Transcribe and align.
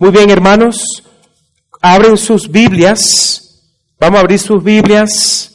Muy 0.00 0.12
bien, 0.12 0.30
hermanos, 0.30 1.02
abren 1.82 2.16
sus 2.16 2.48
Biblias. 2.48 3.64
Vamos 3.98 4.18
a 4.18 4.20
abrir 4.20 4.38
sus 4.38 4.62
Biblias. 4.62 5.50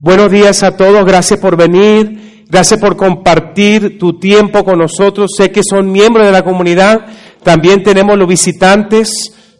Buenos 0.00 0.32
días 0.32 0.64
a 0.64 0.76
todos, 0.76 1.04
gracias 1.04 1.38
por 1.38 1.56
venir, 1.56 2.46
gracias 2.48 2.80
por 2.80 2.96
compartir 2.96 3.96
tu 3.96 4.18
tiempo 4.18 4.64
con 4.64 4.80
nosotros. 4.80 5.30
Sé 5.36 5.52
que 5.52 5.62
son 5.62 5.92
miembros 5.92 6.26
de 6.26 6.32
la 6.32 6.42
comunidad, 6.42 7.06
también 7.44 7.84
tenemos 7.84 8.18
los 8.18 8.26
visitantes. 8.26 9.08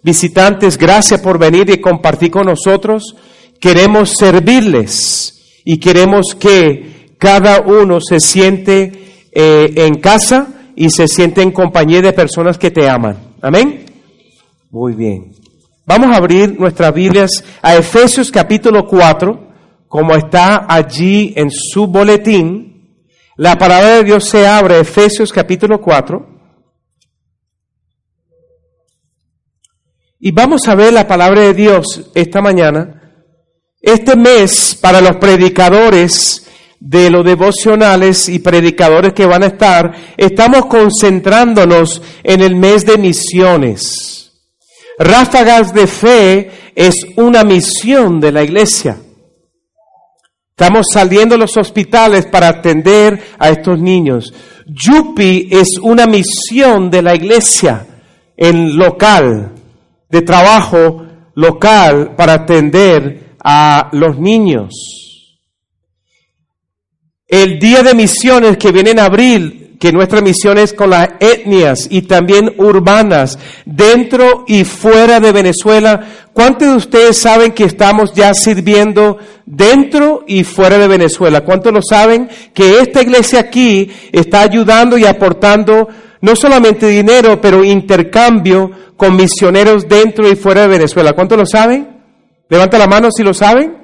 Visitantes, 0.02 0.76
gracias 0.76 1.20
por 1.20 1.38
venir 1.38 1.70
y 1.70 1.80
compartir 1.80 2.32
con 2.32 2.46
nosotros. 2.46 3.14
Queremos 3.60 4.14
servirles 4.18 5.60
y 5.64 5.78
queremos 5.78 6.34
que 6.34 7.14
cada 7.16 7.60
uno 7.60 8.00
se 8.00 8.18
siente 8.18 9.28
eh, 9.30 9.72
en 9.76 10.00
casa 10.00 10.48
y 10.74 10.90
se 10.90 11.06
siente 11.06 11.42
en 11.42 11.52
compañía 11.52 12.02
de 12.02 12.12
personas 12.12 12.58
que 12.58 12.72
te 12.72 12.88
aman. 12.88 13.27
Amén. 13.40 13.86
Muy 14.70 14.94
bien. 14.94 15.32
Vamos 15.86 16.14
a 16.14 16.18
abrir 16.18 16.58
nuestras 16.58 16.92
Biblias 16.92 17.44
a 17.62 17.76
Efesios 17.76 18.30
capítulo 18.30 18.86
4 18.86 19.48
como 19.88 20.14
está 20.14 20.66
allí 20.68 21.32
en 21.34 21.50
su 21.50 21.86
boletín, 21.86 23.04
la 23.36 23.56
palabra 23.56 23.96
de 23.96 24.04
Dios 24.04 24.28
se 24.28 24.46
abre, 24.46 24.80
Efesios 24.80 25.32
capítulo 25.32 25.80
4, 25.80 26.26
y 30.20 30.30
vamos 30.32 30.68
a 30.68 30.74
ver 30.74 30.92
la 30.92 31.06
palabra 31.06 31.40
de 31.42 31.54
Dios 31.54 32.10
esta 32.14 32.42
mañana. 32.42 32.94
Este 33.80 34.16
mes, 34.16 34.76
para 34.80 35.00
los 35.00 35.16
predicadores 35.16 36.47
de 36.80 37.10
los 37.10 37.24
devocionales 37.24 38.28
y 38.28 38.38
predicadores 38.38 39.12
que 39.12 39.26
van 39.26 39.42
a 39.42 39.46
estar, 39.46 39.92
estamos 40.16 40.66
concentrándonos 40.66 42.02
en 42.22 42.40
el 42.40 42.56
mes 42.56 42.86
de 42.86 42.98
misiones. 42.98 44.32
Ráfagas 44.98 45.72
de 45.72 45.86
fe 45.86 46.50
es 46.74 46.94
una 47.16 47.44
misión 47.44 48.20
de 48.20 48.32
la 48.32 48.42
iglesia. 48.42 48.98
Estamos 50.50 50.86
saliendo 50.92 51.36
a 51.36 51.38
los 51.38 51.56
hospitales 51.56 52.26
para 52.26 52.48
atender 52.48 53.20
a 53.38 53.48
estos 53.48 53.78
niños. 53.78 54.32
Yupi 54.66 55.48
es 55.50 55.78
una 55.80 56.06
misión 56.06 56.90
de 56.90 57.02
la 57.02 57.14
iglesia 57.14 57.86
en 58.36 58.76
local, 58.76 59.52
de 60.08 60.22
trabajo 60.22 61.04
local 61.34 62.14
para 62.16 62.34
atender 62.34 63.36
a 63.42 63.88
los 63.92 64.18
niños. 64.18 65.17
El 67.28 67.58
día 67.58 67.82
de 67.82 67.94
misiones 67.94 68.56
que 68.56 68.72
viene 68.72 68.92
en 68.92 69.00
abril 69.00 69.76
que 69.78 69.92
nuestra 69.92 70.20
misión 70.20 70.58
es 70.58 70.72
con 70.72 70.90
las 70.90 71.10
etnias 71.20 71.86
y 71.90 72.02
también 72.02 72.54
urbanas, 72.56 73.38
dentro 73.64 74.44
y 74.46 74.64
fuera 74.64 75.20
de 75.20 75.30
Venezuela. 75.30 76.00
¿Cuántos 76.32 76.68
de 76.68 76.76
ustedes 76.76 77.18
saben 77.18 77.52
que 77.52 77.64
estamos 77.64 78.12
ya 78.12 78.34
sirviendo 78.34 79.18
dentro 79.46 80.24
y 80.26 80.42
fuera 80.42 80.78
de 80.78 80.88
Venezuela? 80.88 81.42
¿Cuántos 81.42 81.72
lo 81.72 81.82
saben? 81.82 82.28
Que 82.52 82.80
esta 82.80 83.02
iglesia 83.02 83.40
aquí 83.40 83.90
está 84.10 84.40
ayudando 84.40 84.98
y 84.98 85.04
aportando 85.04 85.88
no 86.20 86.34
solamente 86.34 86.88
dinero, 86.88 87.40
pero 87.40 87.62
intercambio 87.62 88.70
con 88.96 89.14
misioneros 89.14 89.86
dentro 89.86 90.28
y 90.28 90.34
fuera 90.34 90.62
de 90.62 90.68
Venezuela. 90.68 91.12
¿Cuántos 91.12 91.38
lo 91.38 91.46
saben? 91.46 91.88
Levanta 92.48 92.78
la 92.78 92.88
mano 92.88 93.10
si 93.12 93.22
lo 93.22 93.32
saben. 93.32 93.77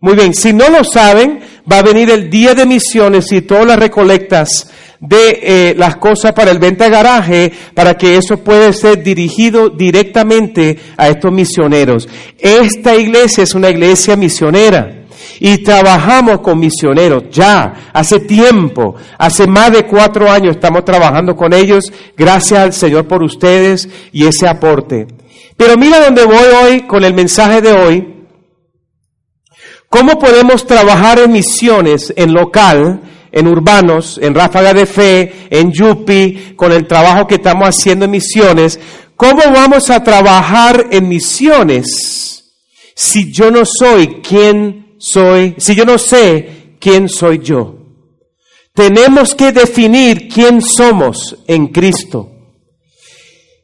Muy 0.00 0.14
bien, 0.14 0.34
si 0.34 0.52
no 0.52 0.68
lo 0.68 0.84
saben, 0.84 1.40
va 1.70 1.78
a 1.78 1.82
venir 1.82 2.10
el 2.10 2.28
día 2.28 2.54
de 2.54 2.66
misiones 2.66 3.32
y 3.32 3.42
todas 3.42 3.66
las 3.66 3.78
recolectas 3.78 4.68
de 5.00 5.40
eh, 5.42 5.74
las 5.76 5.96
cosas 5.96 6.32
para 6.32 6.50
el 6.50 6.58
venta 6.58 6.88
garaje 6.88 7.52
para 7.74 7.94
que 7.94 8.16
eso 8.16 8.38
pueda 8.38 8.72
ser 8.72 9.02
dirigido 9.02 9.68
directamente 9.68 10.78
a 10.96 11.08
estos 11.08 11.32
misioneros. 11.32 12.08
Esta 12.38 12.94
iglesia 12.96 13.44
es 13.44 13.54
una 13.54 13.70
iglesia 13.70 14.16
misionera. 14.16 15.00
Y 15.40 15.58
trabajamos 15.58 16.40
con 16.40 16.60
misioneros 16.60 17.24
ya, 17.30 17.90
hace 17.92 18.20
tiempo, 18.20 18.94
hace 19.18 19.46
más 19.46 19.72
de 19.72 19.84
cuatro 19.84 20.30
años 20.30 20.56
estamos 20.56 20.84
trabajando 20.84 21.34
con 21.34 21.52
ellos. 21.52 21.92
Gracias 22.16 22.60
al 22.60 22.72
Señor 22.72 23.06
por 23.08 23.22
ustedes 23.22 23.88
y 24.12 24.26
ese 24.26 24.46
aporte. 24.46 25.06
Pero 25.56 25.76
mira 25.76 26.04
dónde 26.04 26.24
voy 26.24 26.46
hoy 26.62 26.80
con 26.82 27.04
el 27.04 27.14
mensaje 27.14 27.60
de 27.60 27.72
hoy. 27.72 28.13
¿Cómo 29.94 30.18
podemos 30.18 30.66
trabajar 30.66 31.20
en 31.20 31.30
misiones 31.30 32.12
en 32.16 32.34
local 32.34 33.00
en 33.30 33.46
Urbanos, 33.46 34.18
en 34.20 34.34
Ráfaga 34.34 34.74
de 34.74 34.86
Fe, 34.86 35.46
en 35.50 35.70
Yupi, 35.70 36.54
con 36.56 36.72
el 36.72 36.88
trabajo 36.88 37.28
que 37.28 37.36
estamos 37.36 37.68
haciendo 37.68 38.04
en 38.06 38.10
misiones, 38.10 38.80
¿cómo 39.14 39.42
vamos 39.54 39.90
a 39.90 40.02
trabajar 40.02 40.88
en 40.90 41.08
misiones 41.08 42.56
si 42.96 43.30
yo 43.32 43.52
no 43.52 43.62
soy 43.64 44.20
quien 44.20 44.96
soy, 44.98 45.54
si 45.58 45.76
yo 45.76 45.84
no 45.84 45.96
sé 45.96 46.74
quién 46.80 47.08
soy 47.08 47.38
yo? 47.38 47.76
Tenemos 48.74 49.32
que 49.32 49.52
definir 49.52 50.26
quién 50.26 50.60
somos 50.60 51.36
en 51.46 51.68
Cristo. 51.68 52.32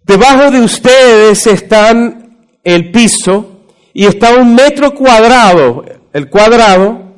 Debajo 0.05 0.53
de 0.53 0.61
ustedes 0.61 1.49
están 1.49 2.55
el 2.63 2.93
piso 2.93 3.65
y 3.93 4.07
está 4.07 4.37
un 4.37 4.55
metro 4.55 4.95
cuadrado, 4.95 5.85
el 6.13 6.29
cuadrado, 6.29 7.11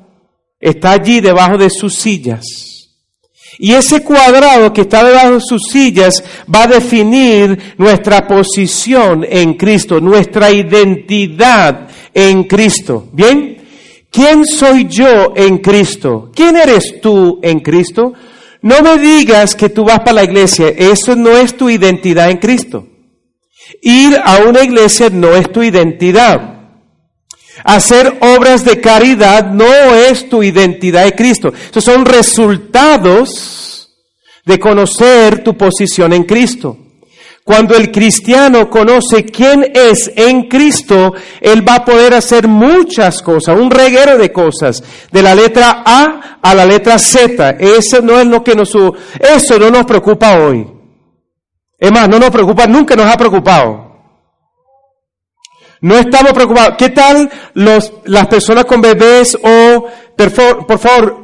está 0.60 0.92
allí 0.92 1.20
debajo 1.20 1.58
de 1.58 1.70
sus 1.70 1.94
sillas. 1.94 2.44
Y 3.58 3.72
ese 3.72 4.02
cuadrado 4.02 4.72
que 4.72 4.82
está 4.82 5.04
debajo 5.04 5.34
de 5.34 5.40
sus 5.40 5.62
sillas 5.70 6.24
va 6.52 6.64
a 6.64 6.68
definir 6.68 7.74
nuestra 7.76 8.26
posición 8.26 9.26
en 9.28 9.54
Cristo, 9.54 10.00
nuestra 10.00 10.50
identidad 10.50 11.88
en 12.14 12.44
Cristo. 12.44 13.08
¿Bien? 13.12 13.58
¿Quién 14.10 14.46
soy 14.46 14.86
yo 14.88 15.32
en 15.36 15.58
Cristo? 15.58 16.30
¿Quién 16.34 16.56
eres 16.56 17.00
tú 17.00 17.40
en 17.42 17.60
Cristo? 17.60 18.12
No 18.62 18.80
me 18.80 18.98
digas 18.98 19.54
que 19.54 19.68
tú 19.68 19.84
vas 19.84 20.00
para 20.00 20.12
la 20.12 20.24
iglesia, 20.24 20.68
eso 20.68 21.16
no 21.16 21.30
es 21.30 21.56
tu 21.56 21.68
identidad 21.68 22.30
en 22.30 22.38
Cristo. 22.38 22.86
Ir 23.80 24.20
a 24.22 24.42
una 24.46 24.62
iglesia 24.62 25.08
no 25.10 25.34
es 25.34 25.50
tu 25.50 25.62
identidad. 25.62 26.51
Hacer 27.64 28.18
obras 28.20 28.64
de 28.64 28.80
caridad 28.80 29.50
no 29.50 29.94
es 29.94 30.28
tu 30.28 30.42
identidad 30.42 31.04
de 31.04 31.14
Cristo. 31.14 31.52
Esos 31.70 31.84
son 31.84 32.04
resultados 32.04 33.90
de 34.44 34.58
conocer 34.58 35.44
tu 35.44 35.56
posición 35.56 36.12
en 36.12 36.24
Cristo. 36.24 36.76
Cuando 37.44 37.74
el 37.74 37.90
cristiano 37.90 38.70
conoce 38.70 39.24
quién 39.24 39.72
es 39.74 40.12
en 40.14 40.48
Cristo, 40.48 41.12
él 41.40 41.66
va 41.66 41.76
a 41.76 41.84
poder 41.84 42.14
hacer 42.14 42.46
muchas 42.46 43.20
cosas, 43.20 43.58
un 43.58 43.70
reguero 43.70 44.16
de 44.16 44.30
cosas, 44.32 44.82
de 45.10 45.22
la 45.22 45.34
letra 45.34 45.82
A 45.84 46.38
a 46.40 46.54
la 46.54 46.64
letra 46.64 47.00
Z. 47.00 47.56
Eso 47.58 48.00
no 48.00 48.20
es 48.20 48.26
lo 48.26 48.44
que 48.44 48.54
nos, 48.54 48.70
eso 48.70 49.58
no 49.58 49.70
nos 49.70 49.84
preocupa 49.84 50.38
hoy. 50.38 50.68
Es 51.78 51.90
más, 51.90 52.08
no 52.08 52.20
nos 52.20 52.30
preocupa, 52.30 52.66
nunca 52.68 52.94
nos 52.94 53.06
ha 53.06 53.16
preocupado. 53.16 53.91
No 55.82 55.96
estamos 55.96 56.32
preocupados. 56.32 56.76
¿Qué 56.78 56.88
tal 56.88 57.30
los, 57.54 57.92
las 58.04 58.26
personas 58.26 58.64
con 58.64 58.80
bebés 58.80 59.36
o, 59.36 59.86
por 60.16 60.78
favor, 60.78 61.22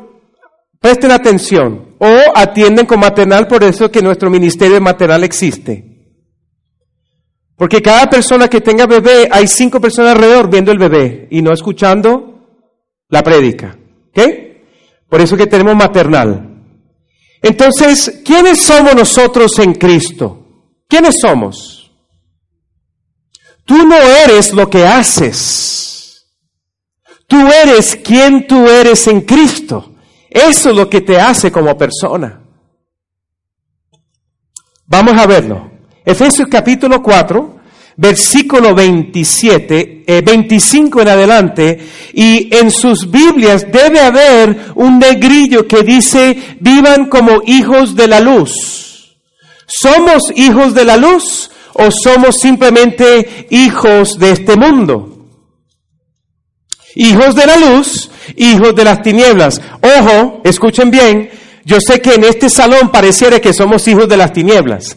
presten 0.81 1.11
atención 1.11 1.97
o 1.99 2.17
atienden 2.35 2.87
con 2.87 3.01
maternal, 3.01 3.47
por 3.47 3.65
eso 3.65 3.91
que 3.91 4.03
nuestro 4.03 4.31
ministerio 4.31 4.81
maternal 4.81 5.25
existe. 5.25 5.85
Porque 7.57 7.83
cada 7.83 8.09
persona 8.09 8.47
que 8.49 8.61
tenga 8.61 8.87
bebé, 8.87 9.29
hay 9.31 9.49
cinco 9.49 9.81
personas 9.81 10.13
alrededor 10.13 10.49
viendo 10.49 10.71
el 10.71 10.79
bebé 10.79 11.27
y 11.31 11.43
no 11.43 11.53
escuchando 11.53 12.47
la 13.09 13.23
prédica. 13.23 13.77
¿Ok? 14.11 14.21
Por 15.09 15.21
eso 15.21 15.37
que 15.37 15.49
tenemos 15.49 15.75
maternal. 15.75 16.63
Entonces, 17.43 18.21
¿quiénes 18.25 18.63
somos 18.63 18.95
nosotros 18.95 19.59
en 19.59 19.75
Cristo? 19.75 20.47
¿Quiénes 20.87 21.17
somos? 21.21 21.78
Tú 23.69 23.87
no 23.87 23.97
eres 23.97 24.55
lo 24.55 24.71
que 24.71 24.87
haces. 24.87 26.27
Tú 27.27 27.37
eres 27.37 27.97
quien 28.03 28.47
tú 28.47 28.67
eres 28.67 29.07
en 29.09 29.21
Cristo. 29.21 29.93
Eso 30.31 30.71
es 30.71 30.77
lo 30.77 30.89
que 30.89 31.03
te 31.03 31.21
hace 31.21 31.53
como 31.53 31.77
persona. 31.77 32.41
Vamos 34.87 35.21
a 35.21 35.27
verlo. 35.27 35.71
Efesios 36.03 36.49
capítulo 36.51 37.03
4, 37.03 37.61
versículo 37.99 38.75
27, 38.75 40.05
25 40.25 40.99
eh, 40.99 41.03
en 41.03 41.09
adelante, 41.09 41.89
y 42.15 42.49
en 42.57 42.71
sus 42.71 43.11
Biblias 43.11 43.71
debe 43.71 44.01
haber 44.01 44.73
un 44.77 44.99
negrillo 44.99 45.69
que 45.69 45.83
dice, 45.83 46.57
vivan 46.61 47.11
como 47.11 47.43
hijos 47.45 47.95
de 47.95 48.09
la 48.09 48.21
luz. 48.21 49.19
¿Somos 49.67 50.33
hijos 50.35 50.73
de 50.73 50.87
la 50.87 50.97
luz 50.97 51.51
o 51.79 51.91
somos 51.91 52.37
simplemente 52.41 53.47
hijos 53.51 54.19
de 54.19 54.33
este 54.33 54.57
mundo? 54.57 55.27
Hijos 56.95 57.35
de 57.35 57.47
la 57.47 57.57
luz, 57.57 58.11
hijos 58.37 58.75
de 58.75 58.85
las 58.85 59.03
tinieblas. 59.03 59.61
Ojo, 59.81 60.41
escuchen 60.45 60.91
bien, 60.91 61.31
yo 61.65 61.79
sé 61.81 62.01
que 62.01 62.15
en 62.15 62.25
este 62.25 62.51
salón 62.51 62.91
pareciera 62.91 63.41
que 63.41 63.53
somos 63.53 63.87
hijos 63.87 64.09
de 64.09 64.17
las 64.17 64.33
tinieblas. 64.33 64.97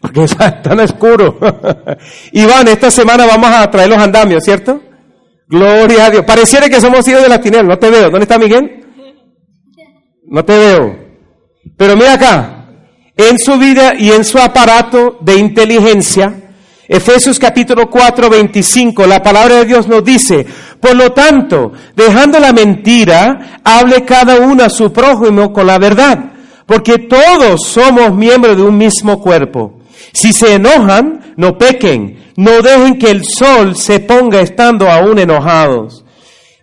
Porque 0.00 0.24
es 0.24 0.36
tan 0.36 0.80
oscuro. 0.80 1.38
Iván, 2.32 2.68
esta 2.68 2.90
semana 2.90 3.26
vamos 3.26 3.50
a 3.50 3.70
traer 3.70 3.90
los 3.90 3.98
andamios, 3.98 4.42
¿cierto? 4.44 4.80
Gloria 5.48 6.06
a 6.06 6.10
Dios. 6.10 6.24
Pareciera 6.24 6.68
que 6.68 6.80
somos 6.80 7.06
hijos 7.08 7.22
de 7.22 7.28
la 7.28 7.40
tinieblas. 7.40 7.76
No 7.76 7.78
te 7.78 7.90
veo. 7.90 8.10
¿Dónde 8.10 8.22
está 8.22 8.38
Miguel? 8.38 8.86
No 10.26 10.44
te 10.44 10.56
veo. 10.56 10.98
Pero 11.76 11.96
mira 11.96 12.14
acá. 12.14 12.57
En 13.18 13.36
su 13.36 13.58
vida 13.58 13.94
y 13.98 14.12
en 14.12 14.24
su 14.24 14.38
aparato 14.38 15.18
de 15.20 15.34
inteligencia, 15.38 16.32
Efesios 16.86 17.36
capítulo 17.40 17.90
4, 17.90 18.30
25, 18.30 19.08
la 19.08 19.20
palabra 19.20 19.56
de 19.56 19.64
Dios 19.64 19.88
nos 19.88 20.04
dice, 20.04 20.46
por 20.80 20.94
lo 20.94 21.10
tanto, 21.10 21.72
dejando 21.96 22.38
la 22.38 22.52
mentira, 22.52 23.60
hable 23.64 24.04
cada 24.04 24.36
uno 24.38 24.62
a 24.62 24.70
su 24.70 24.92
prójimo 24.92 25.52
con 25.52 25.66
la 25.66 25.78
verdad, 25.78 26.16
porque 26.64 27.08
todos 27.08 27.66
somos 27.66 28.14
miembros 28.14 28.56
de 28.56 28.62
un 28.62 28.78
mismo 28.78 29.20
cuerpo. 29.20 29.80
Si 30.12 30.32
se 30.32 30.54
enojan, 30.54 31.34
no 31.36 31.58
pequen. 31.58 32.32
No 32.36 32.62
dejen 32.62 33.00
que 33.00 33.10
el 33.10 33.24
sol 33.24 33.74
se 33.74 33.98
ponga 33.98 34.40
estando 34.40 34.88
aún 34.88 35.18
enojados. 35.18 36.04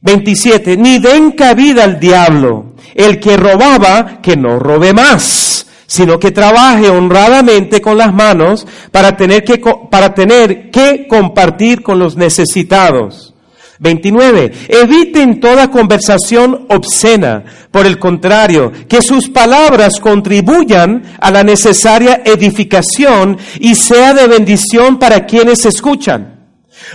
27. 0.01 0.77
Ni 0.77 0.99
den 0.99 1.31
cabida 1.31 1.83
al 1.83 1.99
diablo. 1.99 2.75
El 2.93 3.19
que 3.19 3.35
robaba, 3.35 4.21
que 4.21 4.37
no 4.37 4.57
robe 4.57 4.93
más, 4.93 5.65
sino 5.87 6.19
que 6.19 6.31
trabaje 6.31 6.89
honradamente 6.89 7.81
con 7.81 7.97
las 7.97 8.13
manos 8.13 8.65
para 8.91 9.15
tener 9.15 9.43
que, 9.43 9.61
para 9.89 10.13
tener 10.13 10.71
que 10.71 11.07
compartir 11.07 11.83
con 11.83 11.99
los 11.99 12.15
necesitados. 12.15 13.33
29. 13.79 14.51
Eviten 14.69 15.39
toda 15.39 15.69
conversación 15.69 16.65
obscena. 16.69 17.43
Por 17.71 17.85
el 17.85 17.99
contrario, 17.99 18.71
que 18.87 19.01
sus 19.01 19.29
palabras 19.29 19.99
contribuyan 19.99 21.03
a 21.19 21.29
la 21.29 21.43
necesaria 21.43 22.21
edificación 22.23 23.37
y 23.59 23.75
sea 23.75 24.13
de 24.13 24.27
bendición 24.27 24.97
para 24.97 25.25
quienes 25.25 25.65
escuchan. 25.65 26.47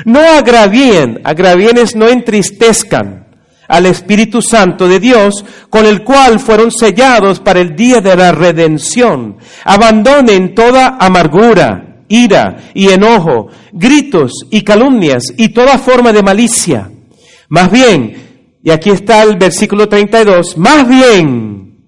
No 0.05 0.21
agravíen, 0.21 1.21
agravienes 1.25 1.95
no 1.97 2.09
entristezcan 2.09 3.20
al 3.71 3.87
Espíritu 3.87 4.43
Santo 4.43 4.87
de 4.87 5.01
Dios, 5.01 5.45
con 5.71 5.87
el 5.87 6.05
cual 6.05 6.39
fueron 6.39 6.71
sellados 6.71 7.41
para 7.41 7.61
el 7.61 7.75
día 7.75 8.01
de 8.01 8.15
la 8.17 8.33
redención. 8.33 9.39
Abandonen 9.65 10.55
toda 10.55 10.97
amargura 11.01 11.87
ira 12.11 12.71
y 12.75 12.89
enojo, 12.89 13.49
gritos 13.73 14.33
y 14.51 14.63
calumnias 14.63 15.23
y 15.37 15.51
toda 15.51 15.79
forma 15.79 16.13
de 16.13 16.23
malicia. 16.23 16.91
Más 17.49 17.71
bien, 17.71 18.59
y 18.63 18.71
aquí 18.71 18.91
está 18.91 19.23
el 19.23 19.37
versículo 19.37 19.89
32, 19.89 20.59
más 20.59 20.87
bien, 20.87 21.79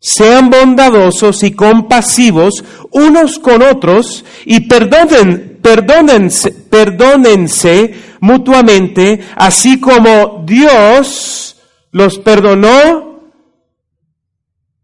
sean 0.00 0.50
bondadosos 0.50 1.42
y 1.44 1.52
compasivos 1.52 2.64
unos 2.90 3.38
con 3.38 3.62
otros 3.62 4.24
y 4.44 4.60
perdonen, 4.68 5.49
perdónense, 5.62 6.52
perdónense 6.52 7.94
mutuamente, 8.20 9.20
así 9.36 9.80
como 9.80 10.42
Dios 10.46 11.56
los 11.92 12.18
perdonó. 12.18 13.20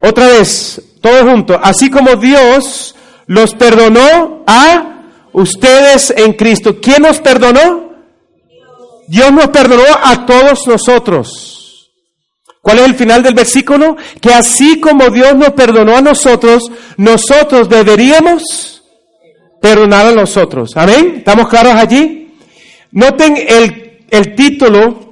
Otra 0.00 0.26
vez, 0.28 0.80
todos 1.00 1.22
juntos, 1.22 1.58
así 1.62 1.90
como 1.90 2.16
Dios 2.16 2.94
los 3.26 3.54
perdonó 3.54 4.44
a 4.46 5.02
ustedes 5.32 6.12
en 6.16 6.32
Cristo. 6.34 6.80
¿Quién 6.80 7.02
nos 7.02 7.20
perdonó? 7.20 7.86
Dios 9.08 9.32
nos 9.32 9.48
perdonó 9.48 9.84
a 10.02 10.26
todos 10.26 10.66
nosotros. 10.66 11.92
¿Cuál 12.60 12.80
es 12.80 12.84
el 12.86 12.94
final 12.96 13.22
del 13.22 13.34
versículo? 13.34 13.96
Que 14.20 14.34
así 14.34 14.80
como 14.80 15.08
Dios 15.10 15.36
nos 15.36 15.50
perdonó 15.50 15.96
a 15.96 16.00
nosotros, 16.00 16.64
nosotros 16.96 17.68
deberíamos 17.68 18.75
perdonar 19.60 20.06
a 20.06 20.12
nosotros. 20.12 20.76
Amén. 20.76 21.14
¿Estamos 21.18 21.48
claros 21.48 21.74
allí? 21.74 22.34
Noten 22.92 23.36
el, 23.36 24.04
el 24.10 24.34
título 24.34 25.06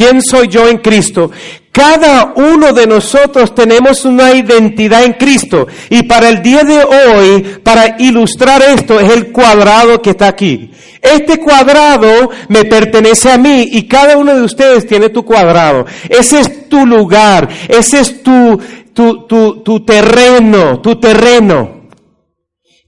¿Quién 0.00 0.22
soy 0.22 0.48
yo 0.48 0.66
en 0.66 0.78
Cristo? 0.78 1.30
Cada 1.70 2.32
uno 2.34 2.72
de 2.72 2.86
nosotros 2.86 3.54
tenemos 3.54 4.06
una 4.06 4.32
identidad 4.32 5.04
en 5.04 5.12
Cristo. 5.12 5.66
Y 5.90 6.04
para 6.04 6.30
el 6.30 6.42
día 6.42 6.62
de 6.62 6.82
hoy, 6.82 7.42
para 7.62 7.96
ilustrar 7.98 8.62
esto, 8.62 8.98
es 8.98 9.10
el 9.12 9.30
cuadrado 9.30 10.00
que 10.00 10.10
está 10.10 10.28
aquí. 10.28 10.70
Este 11.02 11.38
cuadrado 11.38 12.30
me 12.48 12.64
pertenece 12.64 13.30
a 13.30 13.36
mí 13.36 13.68
y 13.72 13.86
cada 13.86 14.16
uno 14.16 14.34
de 14.34 14.40
ustedes 14.40 14.86
tiene 14.86 15.10
tu 15.10 15.22
cuadrado. 15.22 15.84
Ese 16.08 16.40
es 16.40 16.68
tu 16.70 16.86
lugar, 16.86 17.50
ese 17.68 18.00
es 18.00 18.22
tu, 18.22 18.58
tu, 18.94 19.26
tu, 19.26 19.62
tu 19.62 19.84
terreno, 19.84 20.80
tu 20.80 20.98
terreno. 20.98 21.79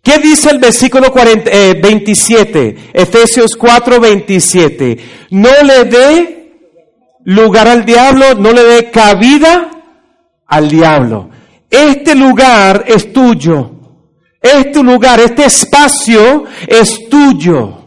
¿Qué 0.03 0.19
dice 0.19 0.51
el 0.51 0.59
versículo 0.59 1.13
40, 1.13 1.49
27? 1.81 2.69
Eh, 2.69 2.77
Efesios 2.93 3.55
4, 3.57 4.01
27. 4.01 4.99
No 5.31 5.51
le 5.63 5.85
dé 5.85 6.53
lugar 7.25 7.69
al 7.69 7.85
diablo, 7.85 8.35
no 8.35 8.53
le 8.53 8.65
dé 8.65 8.91
cabida 8.91 9.71
al 10.49 10.69
diablo. 10.69 11.31
Este 11.71 12.17
lugar 12.17 12.85
es 12.89 13.13
tuyo. 13.13 13.71
Este 14.41 14.83
lugar, 14.83 15.21
este 15.21 15.45
espacio 15.45 16.45
es 16.67 17.09
tuyo. 17.09 17.79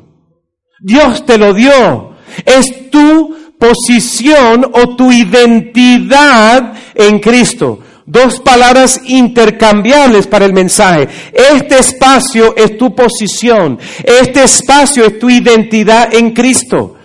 Dios 0.79 1.25
te 1.25 1.37
lo 1.37 1.53
dio. 1.53 2.15
Es 2.45 2.89
tu 2.89 3.35
posición 3.59 4.71
o 4.71 4.95
tu 4.95 5.11
identidad 5.11 6.73
en 6.93 7.19
Cristo. 7.19 7.79
Dos 8.05 8.39
palabras 8.39 9.01
intercambiables 9.05 10.27
para 10.27 10.45
el 10.45 10.53
mensaje. 10.53 11.07
Este 11.33 11.79
espacio 11.79 12.55
es 12.55 12.77
tu 12.77 12.93
posición. 12.95 13.79
Este 14.03 14.43
espacio 14.43 15.05
es 15.05 15.19
tu 15.19 15.29
identidad 15.29 16.13
en 16.13 16.31
Cristo 16.31 16.95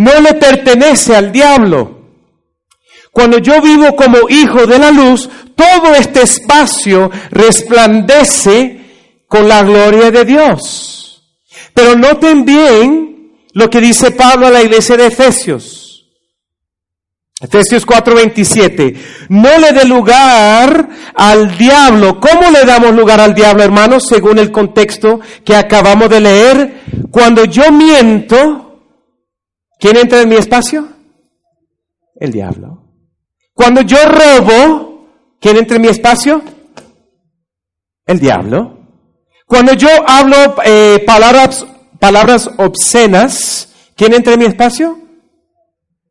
no 0.00 0.18
le 0.20 0.34
pertenece 0.34 1.14
al 1.14 1.32
diablo. 1.32 1.98
Cuando 3.12 3.38
yo 3.38 3.60
vivo 3.60 3.94
como 3.96 4.28
hijo 4.28 4.66
de 4.66 4.78
la 4.78 4.90
luz, 4.90 5.28
todo 5.54 5.94
este 5.94 6.22
espacio 6.22 7.10
resplandece 7.30 8.80
con 9.26 9.48
la 9.48 9.62
gloria 9.62 10.10
de 10.10 10.24
Dios. 10.24 11.22
Pero 11.74 11.96
noten 11.96 12.44
bien 12.44 13.32
lo 13.52 13.68
que 13.68 13.80
dice 13.80 14.12
Pablo 14.12 14.46
a 14.46 14.50
la 14.50 14.62
iglesia 14.62 14.96
de 14.96 15.06
Efesios. 15.06 15.89
Efesios 17.40 17.86
4:27. 17.86 18.96
No 19.30 19.58
le 19.58 19.72
dé 19.72 19.84
lugar 19.84 20.88
al 21.14 21.56
diablo. 21.56 22.20
¿Cómo 22.20 22.50
le 22.50 22.64
damos 22.64 22.94
lugar 22.94 23.20
al 23.20 23.34
diablo, 23.34 23.62
hermanos? 23.62 24.06
Según 24.06 24.38
el 24.38 24.52
contexto 24.52 25.20
que 25.44 25.56
acabamos 25.56 26.08
de 26.10 26.20
leer. 26.20 26.80
Cuando 27.10 27.44
yo 27.44 27.72
miento, 27.72 28.70
¿Quién 29.80 29.96
entra 29.96 30.20
en 30.20 30.28
mi 30.28 30.36
espacio? 30.36 30.86
El 32.14 32.30
diablo. 32.30 32.84
Cuando 33.54 33.80
yo 33.80 33.96
robo, 34.04 35.08
¿quién 35.40 35.56
entra 35.56 35.76
en 35.76 35.82
mi 35.82 35.88
espacio? 35.88 36.42
El 38.04 38.20
diablo. 38.20 38.78
Cuando 39.46 39.72
yo 39.72 39.88
hablo 40.06 40.36
eh, 40.64 41.02
palabras, 41.06 41.66
palabras 41.98 42.50
obscenas, 42.58 43.72
¿quién 43.96 44.12
entra 44.12 44.34
en 44.34 44.40
mi 44.40 44.44
espacio? 44.44 44.98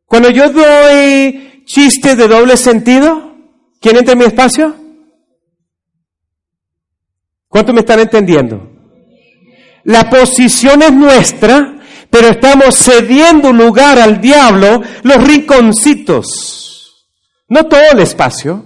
Cuando 0.09 0.29
yo 0.29 0.49
doy 0.49 1.63
chistes 1.65 2.17
de 2.17 2.27
doble 2.27 2.57
sentido, 2.57 3.37
¿quién 3.79 3.95
entra 3.95 4.11
en 4.11 4.19
mi 4.19 4.25
espacio? 4.25 4.75
¿Cuánto 7.47 7.71
me 7.71 7.79
están 7.79 8.01
entendiendo? 8.01 8.69
La 9.85 10.09
posición 10.09 10.81
es 10.81 10.91
nuestra 10.91 11.79
pero 12.09 12.29
estamos 12.29 12.75
cediendo 12.75 13.53
lugar 13.53 13.99
al 13.99 14.19
diablo 14.19 14.81
los 15.03 15.23
rinconcitos. 15.23 17.07
No 17.47 17.65
todo 17.65 17.81
el 17.91 17.99
espacio, 17.99 18.65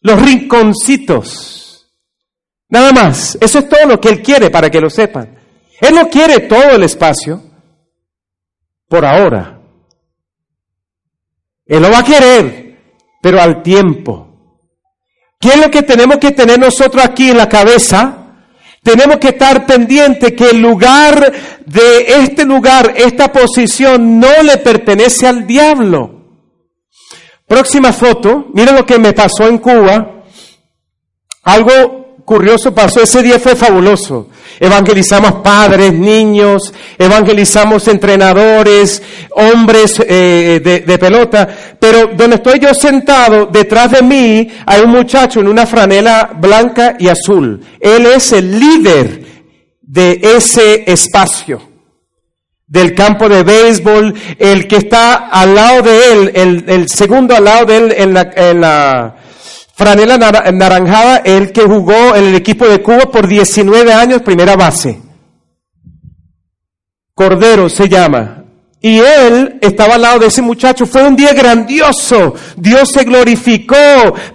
los 0.00 0.20
rinconcitos. 0.20 1.88
Nada 2.68 2.92
más. 2.92 3.38
Eso 3.40 3.60
es 3.60 3.68
todo 3.68 3.86
lo 3.86 4.00
que 4.00 4.08
Él 4.08 4.22
quiere 4.22 4.50
para 4.50 4.70
que 4.70 4.80
lo 4.80 4.90
sepan. 4.90 5.38
Él 5.80 5.94
no 5.94 6.08
quiere 6.08 6.40
todo 6.40 6.70
el 6.70 6.82
espacio 6.82 7.42
por 8.88 9.04
ahora. 9.04 9.60
Él 11.66 11.82
lo 11.82 11.90
va 11.90 11.98
a 11.98 12.04
querer, 12.04 12.78
pero 13.22 13.40
al 13.40 13.62
tiempo. 13.62 14.28
¿Qué 15.40 15.48
es 15.50 15.56
lo 15.58 15.70
que 15.70 15.82
tenemos 15.82 16.18
que 16.18 16.32
tener 16.32 16.58
nosotros 16.58 17.04
aquí 17.04 17.30
en 17.30 17.36
la 17.36 17.48
cabeza? 17.48 18.24
Tenemos 18.82 19.16
que 19.16 19.28
estar 19.28 19.64
pendientes 19.66 20.32
que 20.32 20.50
el 20.50 20.60
lugar 20.60 21.32
de 21.64 22.06
este 22.22 22.44
lugar, 22.44 22.92
esta 22.96 23.32
posición, 23.32 24.20
no 24.20 24.42
le 24.42 24.58
pertenece 24.58 25.26
al 25.26 25.46
diablo. 25.46 26.14
Próxima 27.46 27.92
foto, 27.92 28.46
miren 28.52 28.74
lo 28.74 28.86
que 28.86 28.98
me 28.98 29.12
pasó 29.12 29.46
en 29.48 29.58
Cuba. 29.58 30.24
Algo 31.42 32.03
curioso 32.24 32.74
pasó, 32.74 33.02
ese 33.02 33.22
día 33.22 33.38
fue 33.38 33.54
fabuloso. 33.54 34.28
Evangelizamos 34.58 35.42
padres, 35.42 35.92
niños, 35.92 36.72
evangelizamos 36.98 37.86
entrenadores, 37.88 39.02
hombres 39.32 40.00
eh, 40.06 40.60
de, 40.62 40.80
de, 40.80 40.98
pelota, 40.98 41.48
pero 41.78 42.08
donde 42.16 42.36
estoy 42.36 42.58
yo 42.60 42.72
sentado, 42.72 43.46
detrás 43.46 43.90
de 43.90 44.02
mí 44.02 44.48
hay 44.64 44.82
un 44.82 44.90
muchacho 44.90 45.40
en 45.40 45.48
una 45.48 45.66
franela 45.66 46.30
blanca 46.38 46.96
y 46.98 47.08
azul. 47.08 47.60
Él 47.80 48.06
es 48.06 48.32
el 48.32 48.58
líder 48.58 49.24
de 49.82 50.20
ese 50.22 50.90
espacio, 50.90 51.60
del 52.66 52.94
campo 52.94 53.28
de 53.28 53.42
béisbol, 53.42 54.14
el 54.38 54.66
que 54.66 54.76
está 54.76 55.28
al 55.28 55.54
lado 55.54 55.82
de 55.82 56.12
él, 56.12 56.32
el, 56.34 56.64
el 56.68 56.88
segundo 56.88 57.36
al 57.36 57.44
lado 57.44 57.66
de 57.66 57.76
él 57.76 57.94
en 57.96 58.14
la, 58.14 58.30
en 58.34 58.60
la 58.60 59.16
Franela 59.76 60.16
Naranjada, 60.16 61.16
el 61.18 61.50
que 61.52 61.62
jugó 61.62 62.14
en 62.14 62.26
el 62.26 62.34
equipo 62.36 62.66
de 62.68 62.80
Cuba 62.80 63.10
por 63.10 63.26
19 63.26 63.92
años, 63.92 64.22
primera 64.22 64.54
base. 64.54 65.00
Cordero 67.14 67.68
se 67.68 67.88
llama. 67.88 68.44
Y 68.80 68.98
él 68.98 69.58
estaba 69.62 69.94
al 69.94 70.02
lado 70.02 70.18
de 70.18 70.26
ese 70.26 70.42
muchacho. 70.42 70.84
Fue 70.84 71.02
un 71.02 71.16
día 71.16 71.32
grandioso. 71.32 72.34
Dios 72.56 72.90
se 72.90 73.04
glorificó. 73.04 73.76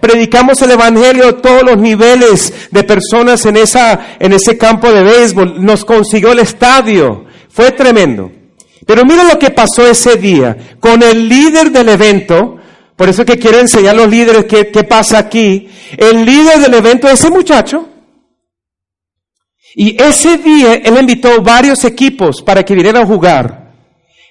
Predicamos 0.01 0.61
el 0.63 0.71
evangelio 0.71 1.27
a 1.27 1.37
todos 1.37 1.61
los 1.63 1.77
niveles 1.77 2.51
de 2.71 2.83
personas 2.83 3.45
en 3.45 3.57
esa, 3.57 4.15
en 4.19 4.33
ese 4.33 4.57
campo 4.57 4.91
de 4.91 5.03
béisbol. 5.03 5.63
Nos 5.63 5.85
consiguió 5.85 6.31
el 6.31 6.39
estadio. 6.39 7.25
Fue 7.49 7.71
tremendo. 7.71 8.31
Pero 8.87 9.05
mira 9.05 9.23
lo 9.23 9.37
que 9.37 9.51
pasó 9.51 9.87
ese 9.87 10.15
día. 10.15 10.57
Con 10.79 11.03
el 11.03 11.29
líder 11.29 11.71
del 11.71 11.89
evento, 11.89 12.58
por 12.99 13.07
eso 13.07 13.23
que 13.23 13.39
quiero 13.39 13.59
enseñar 13.59 13.95
a 13.95 13.99
los 13.99 14.09
líderes 14.09 14.43
qué, 14.43 14.71
qué 14.71 14.83
pasa 14.83 15.19
aquí. 15.19 15.69
El 15.95 16.25
líder 16.25 16.59
del 16.59 16.73
evento 16.73 17.07
es 17.07 17.13
ese 17.13 17.31
muchacho. 17.31 17.87
Y 19.73 19.95
ese 20.03 20.37
día 20.37 20.73
él 20.73 20.97
invitó 20.99 21.41
varios 21.41 21.85
equipos 21.85 22.41
para 22.41 22.65
que 22.65 22.75
vinieran 22.75 23.03
a 23.03 23.07
jugar, 23.07 23.73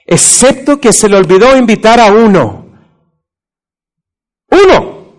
excepto 0.05 0.79
que 0.79 0.93
se 0.93 1.09
le 1.09 1.17
olvidó 1.17 1.57
invitar 1.57 1.99
a 1.99 2.13
uno. 2.13 2.67
Uno. 4.51 5.15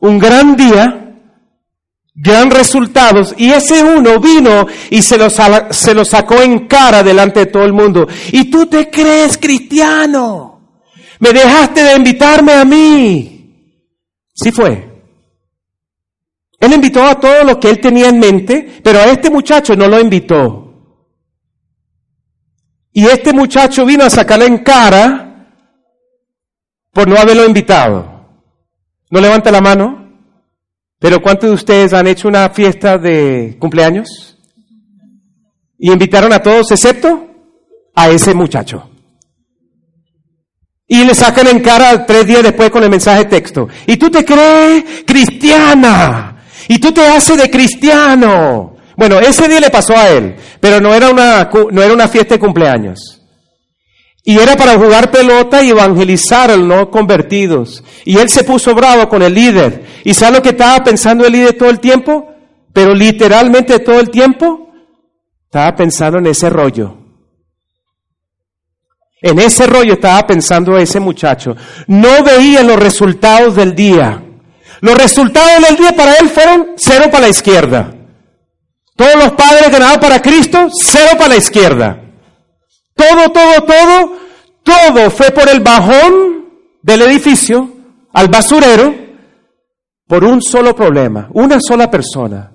Un 0.00 0.18
gran 0.18 0.56
día, 0.56 1.14
gran 2.16 2.50
resultados, 2.50 3.32
y 3.38 3.52
ese 3.52 3.80
uno 3.84 4.18
vino 4.18 4.66
y 4.90 5.02
se 5.02 5.16
lo, 5.16 5.28
se 5.30 5.94
lo 5.94 6.04
sacó 6.04 6.42
en 6.42 6.66
cara 6.66 7.04
delante 7.04 7.38
de 7.38 7.46
todo 7.46 7.64
el 7.64 7.72
mundo. 7.72 8.08
¿Y 8.32 8.50
tú 8.50 8.66
te 8.66 8.90
crees 8.90 9.38
cristiano? 9.38 10.55
Me 11.20 11.32
dejaste 11.32 11.82
de 11.82 11.96
invitarme 11.96 12.52
a 12.52 12.64
mí. 12.64 13.36
Sí 14.34 14.52
fue. 14.52 14.96
Él 16.60 16.72
invitó 16.72 17.04
a 17.04 17.18
todo 17.18 17.44
lo 17.44 17.60
que 17.60 17.70
él 17.70 17.80
tenía 17.80 18.08
en 18.08 18.18
mente, 18.18 18.80
pero 18.82 18.98
a 18.98 19.06
este 19.06 19.30
muchacho 19.30 19.76
no 19.76 19.88
lo 19.88 20.00
invitó. 20.00 20.66
Y 22.92 23.06
este 23.06 23.32
muchacho 23.32 23.84
vino 23.84 24.04
a 24.04 24.10
sacarle 24.10 24.46
en 24.46 24.58
cara 24.58 25.52
por 26.92 27.06
no 27.06 27.16
haberlo 27.16 27.44
invitado. 27.44 28.26
¿No 29.10 29.20
levanta 29.20 29.50
la 29.50 29.60
mano? 29.60 30.06
Pero 30.98 31.20
¿cuántos 31.20 31.50
de 31.50 31.54
ustedes 31.54 31.92
han 31.92 32.06
hecho 32.06 32.26
una 32.26 32.48
fiesta 32.50 32.96
de 32.96 33.56
cumpleaños? 33.60 34.38
Y 35.78 35.92
invitaron 35.92 36.32
a 36.32 36.40
todos 36.40 36.70
excepto 36.70 37.28
a 37.94 38.08
ese 38.08 38.34
muchacho. 38.34 38.90
Y 40.88 41.04
le 41.04 41.14
sacan 41.14 41.48
en 41.48 41.60
cara 41.60 42.06
tres 42.06 42.26
días 42.26 42.42
después 42.42 42.70
con 42.70 42.82
el 42.84 42.90
mensaje 42.90 43.24
de 43.24 43.30
texto. 43.30 43.68
Y 43.86 43.96
tú 43.96 44.10
te 44.10 44.24
crees 44.24 44.84
cristiana. 45.04 46.44
Y 46.68 46.78
tú 46.78 46.92
te 46.92 47.06
haces 47.06 47.36
de 47.38 47.50
cristiano. 47.50 48.76
Bueno, 48.96 49.18
ese 49.20 49.48
día 49.48 49.60
le 49.60 49.70
pasó 49.70 49.96
a 49.96 50.08
él, 50.08 50.36
pero 50.58 50.80
no 50.80 50.94
era 50.94 51.10
una, 51.10 51.50
no 51.70 51.82
era 51.82 51.92
una 51.92 52.08
fiesta 52.08 52.34
de 52.34 52.40
cumpleaños. 52.40 53.20
Y 54.24 54.38
era 54.38 54.56
para 54.56 54.74
jugar 54.74 55.10
pelota 55.10 55.62
y 55.62 55.70
evangelizar 55.70 56.50
a 56.50 56.56
los 56.56 56.66
no 56.66 56.90
convertidos. 56.90 57.84
Y 58.04 58.18
él 58.18 58.28
se 58.28 58.42
puso 58.42 58.74
bravo 58.74 59.08
con 59.08 59.22
el 59.22 59.34
líder. 59.34 59.84
¿Y 60.02 60.14
sabe 60.14 60.38
lo 60.38 60.42
que 60.42 60.48
estaba 60.48 60.82
pensando 60.82 61.24
el 61.26 61.32
líder 61.32 61.56
todo 61.56 61.70
el 61.70 61.78
tiempo? 61.78 62.28
Pero 62.72 62.94
literalmente 62.94 63.78
todo 63.78 64.00
el 64.00 64.10
tiempo 64.10 64.70
estaba 65.44 65.76
pensando 65.76 66.18
en 66.18 66.26
ese 66.26 66.50
rollo. 66.50 67.05
En 69.20 69.38
ese 69.38 69.66
rollo 69.66 69.94
estaba 69.94 70.26
pensando 70.26 70.76
ese 70.76 71.00
muchacho. 71.00 71.56
No 71.86 72.22
veía 72.22 72.62
los 72.62 72.78
resultados 72.78 73.54
del 73.54 73.74
día. 73.74 74.22
Los 74.80 74.96
resultados 74.96 75.66
del 75.66 75.76
día 75.76 75.96
para 75.96 76.14
él 76.16 76.28
fueron 76.28 76.72
cero 76.76 77.06
para 77.10 77.22
la 77.22 77.28
izquierda. 77.28 77.92
Todos 78.94 79.14
los 79.16 79.32
padres 79.32 79.70
ganados 79.70 79.98
para 79.98 80.20
Cristo, 80.20 80.68
cero 80.70 81.12
para 81.16 81.30
la 81.30 81.36
izquierda. 81.36 82.00
Todo, 82.94 83.30
todo, 83.30 83.62
todo, 83.64 84.12
todo 84.62 85.10
fue 85.10 85.30
por 85.30 85.48
el 85.48 85.60
bajón 85.60 86.46
del 86.82 87.02
edificio 87.02 87.70
al 88.12 88.28
basurero 88.28 88.94
por 90.06 90.24
un 90.24 90.40
solo 90.40 90.74
problema, 90.74 91.28
una 91.32 91.58
sola 91.60 91.90
persona. 91.90 92.52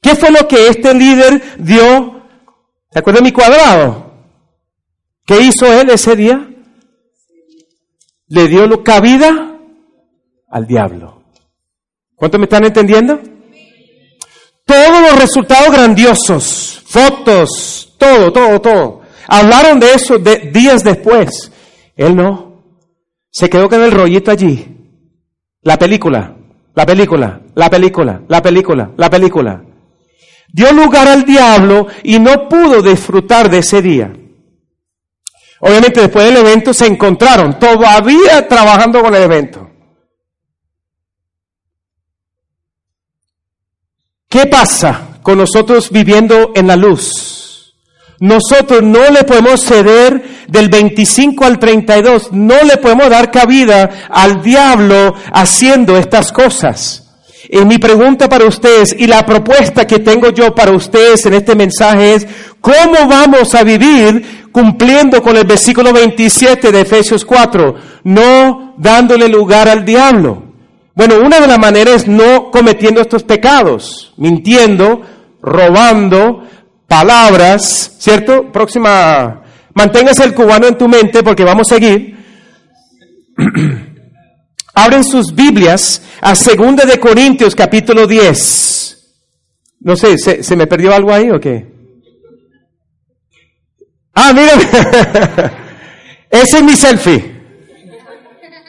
¿Qué 0.00 0.14
fue 0.14 0.30
lo 0.30 0.48
que 0.48 0.68
este 0.68 0.94
líder 0.94 1.58
dio? 1.58 2.22
¿Se 2.90 2.98
acuerdan 2.98 3.24
mi 3.24 3.32
cuadrado? 3.32 4.09
¿Qué 5.30 5.40
hizo 5.42 5.72
él 5.72 5.90
ese 5.90 6.16
día? 6.16 6.44
Le 8.26 8.48
dio 8.48 8.82
cabida 8.82 9.60
al 10.48 10.66
diablo. 10.66 11.22
¿Cuánto 12.16 12.36
me 12.36 12.46
están 12.46 12.64
entendiendo? 12.64 13.20
Todos 14.66 15.00
los 15.00 15.20
resultados 15.20 15.70
grandiosos, 15.70 16.82
fotos, 16.84 17.94
todo, 17.96 18.32
todo, 18.32 18.60
todo. 18.60 19.02
Hablaron 19.28 19.78
de 19.78 19.94
eso 19.94 20.18
días 20.18 20.82
después. 20.82 21.52
Él 21.94 22.16
no. 22.16 22.64
Se 23.30 23.48
quedó 23.48 23.68
con 23.68 23.84
el 23.84 23.92
rollito 23.92 24.32
allí. 24.32 24.66
La 25.62 25.78
película, 25.78 26.38
la 26.74 26.84
película, 26.84 27.40
la 27.54 27.70
película, 27.70 28.20
la 28.26 28.42
película, 28.42 28.90
la 28.96 29.08
película. 29.08 29.64
Dio 30.52 30.72
lugar 30.72 31.06
al 31.06 31.24
diablo 31.24 31.86
y 32.02 32.18
no 32.18 32.48
pudo 32.48 32.82
disfrutar 32.82 33.48
de 33.48 33.58
ese 33.58 33.80
día. 33.80 34.12
Obviamente 35.60 36.00
después 36.00 36.24
del 36.24 36.38
evento 36.38 36.72
se 36.72 36.86
encontraron 36.86 37.58
todavía 37.58 38.48
trabajando 38.48 39.02
con 39.02 39.14
el 39.14 39.22
evento. 39.22 39.70
¿Qué 44.28 44.46
pasa 44.46 45.18
con 45.22 45.38
nosotros 45.38 45.90
viviendo 45.90 46.52
en 46.54 46.68
la 46.68 46.76
luz? 46.76 47.74
Nosotros 48.20 48.82
no 48.82 49.10
le 49.10 49.24
podemos 49.24 49.62
ceder 49.62 50.46
del 50.46 50.68
25 50.68 51.44
al 51.44 51.58
32, 51.58 52.32
no 52.32 52.62
le 52.62 52.76
podemos 52.76 53.08
dar 53.10 53.30
cabida 53.30 54.08
al 54.10 54.42
diablo 54.42 55.14
haciendo 55.32 55.96
estas 55.96 56.30
cosas. 56.30 57.10
Y 57.48 57.58
mi 57.64 57.78
pregunta 57.78 58.28
para 58.28 58.46
ustedes 58.46 58.94
y 58.96 59.06
la 59.06 59.26
propuesta 59.26 59.86
que 59.86 59.98
tengo 59.98 60.30
yo 60.30 60.54
para 60.54 60.72
ustedes 60.72 61.26
en 61.26 61.34
este 61.34 61.56
mensaje 61.56 62.14
es, 62.14 62.26
¿cómo 62.60 63.08
vamos 63.08 63.54
a 63.54 63.64
vivir 63.64 64.39
cumpliendo 64.52 65.22
con 65.22 65.36
el 65.36 65.44
versículo 65.44 65.92
27 65.92 66.72
de 66.72 66.80
Efesios 66.80 67.24
4, 67.24 67.74
no 68.04 68.74
dándole 68.78 69.28
lugar 69.28 69.68
al 69.68 69.84
diablo. 69.84 70.42
Bueno, 70.94 71.20
una 71.24 71.40
de 71.40 71.46
las 71.46 71.58
maneras 71.58 72.02
es 72.02 72.08
no 72.08 72.50
cometiendo 72.50 73.00
estos 73.00 73.22
pecados, 73.22 74.12
mintiendo, 74.16 75.02
robando, 75.40 76.42
palabras, 76.86 77.96
¿cierto? 77.98 78.50
Próxima, 78.52 79.42
manténgase 79.74 80.24
el 80.24 80.34
cubano 80.34 80.66
en 80.66 80.76
tu 80.76 80.88
mente 80.88 81.22
porque 81.22 81.44
vamos 81.44 81.70
a 81.70 81.74
seguir. 81.76 82.16
Abren 84.74 85.04
sus 85.04 85.34
Biblias 85.34 86.02
a 86.20 86.34
2 86.34 86.76
de 86.86 86.98
Corintios 86.98 87.54
capítulo 87.54 88.06
10. 88.06 88.98
No 89.80 89.96
sé, 89.96 90.18
¿se, 90.18 90.42
¿se 90.42 90.56
me 90.56 90.66
perdió 90.66 90.94
algo 90.94 91.12
ahí 91.12 91.30
o 91.30 91.40
qué? 91.40 91.79
Ah, 94.22 94.32
miren. 94.34 94.60
Ese 96.30 96.58
es 96.58 96.62
mi 96.62 96.74
selfie. 96.74 97.40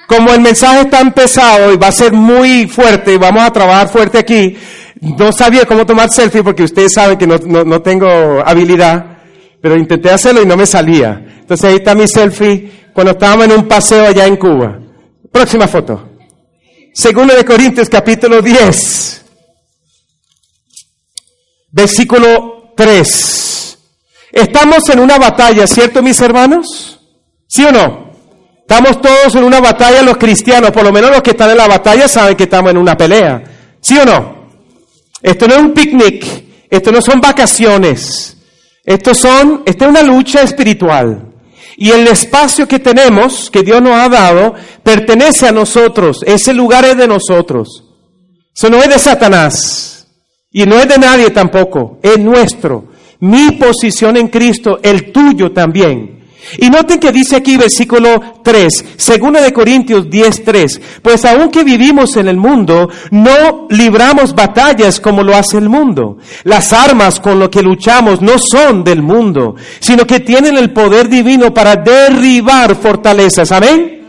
Como 0.07 0.31
el 0.31 0.39
mensaje 0.41 0.81
está 0.81 1.09
pesado 1.11 1.73
y 1.73 1.77
va 1.77 1.87
a 1.87 1.91
ser 1.91 2.13
muy 2.13 2.67
fuerte 2.67 3.13
y 3.13 3.17
vamos 3.17 3.43
a 3.43 3.51
trabajar 3.51 3.89
fuerte 3.89 4.17
aquí, 4.17 4.57
no 5.01 5.31
sabía 5.31 5.65
cómo 5.65 5.85
tomar 5.85 6.09
selfie 6.09 6.43
porque 6.43 6.63
ustedes 6.63 6.93
saben 6.93 7.17
que 7.17 7.27
no, 7.27 7.37
no 7.37 7.81
tengo 7.81 8.07
habilidad, 8.45 9.19
pero 9.61 9.75
intenté 9.77 10.09
hacerlo 10.09 10.41
y 10.41 10.45
no 10.45 10.57
me 10.57 10.65
salía. 10.65 11.21
Entonces 11.39 11.69
ahí 11.69 11.75
está 11.75 11.95
mi 11.95 12.07
selfie 12.07 12.89
cuando 12.93 13.11
estábamos 13.11 13.45
en 13.45 13.51
un 13.53 13.67
paseo 13.67 14.05
allá 14.05 14.25
en 14.25 14.37
Cuba. 14.37 14.79
Próxima 15.31 15.67
foto. 15.67 16.09
Segundo 16.93 17.33
de 17.35 17.45
Corintios 17.45 17.89
capítulo 17.89 18.41
10. 18.41 19.25
versículo 21.71 22.73
3. 22.75 23.60
Estamos 24.31 24.87
en 24.89 24.99
una 24.99 25.17
batalla, 25.17 25.67
¿cierto 25.67 26.01
mis 26.01 26.19
hermanos? 26.21 26.99
¿Sí 27.47 27.65
o 27.65 27.71
no? 27.71 28.11
Estamos 28.61 29.01
todos 29.01 29.35
en 29.35 29.43
una 29.43 29.59
batalla 29.59 30.01
los 30.01 30.17
cristianos, 30.17 30.71
por 30.71 30.83
lo 30.83 30.93
menos 30.93 31.11
los 31.11 31.21
que 31.21 31.31
están 31.31 31.49
en 31.49 31.57
la 31.57 31.67
batalla 31.67 32.07
saben 32.07 32.37
que 32.37 32.43
estamos 32.43 32.71
en 32.71 32.77
una 32.77 32.95
pelea. 32.95 33.43
¿Sí 33.81 33.97
o 33.97 34.05
no? 34.05 34.49
Esto 35.21 35.47
no 35.47 35.55
es 35.55 35.59
un 35.59 35.73
picnic, 35.73 36.25
esto 36.69 36.91
no 36.91 37.01
son 37.01 37.19
vacaciones, 37.19 38.37
esto 38.85 39.13
son, 39.13 39.63
esta 39.65 39.85
es 39.85 39.91
una 39.91 40.01
lucha 40.01 40.41
espiritual. 40.41 41.33
Y 41.75 41.91
el 41.91 42.07
espacio 42.07 42.67
que 42.67 42.79
tenemos, 42.79 43.49
que 43.49 43.63
Dios 43.63 43.81
nos 43.81 43.95
ha 43.95 44.07
dado, 44.07 44.53
pertenece 44.83 45.47
a 45.47 45.51
nosotros. 45.51 46.21
Ese 46.25 46.53
lugar 46.53 46.85
es 46.85 46.95
de 46.95 47.07
nosotros. 47.07 47.83
Eso 48.55 48.69
no 48.69 48.77
es 48.77 48.89
de 48.89 48.99
Satanás. 48.99 50.07
Y 50.51 50.65
no 50.65 50.75
es 50.75 50.87
de 50.87 50.97
nadie 50.97 51.31
tampoco. 51.31 51.99
Es 52.03 52.19
nuestro. 52.19 52.90
Mi 53.21 53.51
posición 53.51 54.17
en 54.17 54.27
Cristo, 54.27 54.79
el 54.83 55.11
tuyo 55.11 55.51
también. 55.51 56.21
Y 56.57 56.69
noten 56.69 56.99
que 56.99 57.11
dice 57.11 57.35
aquí 57.35 57.55
versículo 57.55 58.39
3, 58.43 58.85
segunda 58.97 59.41
de 59.41 59.53
Corintios 59.53 60.09
10, 60.09 60.43
3, 60.43 60.81
pues 61.01 61.23
aunque 61.25 61.63
vivimos 61.63 62.17
en 62.17 62.27
el 62.27 62.37
mundo, 62.37 62.89
no 63.11 63.67
libramos 63.69 64.33
batallas 64.33 64.99
como 64.99 65.23
lo 65.23 65.35
hace 65.35 65.59
el 65.59 65.69
mundo. 65.69 66.17
Las 66.43 66.73
armas 66.73 67.19
con 67.19 67.39
lo 67.39 67.49
que 67.49 67.61
luchamos 67.61 68.21
no 68.21 68.37
son 68.39 68.83
del 68.83 69.01
mundo, 69.01 69.55
sino 69.79 70.05
que 70.05 70.19
tienen 70.19 70.57
el 70.57 70.73
poder 70.73 71.07
divino 71.07 71.53
para 71.53 71.75
derribar 71.75 72.75
fortalezas. 72.75 73.51
Amén. 73.51 73.99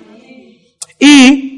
Y 0.99 1.52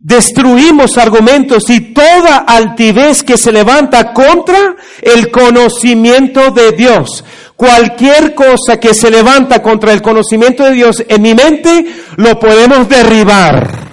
destruimos 0.00 0.96
argumentos 0.96 1.68
y 1.70 1.92
toda 1.92 2.38
altivez 2.38 3.22
que 3.22 3.36
se 3.36 3.52
levanta 3.52 4.12
contra 4.12 4.76
el 5.02 5.30
conocimiento 5.30 6.50
de 6.50 6.72
Dios. 6.72 7.24
Cualquier 7.56 8.34
cosa 8.34 8.78
que 8.78 8.94
se 8.94 9.10
levanta 9.10 9.60
contra 9.60 9.92
el 9.92 10.00
conocimiento 10.00 10.64
de 10.64 10.72
Dios 10.72 11.04
en 11.08 11.22
mi 11.22 11.34
mente, 11.34 11.86
lo 12.16 12.38
podemos 12.38 12.88
derribar. 12.88 13.88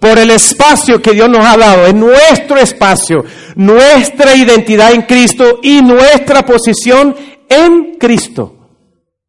Por 0.00 0.18
el 0.18 0.30
espacio 0.30 1.00
que 1.00 1.12
Dios 1.12 1.28
nos 1.28 1.46
ha 1.46 1.56
dado, 1.56 1.86
en 1.86 2.00
nuestro 2.00 2.56
espacio, 2.56 3.24
nuestra 3.54 4.34
identidad 4.34 4.92
en 4.92 5.02
Cristo 5.02 5.60
y 5.62 5.82
nuestra 5.82 6.44
posición 6.44 7.14
en 7.48 7.96
Cristo. 7.98 8.56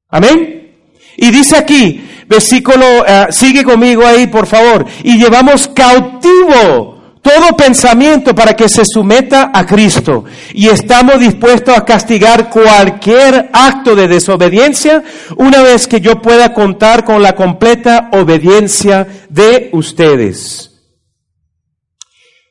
Amén. 0.09 0.77
Y 1.17 1.29
dice 1.29 1.57
aquí, 1.57 2.03
versículo, 2.27 3.05
eh, 3.05 3.27
sigue 3.29 3.63
conmigo 3.63 4.05
ahí, 4.05 4.27
por 4.27 4.45
favor, 4.47 4.85
y 5.03 5.17
llevamos 5.17 5.67
cautivo 5.67 6.93
todo 7.23 7.55
pensamiento 7.55 8.35
para 8.35 8.53
que 8.53 8.67
se 8.67 8.83
someta 8.85 9.49
a 9.53 9.65
Cristo 9.65 10.25
y 10.53 10.67
estamos 10.67 11.19
dispuestos 11.19 11.75
a 11.75 11.85
castigar 11.85 12.49
cualquier 12.49 13.49
acto 13.53 13.95
de 13.95 14.09
desobediencia 14.09 15.01
una 15.37 15.63
vez 15.63 15.87
que 15.87 16.01
yo 16.01 16.21
pueda 16.21 16.53
contar 16.53 17.05
con 17.05 17.23
la 17.23 17.33
completa 17.33 18.09
obediencia 18.11 19.07
de 19.29 19.69
ustedes. 19.71 20.69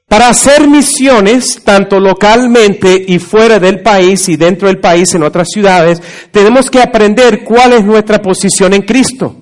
Para 0.09 0.29
hacer 0.29 0.67
misiones, 0.69 1.63
tanto 1.63 2.01
localmente 2.01 3.03
y 3.09 3.19
fuera 3.19 3.59
del 3.59 3.81
país 3.83 4.29
y 4.29 4.37
dentro 4.37 4.69
del 4.69 4.79
país 4.79 5.15
en 5.15 5.23
otras 5.23 5.49
ciudades, 5.51 6.03
tenemos 6.31 6.71
que 6.71 6.81
aprender 6.81 7.45
cuál 7.45 7.75
es 7.75 7.85
nuestra 7.85 8.21
posición 8.21 8.73
en 8.75 8.83
Cristo. 8.83 9.42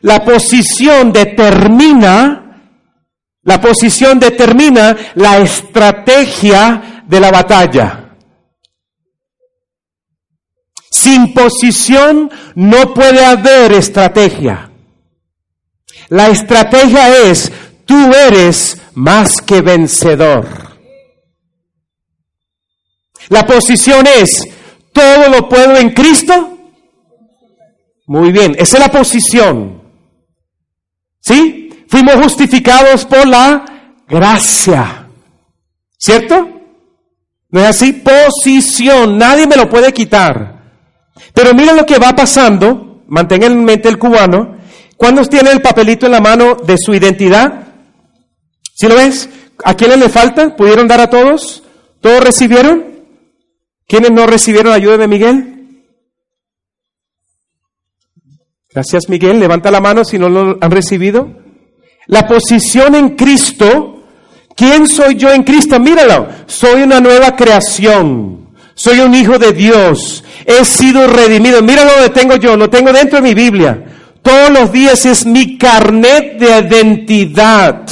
La 0.00 0.24
posición 0.24 1.12
determina 1.12 2.44
la 3.44 3.60
posición 3.60 4.18
determina 4.18 4.96
la 5.16 5.38
estrategia 5.38 7.02
de 7.06 7.20
la 7.20 7.30
batalla. 7.30 8.16
Sin 10.90 11.34
posición 11.34 12.30
no 12.54 12.94
puede 12.94 13.24
haber 13.24 13.72
estrategia. 13.72 14.70
La 16.08 16.28
estrategia 16.28 17.28
es, 17.28 17.52
tú 17.84 18.12
eres 18.14 18.80
más 18.94 19.42
que 19.42 19.60
vencedor. 19.60 20.48
La 23.28 23.46
posición 23.46 24.06
es, 24.06 24.48
todo 24.92 25.28
lo 25.28 25.48
puedo 25.48 25.76
en 25.76 25.90
Cristo. 25.90 26.58
Muy 28.06 28.32
bien, 28.32 28.54
esa 28.58 28.78
es 28.78 28.80
la 28.80 28.90
posición. 28.90 29.73
¿Sí? 31.24 31.70
Fuimos 31.88 32.16
justificados 32.16 33.06
por 33.06 33.26
la 33.26 33.64
gracia. 34.06 35.08
¿Cierto? 35.96 36.50
¿No 37.48 37.60
es 37.60 37.66
así? 37.66 37.92
Posición, 37.92 39.16
nadie 39.16 39.46
me 39.46 39.56
lo 39.56 39.70
puede 39.70 39.92
quitar. 39.92 40.62
Pero 41.32 41.54
mira 41.54 41.72
lo 41.72 41.86
que 41.86 41.98
va 41.98 42.14
pasando, 42.14 43.02
mantenga 43.06 43.46
en 43.46 43.64
mente 43.64 43.88
el 43.88 43.98
cubano, 43.98 44.58
¿cuántos 44.96 45.30
tienen 45.30 45.52
el 45.52 45.62
papelito 45.62 46.04
en 46.06 46.12
la 46.12 46.20
mano 46.20 46.56
de 46.56 46.76
su 46.76 46.92
identidad? 46.92 47.68
¿Sí 48.74 48.86
lo 48.86 48.96
ves? 48.96 49.28
¿A 49.64 49.74
quiénes 49.74 49.98
le 49.98 50.08
falta? 50.10 50.54
¿Pudieron 50.54 50.86
dar 50.86 51.00
a 51.00 51.08
todos? 51.08 51.62
¿Todos 52.00 52.22
recibieron? 52.22 52.84
¿Quiénes 53.86 54.10
no 54.10 54.26
recibieron 54.26 54.72
ayuda 54.72 54.98
de 54.98 55.08
Miguel? 55.08 55.53
Gracias 58.74 59.08
Miguel, 59.08 59.38
levanta 59.38 59.70
la 59.70 59.80
mano 59.80 60.04
si 60.04 60.18
no 60.18 60.28
lo 60.28 60.58
han 60.60 60.70
recibido. 60.70 61.30
La 62.06 62.26
posición 62.26 62.96
en 62.96 63.10
Cristo, 63.10 64.02
¿quién 64.56 64.88
soy 64.88 65.14
yo 65.14 65.30
en 65.30 65.44
Cristo? 65.44 65.78
Míralo, 65.78 66.26
soy 66.46 66.82
una 66.82 67.00
nueva 67.00 67.36
creación, 67.36 68.48
soy 68.74 68.98
un 68.98 69.14
hijo 69.14 69.38
de 69.38 69.52
Dios, 69.52 70.24
he 70.44 70.64
sido 70.64 71.06
redimido. 71.06 71.62
Míralo 71.62 71.92
donde 71.92 72.10
tengo 72.10 72.34
yo, 72.34 72.56
lo 72.56 72.68
tengo 72.68 72.92
dentro 72.92 73.20
de 73.20 73.28
mi 73.28 73.34
Biblia. 73.34 73.84
Todos 74.20 74.50
los 74.50 74.72
días 74.72 75.06
es 75.06 75.24
mi 75.24 75.56
carnet 75.56 76.38
de 76.38 76.58
identidad. 76.66 77.86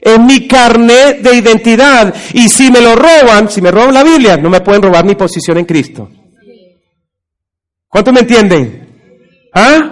Es 0.00 0.18
mi 0.18 0.46
carnet 0.46 1.22
de 1.22 1.36
identidad. 1.36 2.14
Y 2.34 2.48
si 2.48 2.70
me 2.70 2.80
lo 2.80 2.96
roban, 2.96 3.48
si 3.48 3.62
me 3.62 3.70
roban 3.70 3.94
la 3.94 4.02
Biblia, 4.02 4.36
no 4.36 4.50
me 4.50 4.60
pueden 4.60 4.82
robar 4.82 5.04
mi 5.04 5.14
posición 5.14 5.56
en 5.58 5.64
Cristo. 5.64 6.10
¿Cuántos 7.88 8.12
me 8.12 8.20
entienden? 8.20 8.81
¿Ah? 9.52 9.90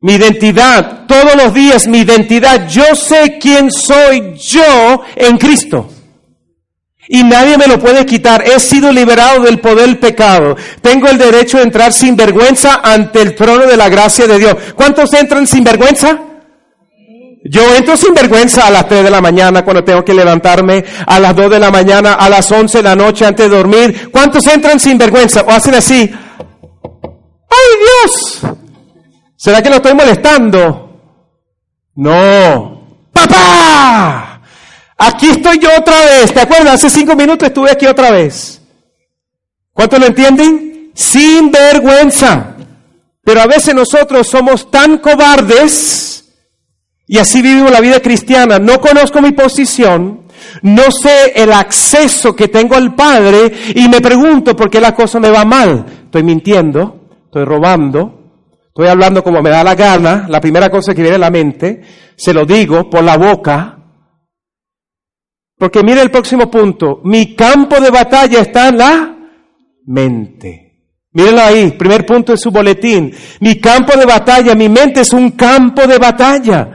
Mi 0.00 0.14
identidad, 0.14 1.06
todos 1.06 1.36
los 1.36 1.54
días 1.54 1.86
mi 1.86 1.98
identidad, 1.98 2.68
yo 2.68 2.94
sé 2.94 3.38
quién 3.40 3.70
soy 3.70 4.34
yo 4.36 5.02
en 5.14 5.38
Cristo. 5.38 5.88
Y 7.08 7.24
nadie 7.24 7.58
me 7.58 7.66
lo 7.66 7.78
puede 7.78 8.06
quitar. 8.06 8.42
He 8.46 8.58
sido 8.58 8.92
liberado 8.92 9.42
del 9.42 9.60
poder 9.60 9.86
del 9.86 9.98
pecado. 9.98 10.56
Tengo 10.80 11.08
el 11.08 11.18
derecho 11.18 11.58
de 11.58 11.64
entrar 11.64 11.92
sin 11.92 12.16
vergüenza 12.16 12.80
ante 12.82 13.20
el 13.20 13.34
trono 13.34 13.66
de 13.66 13.76
la 13.76 13.88
gracia 13.88 14.26
de 14.26 14.38
Dios. 14.38 14.56
¿Cuántos 14.74 15.12
entran 15.12 15.46
sin 15.46 15.62
vergüenza? 15.62 16.18
Yo 17.44 17.74
entro 17.74 17.96
sin 17.96 18.14
vergüenza 18.14 18.66
a 18.66 18.70
las 18.70 18.88
3 18.88 19.02
de 19.02 19.10
la 19.10 19.20
mañana 19.20 19.64
cuando 19.64 19.82
tengo 19.82 20.04
que 20.04 20.14
levantarme, 20.14 20.84
a 21.04 21.18
las 21.18 21.34
2 21.34 21.50
de 21.50 21.58
la 21.58 21.72
mañana, 21.72 22.14
a 22.14 22.28
las 22.28 22.50
11 22.50 22.78
de 22.78 22.84
la 22.84 22.94
noche 22.94 23.26
antes 23.26 23.50
de 23.50 23.56
dormir. 23.56 24.10
¿Cuántos 24.12 24.46
entran 24.46 24.78
sin 24.78 24.96
vergüenza? 24.96 25.42
O 25.42 25.50
hacen 25.50 25.74
así. 25.74 26.10
¡Ay 27.52 27.78
Dios! 27.78 28.54
¿Será 29.36 29.62
que 29.62 29.70
lo 29.70 29.76
estoy 29.76 29.94
molestando? 29.94 30.90
No. 31.94 33.08
¡Papá! 33.12 34.40
Aquí 34.96 35.30
estoy 35.30 35.58
yo 35.58 35.68
otra 35.76 36.04
vez. 36.04 36.32
¿Te 36.32 36.40
acuerdas? 36.40 36.74
Hace 36.74 36.90
cinco 36.90 37.14
minutos 37.14 37.48
estuve 37.48 37.70
aquí 37.70 37.86
otra 37.86 38.10
vez. 38.10 38.60
¿Cuántos 39.72 39.98
lo 39.98 40.06
entienden? 40.06 40.90
Sin 40.94 41.50
vergüenza. 41.50 42.54
Pero 43.24 43.40
a 43.40 43.46
veces 43.46 43.74
nosotros 43.74 44.26
somos 44.26 44.70
tan 44.70 44.98
cobardes 44.98 46.24
y 47.06 47.18
así 47.18 47.42
vivimos 47.42 47.70
la 47.70 47.80
vida 47.80 48.00
cristiana. 48.00 48.58
No 48.58 48.80
conozco 48.80 49.20
mi 49.20 49.32
posición, 49.32 50.22
no 50.62 50.90
sé 50.90 51.32
el 51.34 51.52
acceso 51.52 52.34
que 52.34 52.48
tengo 52.48 52.74
al 52.74 52.94
Padre 52.94 53.52
y 53.74 53.88
me 53.88 54.00
pregunto 54.00 54.56
por 54.56 54.70
qué 54.70 54.80
la 54.80 54.94
cosa 54.94 55.20
me 55.20 55.30
va 55.30 55.44
mal. 55.44 55.84
Estoy 56.04 56.22
mintiendo, 56.22 57.01
estoy 57.32 57.44
robando, 57.44 58.22
Estoy 58.74 58.88
hablando 58.88 59.22
como 59.22 59.42
me 59.42 59.50
da 59.50 59.62
la 59.62 59.74
gana, 59.74 60.24
la 60.30 60.40
primera 60.40 60.70
cosa 60.70 60.94
que 60.94 61.02
viene 61.02 61.16
a 61.16 61.18
la 61.18 61.30
mente, 61.30 61.82
se 62.16 62.32
lo 62.32 62.46
digo 62.46 62.88
por 62.88 63.04
la 63.04 63.18
boca. 63.18 63.78
Porque 65.58 65.82
mire 65.82 66.00
el 66.00 66.10
próximo 66.10 66.50
punto, 66.50 67.02
mi 67.04 67.34
campo 67.36 67.78
de 67.78 67.90
batalla 67.90 68.40
está 68.40 68.68
en 68.68 68.78
la 68.78 69.16
mente. 69.84 70.72
Mírenlo 71.12 71.42
ahí, 71.42 71.72
primer 71.72 72.06
punto 72.06 72.32
de 72.32 72.38
su 72.38 72.50
boletín. 72.50 73.14
Mi 73.40 73.60
campo 73.60 73.94
de 73.98 74.06
batalla, 74.06 74.54
mi 74.54 74.70
mente 74.70 75.02
es 75.02 75.12
un 75.12 75.32
campo 75.32 75.86
de 75.86 75.98
batalla. 75.98 76.70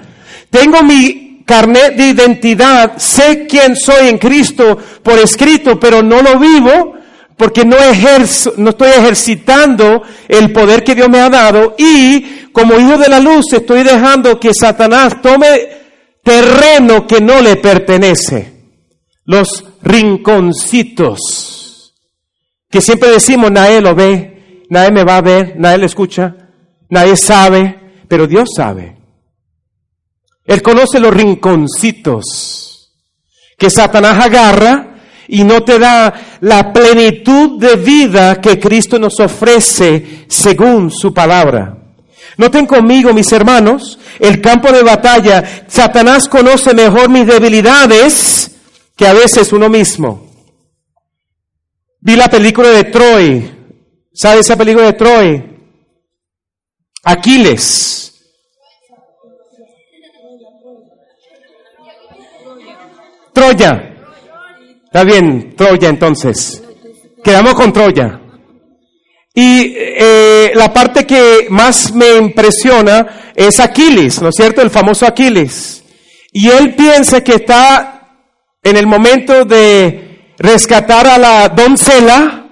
Tengo 0.51 0.83
mi 0.83 1.41
carnet 1.47 1.95
de 1.95 2.09
identidad, 2.09 2.95
sé 2.97 3.47
quién 3.49 3.75
soy 3.75 4.09
en 4.09 4.19
Cristo 4.19 4.77
por 5.01 5.17
escrito, 5.17 5.79
pero 5.79 6.03
no 6.03 6.21
lo 6.21 6.37
vivo 6.37 6.93
porque 7.37 7.63
no 7.63 7.77
ejerzo, 7.77 8.53
no 8.57 8.71
estoy 8.71 8.89
ejercitando 8.89 10.01
el 10.27 10.51
poder 10.51 10.83
que 10.83 10.95
Dios 10.95 11.07
me 11.07 11.19
ha 11.19 11.29
dado 11.29 11.75
y 11.77 12.47
como 12.51 12.79
hijo 12.79 12.97
de 12.97 13.07
la 13.09 13.19
luz 13.19 13.53
estoy 13.53 13.83
dejando 13.83 14.39
que 14.39 14.53
Satanás 14.53 15.21
tome 15.21 15.69
terreno 16.23 17.05
que 17.05 17.21
no 17.21 17.39
le 17.41 17.57
pertenece. 17.57 18.55
los 19.25 19.65
rinconcitos, 19.81 21.13
que 22.69 22.79
siempre 22.81 23.11
decimos, 23.11 23.51
nadie 23.51 23.81
lo 23.81 23.93
ve, 23.93 24.65
nadie 24.69 24.91
me 24.91 25.03
va 25.03 25.17
a 25.17 25.21
ver, 25.21 25.55
nadie 25.57 25.79
lo 25.79 25.85
escucha, 25.85 26.33
nadie 26.89 27.17
sabe, 27.17 28.05
pero 28.07 28.25
Dios 28.25 28.49
sabe. 28.55 28.97
Él 30.45 30.61
conoce 30.61 30.99
los 30.99 31.13
rinconcitos 31.13 32.93
que 33.57 33.69
Satanás 33.69 34.25
agarra 34.25 34.86
y 35.27 35.43
no 35.43 35.63
te 35.63 35.77
da 35.77 36.13
la 36.41 36.71
plenitud 36.71 37.59
de 37.59 37.75
vida 37.75 38.39
que 38.39 38.59
Cristo 38.59 38.97
nos 38.97 39.19
ofrece 39.19 40.25
según 40.27 40.91
su 40.91 41.13
palabra. 41.13 41.77
Noten 42.37 42.65
conmigo, 42.65 43.13
mis 43.13 43.31
hermanos, 43.31 43.97
el 44.19 44.39
campo 44.41 44.71
de 44.71 44.83
batalla. 44.83 45.65
Satanás 45.67 46.29
conoce 46.29 46.73
mejor 46.73 47.09
mis 47.09 47.25
debilidades 47.25 48.51
que 48.95 49.07
a 49.07 49.13
veces 49.13 49.51
uno 49.51 49.69
mismo. 49.69 50.27
Vi 51.99 52.15
la 52.15 52.29
película 52.29 52.69
de 52.69 52.85
Troy. 52.85 53.51
¿Sabe 54.13 54.41
esa 54.41 54.55
película 54.55 54.85
de 54.85 54.93
Troy? 54.93 55.43
Aquiles. 57.03 58.13
Troya. 63.33 63.96
Está 64.97 65.11
bien, 65.13 65.55
Troya 65.55 65.89
entonces. 65.89 66.63
Quedamos 67.23 67.53
con 67.53 67.71
Troya. 67.71 68.19
Y 69.31 69.75
eh, 69.77 70.51
la 70.55 70.73
parte 70.73 71.05
que 71.05 71.45
más 71.51 71.93
me 71.93 72.15
impresiona 72.15 73.31
es 73.35 73.59
Aquiles, 73.59 74.19
¿no 74.23 74.29
es 74.29 74.35
cierto? 74.35 74.63
El 74.63 74.71
famoso 74.71 75.05
Aquiles. 75.05 75.83
Y 76.31 76.49
él 76.49 76.73
piensa 76.73 77.21
que 77.21 77.35
está 77.35 78.07
en 78.63 78.75
el 78.75 78.87
momento 78.87 79.45
de 79.45 80.33
rescatar 80.39 81.05
a 81.05 81.19
la 81.19 81.49
doncella, 81.49 82.47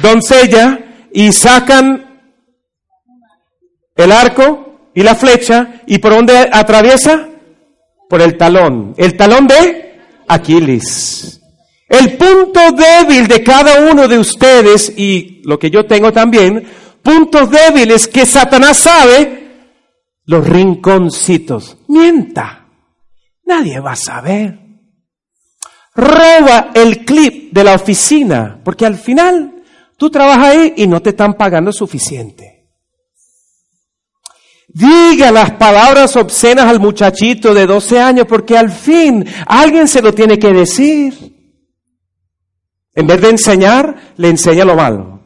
doncella, 0.00 0.78
y 1.12 1.32
sacan 1.32 2.22
el 3.94 4.10
arco 4.10 4.88
y 4.94 5.02
la 5.02 5.14
flecha, 5.14 5.82
¿y 5.86 5.98
por 5.98 6.14
dónde 6.14 6.48
atraviesa? 6.50 7.28
Por 8.08 8.22
el 8.22 8.38
talón. 8.38 8.94
El 8.96 9.18
talón 9.18 9.46
de 9.46 9.83
Aquiles. 10.28 11.40
El 11.88 12.16
punto 12.16 12.60
débil 12.72 13.28
de 13.28 13.42
cada 13.42 13.90
uno 13.90 14.08
de 14.08 14.18
ustedes 14.18 14.92
y 14.96 15.42
lo 15.44 15.58
que 15.58 15.70
yo 15.70 15.84
tengo 15.86 16.12
también, 16.12 16.66
puntos 17.02 17.50
débiles 17.50 18.08
que 18.08 18.26
Satanás 18.26 18.78
sabe, 18.78 19.44
los 20.26 20.46
rinconcitos. 20.46 21.76
Mienta. 21.88 22.66
Nadie 23.44 23.78
va 23.80 23.92
a 23.92 23.96
saber. 23.96 24.58
Roba 25.94 26.70
el 26.74 27.04
clip 27.04 27.52
de 27.52 27.62
la 27.64 27.74
oficina, 27.74 28.60
porque 28.64 28.86
al 28.86 28.96
final 28.96 29.62
tú 29.96 30.10
trabajas 30.10 30.48
ahí 30.48 30.74
y 30.78 30.86
no 30.86 31.00
te 31.00 31.10
están 31.10 31.34
pagando 31.34 31.72
suficiente. 31.72 32.53
Diga 34.74 35.30
las 35.30 35.52
palabras 35.52 36.16
obscenas 36.16 36.66
al 36.66 36.80
muchachito 36.80 37.54
de 37.54 37.64
12 37.64 38.00
años, 38.00 38.26
porque 38.28 38.58
al 38.58 38.72
fin 38.72 39.24
alguien 39.46 39.86
se 39.86 40.02
lo 40.02 40.12
tiene 40.12 40.36
que 40.36 40.52
decir. 40.52 41.14
En 42.92 43.06
vez 43.06 43.20
de 43.20 43.30
enseñar, 43.30 43.94
le 44.16 44.28
enseña 44.28 44.64
lo 44.64 44.74
malo. 44.74 45.20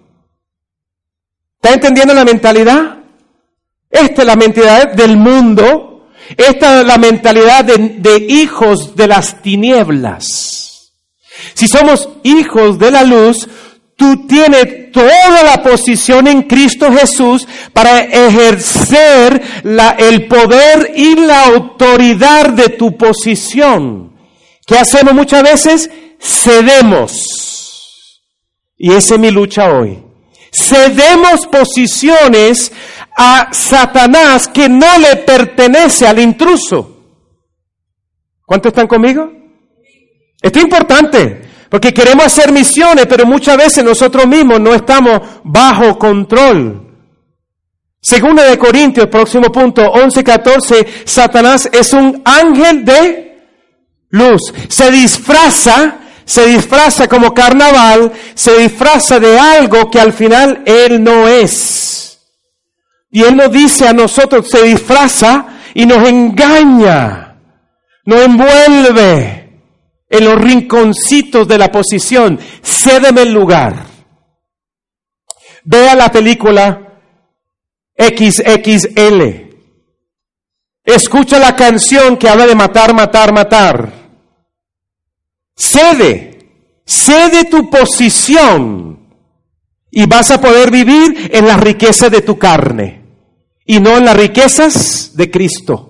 ¿Está 1.63 1.75
entendiendo 1.75 2.13
la 2.13 2.27
mentalidad? 2.27 2.99
Esta 3.91 4.21
es 4.21 4.27
la 4.27 4.37
mentalidad 4.37 4.93
del 4.93 5.17
mundo. 5.17 6.09
Esta 6.37 6.81
es 6.81 6.87
la 6.87 6.99
mentalidad 6.99 7.65
de, 7.65 8.27
hijos 8.29 8.95
de 8.97 9.07
las 9.07 9.41
tinieblas. 9.41 10.93
Si 11.55 11.69
somos 11.69 12.11
hijos 12.23 12.79
de 12.79 12.91
la 12.91 13.03
luz, 13.03 13.49
tú 13.99 14.29
tienes 14.29 14.93
toda 14.93 15.43
la 15.43 15.61
posición 15.61 16.29
en 16.29 16.43
Cristo 16.43 16.91
Jesús 16.93 17.47
para 17.73 17.99
ejercer 17.99 19.43
el 19.99 20.29
poder 20.29 20.93
y 20.95 21.17
la 21.17 21.47
autoridad 21.47 22.51
de 22.51 22.69
tu 22.71 22.97
posición. 22.97 24.17
¿Qué 24.65 24.79
hacemos 24.79 25.15
muchas 25.15 25.43
veces? 25.43 25.91
Cedemos. 26.21 27.13
Y 28.77 28.93
esa 28.93 29.15
es 29.15 29.21
mi 29.21 29.33
lucha 29.33 29.69
hoy. 29.69 30.01
Cedemos 30.53 31.47
posiciones 31.49 32.71
a 33.17 33.49
Satanás 33.53 34.47
que 34.47 34.69
no 34.69 34.97
le 34.99 35.17
pertenece 35.17 36.07
al 36.07 36.21
intruso. 36.21 37.03
¿Cuántos 38.47 38.71
están 38.71 38.87
conmigo? 38.87 39.29
Esto 40.41 40.61
es 40.61 40.65
importante, 40.65 41.48
porque 41.69 41.93
queremos 41.93 42.27
hacer 42.27 42.53
misiones, 42.53 43.07
pero 43.07 43.27
muchas 43.27 43.57
veces 43.57 43.85
nosotros 43.85 44.27
mismos 44.27 44.61
no 44.61 44.75
estamos 44.75 45.21
bajo 45.45 45.99
control. 45.99 46.87
Segunda 48.01 48.45
de 48.45 48.59
Corintios, 48.59 49.09
próximo 49.09 49.51
punto, 49.53 49.83
11, 49.83 50.25
14, 50.25 50.87
Satanás 51.05 51.69
es 51.73 51.93
un 51.93 52.23
ángel 52.25 52.85
de 52.85 53.39
luz. 54.11 54.53
Se 54.69 54.91
disfraza 54.91 55.99
se 56.29 56.45
disfraza 56.45 57.09
como 57.09 57.33
carnaval, 57.33 58.13
se 58.35 58.59
disfraza 58.59 59.19
de 59.19 59.41
algo 59.41 59.91
que 59.91 59.99
al 59.99 60.13
final 60.13 60.63
Él 60.67 61.03
no 61.03 61.27
es. 61.27 62.19
Y 63.11 63.23
Él 63.23 63.35
nos 63.35 63.51
dice 63.51 63.89
a 63.89 63.95
nosotros, 63.95 64.47
se 64.47 64.63
disfraza 64.63 65.47
y 65.73 65.87
nos 65.87 66.07
engaña, 66.07 67.35
nos 68.05 68.21
envuelve 68.21 69.38
en 70.09 70.25
los 70.25 70.37
rinconcitos 70.37 71.47
de 71.47 71.59
la 71.59 71.71
posición. 71.71 72.39
Cédeme 72.63 73.23
el 73.23 73.33
lugar. 73.33 73.87
Vea 75.65 75.95
la 75.95 76.11
película 76.11 77.01
XXL. 77.97 79.49
Escucha 80.85 81.39
la 81.39 81.55
canción 81.55 82.17
que 82.17 82.29
habla 82.29 82.47
de 82.47 82.55
matar, 82.55 82.95
matar, 82.95 83.33
matar. 83.33 83.93
Cede, 85.55 86.83
cede 86.87 87.45
tu 87.45 87.69
posición 87.69 88.89
y 89.91 90.07
vas 90.07 90.31
a 90.31 90.41
poder 90.41 90.71
vivir 90.71 91.31
en 91.35 91.47
las 91.47 91.61
riquezas 91.61 92.11
de 92.11 92.23
tu 92.23 92.39
carne 92.39 93.03
y 93.67 93.81
no 93.81 93.99
en 93.99 94.07
las 94.07 94.17
riquezas 94.17 95.15
de 95.15 95.31
Cristo. 95.31 95.89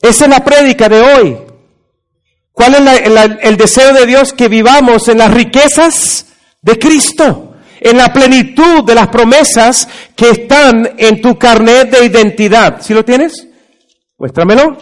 Esa 0.00 0.24
es 0.24 0.30
la 0.30 0.44
prédica 0.44 0.88
de 0.88 1.00
hoy. 1.00 1.38
¿Cuál 2.52 2.74
es 2.74 3.02
el 3.42 3.56
deseo 3.56 3.92
de 3.94 4.06
Dios? 4.06 4.32
Que 4.32 4.48
vivamos 4.48 5.08
en 5.08 5.18
las 5.18 5.32
riquezas 5.32 6.26
de 6.60 6.78
Cristo, 6.78 7.54
en 7.80 7.96
la 7.96 8.12
plenitud 8.12 8.84
de 8.84 8.94
las 8.94 9.08
promesas 9.08 9.88
que 10.14 10.30
están 10.30 10.94
en 10.98 11.20
tu 11.20 11.38
carnet 11.38 11.90
de 11.90 12.04
identidad. 12.04 12.80
¿Sí 12.80 12.94
lo 12.94 13.04
tienes? 13.04 13.48
Muéstramelo. 14.18 14.76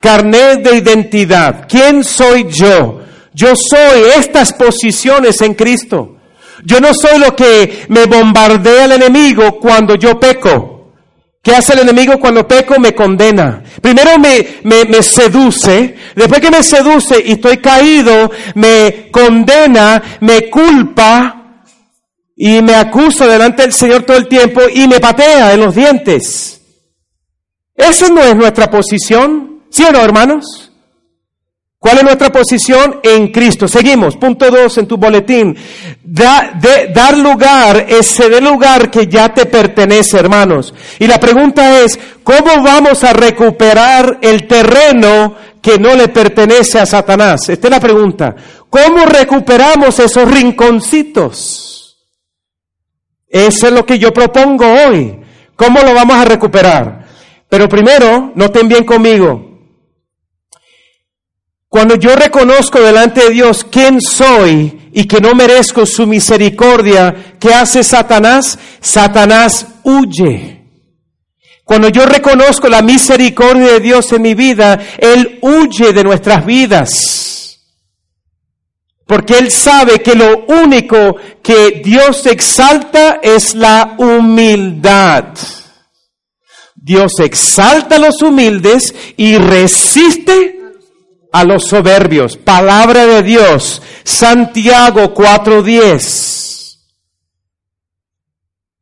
Carnet 0.00 0.62
de 0.62 0.76
identidad. 0.76 1.66
¿Quién 1.68 2.04
soy 2.04 2.46
yo? 2.50 3.00
Yo 3.32 3.54
soy 3.56 4.02
estas 4.18 4.52
posiciones 4.52 5.40
en 5.40 5.54
Cristo. 5.54 6.16
Yo 6.64 6.80
no 6.80 6.92
soy 6.92 7.18
lo 7.18 7.34
que 7.34 7.86
me 7.88 8.06
bombardea 8.06 8.84
el 8.84 8.92
enemigo 8.92 9.58
cuando 9.58 9.94
yo 9.94 10.18
peco. 10.20 10.73
¿Qué 11.44 11.54
hace 11.54 11.74
el 11.74 11.80
enemigo 11.80 12.18
cuando 12.18 12.48
peco? 12.48 12.80
Me 12.80 12.94
condena. 12.94 13.62
Primero 13.82 14.18
me, 14.18 14.60
me, 14.62 14.86
me, 14.86 15.02
seduce, 15.02 15.94
después 16.16 16.40
que 16.40 16.50
me 16.50 16.62
seduce 16.62 17.22
y 17.22 17.32
estoy 17.32 17.58
caído, 17.58 18.30
me 18.54 19.10
condena, 19.10 20.02
me 20.20 20.48
culpa 20.48 21.62
y 22.34 22.62
me 22.62 22.74
acusa 22.74 23.26
delante 23.26 23.60
del 23.60 23.74
Señor 23.74 24.04
todo 24.04 24.16
el 24.16 24.26
tiempo 24.26 24.62
y 24.72 24.88
me 24.88 25.00
patea 25.00 25.52
en 25.52 25.60
los 25.60 25.74
dientes. 25.74 26.62
Esa 27.74 28.08
no 28.08 28.22
es 28.22 28.34
nuestra 28.34 28.70
posición. 28.70 29.64
¿Sí 29.68 29.84
o 29.84 29.92
no, 29.92 30.00
hermanos? 30.00 30.72
¿Cuál 31.84 31.98
es 31.98 32.04
nuestra 32.04 32.32
posición 32.32 33.00
en 33.02 33.30
Cristo? 33.30 33.68
Seguimos. 33.68 34.16
Punto 34.16 34.50
dos 34.50 34.78
en 34.78 34.86
tu 34.86 34.96
boletín. 34.96 35.54
dar 36.02 37.18
lugar 37.18 37.84
es 37.86 38.06
ceder 38.06 38.42
lugar 38.42 38.90
que 38.90 39.06
ya 39.06 39.34
te 39.34 39.44
pertenece, 39.44 40.16
hermanos. 40.16 40.72
Y 40.98 41.06
la 41.06 41.20
pregunta 41.20 41.82
es, 41.82 42.00
¿cómo 42.22 42.62
vamos 42.64 43.04
a 43.04 43.12
recuperar 43.12 44.18
el 44.22 44.46
terreno 44.46 45.34
que 45.60 45.78
no 45.78 45.94
le 45.94 46.08
pertenece 46.08 46.80
a 46.80 46.86
Satanás? 46.86 47.50
Esta 47.50 47.66
es 47.66 47.70
la 47.70 47.80
pregunta. 47.80 48.34
¿Cómo 48.70 49.04
recuperamos 49.04 49.98
esos 49.98 50.26
rinconcitos? 50.26 51.98
Eso 53.28 53.66
es 53.66 53.72
lo 53.74 53.84
que 53.84 53.98
yo 53.98 54.10
propongo 54.10 54.64
hoy. 54.86 55.20
¿Cómo 55.54 55.80
lo 55.80 55.92
vamos 55.92 56.16
a 56.16 56.24
recuperar? 56.24 57.04
Pero 57.46 57.68
primero, 57.68 58.32
noten 58.36 58.68
bien 58.68 58.84
conmigo, 58.84 59.53
cuando 61.74 61.96
yo 61.96 62.14
reconozco 62.14 62.80
delante 62.80 63.24
de 63.24 63.30
Dios 63.30 63.66
quién 63.68 64.00
soy 64.00 64.90
y 64.92 65.08
que 65.08 65.20
no 65.20 65.34
merezco 65.34 65.84
su 65.84 66.06
misericordia, 66.06 67.34
¿qué 67.40 67.52
hace 67.52 67.82
Satanás? 67.82 68.56
Satanás 68.80 69.66
huye. 69.82 70.62
Cuando 71.64 71.88
yo 71.88 72.06
reconozco 72.06 72.68
la 72.68 72.80
misericordia 72.80 73.72
de 73.72 73.80
Dios 73.80 74.12
en 74.12 74.22
mi 74.22 74.34
vida, 74.34 74.80
Él 74.98 75.40
huye 75.42 75.92
de 75.92 76.04
nuestras 76.04 76.46
vidas. 76.46 77.58
Porque 79.04 79.36
Él 79.36 79.50
sabe 79.50 79.98
que 79.98 80.14
lo 80.14 80.44
único 80.46 81.16
que 81.42 81.82
Dios 81.84 82.24
exalta 82.26 83.18
es 83.20 83.56
la 83.56 83.96
humildad. 83.98 85.24
Dios 86.76 87.14
exalta 87.18 87.96
a 87.96 87.98
los 87.98 88.22
humildes 88.22 88.94
y 89.16 89.38
resiste 89.38 90.60
a 91.34 91.42
los 91.42 91.64
soberbios. 91.64 92.36
Palabra 92.36 93.06
de 93.06 93.24
Dios, 93.24 93.82
Santiago 94.04 95.12
4:10. 95.12 96.78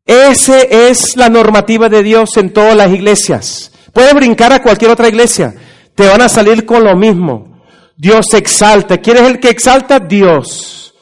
Esa 0.05 0.61
es 0.61 1.17
la 1.17 1.31
normativa 1.31 1.89
de 1.89 2.03
Dios 2.03 2.37
en 2.37 2.53
todas 2.53 2.77
las 2.77 2.91
iglesias. 2.93 3.73
Puedes 3.95 4.13
brincar 4.13 4.53
a 4.53 4.63
cualquier 4.63 4.91
otra 4.91 5.09
iglesia. 5.09 5.55
Te 5.95 6.07
van 6.07 6.21
a 6.21 6.29
salir 6.29 6.67
con 6.67 6.85
lo 6.85 6.95
mismo. 6.95 7.63
Dios 7.97 8.27
exalta. 8.35 8.99
¿Quién 8.99 9.17
es 9.17 9.23
el 9.23 9.41
que 9.41 9.49
exalta? 9.49 9.99
Dios. 9.99 10.95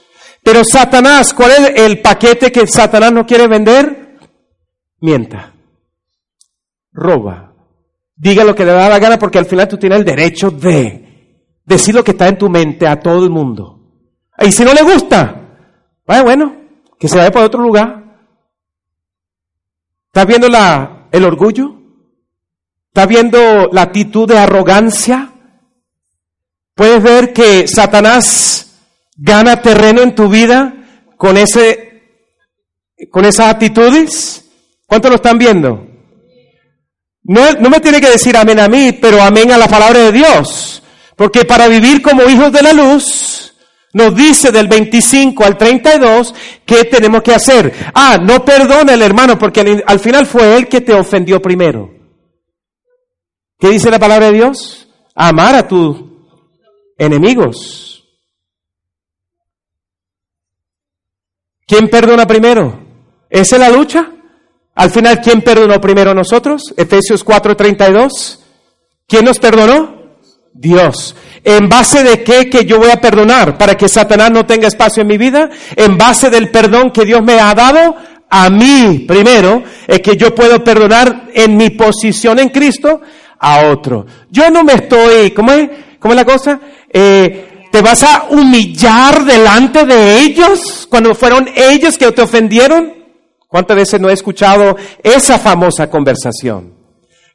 Pero 0.44 0.62
Satanás, 0.62 1.34
¿cuál 1.34 1.50
es 1.50 1.72
el 1.82 2.00
paquete 2.00 2.52
que 2.52 2.64
Satanás 2.68 3.10
no 3.10 3.26
quiere 3.26 3.48
vender? 3.48 4.18
Mienta. 5.00 5.52
Roba. 6.92 7.54
Diga 8.14 8.44
lo 8.44 8.54
que 8.54 8.64
le 8.64 8.72
da 8.72 8.88
la 8.88 9.00
gana 9.00 9.18
porque 9.18 9.38
al 9.38 9.46
final 9.46 9.66
tú 9.66 9.78
tienes 9.78 9.98
el 9.98 10.04
derecho 10.04 10.52
de 10.52 11.09
decir 11.70 11.94
lo 11.94 12.02
que 12.02 12.10
está 12.10 12.26
en 12.28 12.36
tu 12.36 12.50
mente 12.50 12.86
a 12.86 12.98
todo 12.98 13.24
el 13.24 13.30
mundo. 13.30 13.78
Y 14.38 14.50
si 14.50 14.64
no 14.64 14.74
le 14.74 14.82
gusta, 14.82 15.56
vaya 16.04 16.22
bueno, 16.22 16.56
que 16.98 17.08
se 17.08 17.16
vaya 17.16 17.30
por 17.30 17.44
otro 17.44 17.62
lugar. 17.62 18.04
¿Estás 20.06 20.26
viendo 20.26 20.48
la, 20.48 21.06
el 21.12 21.24
orgullo? 21.24 21.76
¿Estás 22.88 23.06
viendo 23.06 23.68
la 23.72 23.82
actitud 23.82 24.28
de 24.28 24.36
arrogancia? 24.36 25.30
Puedes 26.74 27.02
ver 27.02 27.32
que 27.32 27.68
Satanás 27.68 28.72
gana 29.16 29.62
terreno 29.62 30.02
en 30.02 30.14
tu 30.14 30.28
vida 30.28 30.74
con 31.16 31.36
ese, 31.36 32.02
con 33.10 33.24
esas 33.24 33.54
actitudes. 33.54 34.44
¿Cuántos 34.86 35.10
lo 35.10 35.16
están 35.16 35.38
viendo? 35.38 35.86
No, 37.22 37.52
no 37.52 37.70
me 37.70 37.78
tiene 37.78 38.00
que 38.00 38.10
decir 38.10 38.36
amén 38.36 38.58
a 38.58 38.66
mí, 38.66 38.92
pero 38.92 39.22
amén 39.22 39.52
a 39.52 39.58
la 39.58 39.68
palabra 39.68 40.00
de 40.00 40.12
Dios. 40.12 40.82
Porque 41.20 41.44
para 41.44 41.68
vivir 41.68 42.00
como 42.00 42.22
hijos 42.30 42.50
de 42.50 42.62
la 42.62 42.72
luz, 42.72 43.52
nos 43.92 44.16
dice 44.16 44.50
del 44.50 44.68
25 44.68 45.44
al 45.44 45.58
32 45.58 46.34
qué 46.64 46.84
tenemos 46.84 47.20
que 47.20 47.34
hacer. 47.34 47.90
Ah, 47.92 48.16
no 48.18 48.42
perdona 48.42 48.94
el 48.94 49.02
hermano 49.02 49.38
porque 49.38 49.82
al, 49.84 50.00
final 50.00 50.24
fue 50.24 50.56
él 50.56 50.66
que 50.66 50.80
te 50.80 50.94
ofendió 50.94 51.42
primero. 51.42 51.92
¿Qué 53.58 53.68
dice 53.68 53.90
la 53.90 53.98
palabra 53.98 54.30
de 54.30 54.32
Dios? 54.32 54.88
Amar 55.14 55.56
a 55.56 55.68
tus 55.68 55.98
enemigos. 56.96 58.02
¿Quién 61.66 61.90
perdona 61.90 62.26
primero? 62.26 62.80
¿Esa 63.28 63.56
es 63.56 63.60
la 63.60 63.68
lucha? 63.68 64.10
Al 64.74 64.90
final, 64.90 65.20
¿quién 65.20 65.42
perdonó 65.42 65.78
primero 65.82 66.14
nosotros? 66.14 66.72
Efesios 66.78 67.22
4:32. 67.22 68.38
¿Quién 69.06 69.26
nos 69.26 69.38
perdonó? 69.38 69.99
Dios. 70.60 71.16
¿En 71.42 71.70
base 71.70 72.04
de 72.04 72.22
qué 72.22 72.50
que 72.50 72.66
yo 72.66 72.78
voy 72.78 72.90
a 72.90 73.00
perdonar? 73.00 73.56
Para 73.56 73.76
que 73.76 73.88
Satanás 73.88 74.30
no 74.30 74.44
tenga 74.44 74.68
espacio 74.68 75.00
en 75.00 75.06
mi 75.06 75.16
vida. 75.16 75.48
En 75.74 75.96
base 75.96 76.28
del 76.28 76.50
perdón 76.50 76.90
que 76.90 77.06
Dios 77.06 77.22
me 77.22 77.40
ha 77.40 77.54
dado 77.54 77.96
a 78.28 78.50
mí 78.50 79.06
primero, 79.08 79.62
es 79.88 80.00
que 80.00 80.16
yo 80.16 80.34
puedo 80.34 80.62
perdonar 80.62 81.28
en 81.32 81.56
mi 81.56 81.70
posición 81.70 82.38
en 82.38 82.50
Cristo 82.50 83.00
a 83.38 83.68
otro. 83.68 84.04
Yo 84.30 84.50
no 84.50 84.62
me 84.62 84.74
estoy, 84.74 85.30
¿cómo 85.30 85.50
es? 85.52 85.70
¿Cómo 85.98 86.12
es 86.12 86.16
la 86.16 86.24
cosa? 86.26 86.60
Eh, 86.92 87.66
¿Te 87.72 87.80
vas 87.80 88.02
a 88.02 88.26
humillar 88.30 89.24
delante 89.24 89.86
de 89.86 90.20
ellos 90.20 90.86
cuando 90.90 91.14
fueron 91.14 91.48
ellos 91.56 91.96
que 91.96 92.12
te 92.12 92.22
ofendieron? 92.22 92.92
¿Cuántas 93.48 93.76
veces 93.78 94.00
no 94.00 94.10
he 94.10 94.12
escuchado 94.12 94.76
esa 95.02 95.38
famosa 95.38 95.88
conversación? 95.88 96.74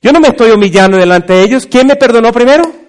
Yo 0.01 0.11
no 0.11 0.19
me 0.19 0.27
estoy 0.27 0.51
humillando 0.51 0.97
delante 0.97 1.33
de 1.33 1.41
ellos. 1.43 1.65
¿Quién 1.65 1.87
me 1.87 1.95
perdonó 1.95 2.31
primero? 2.31 2.84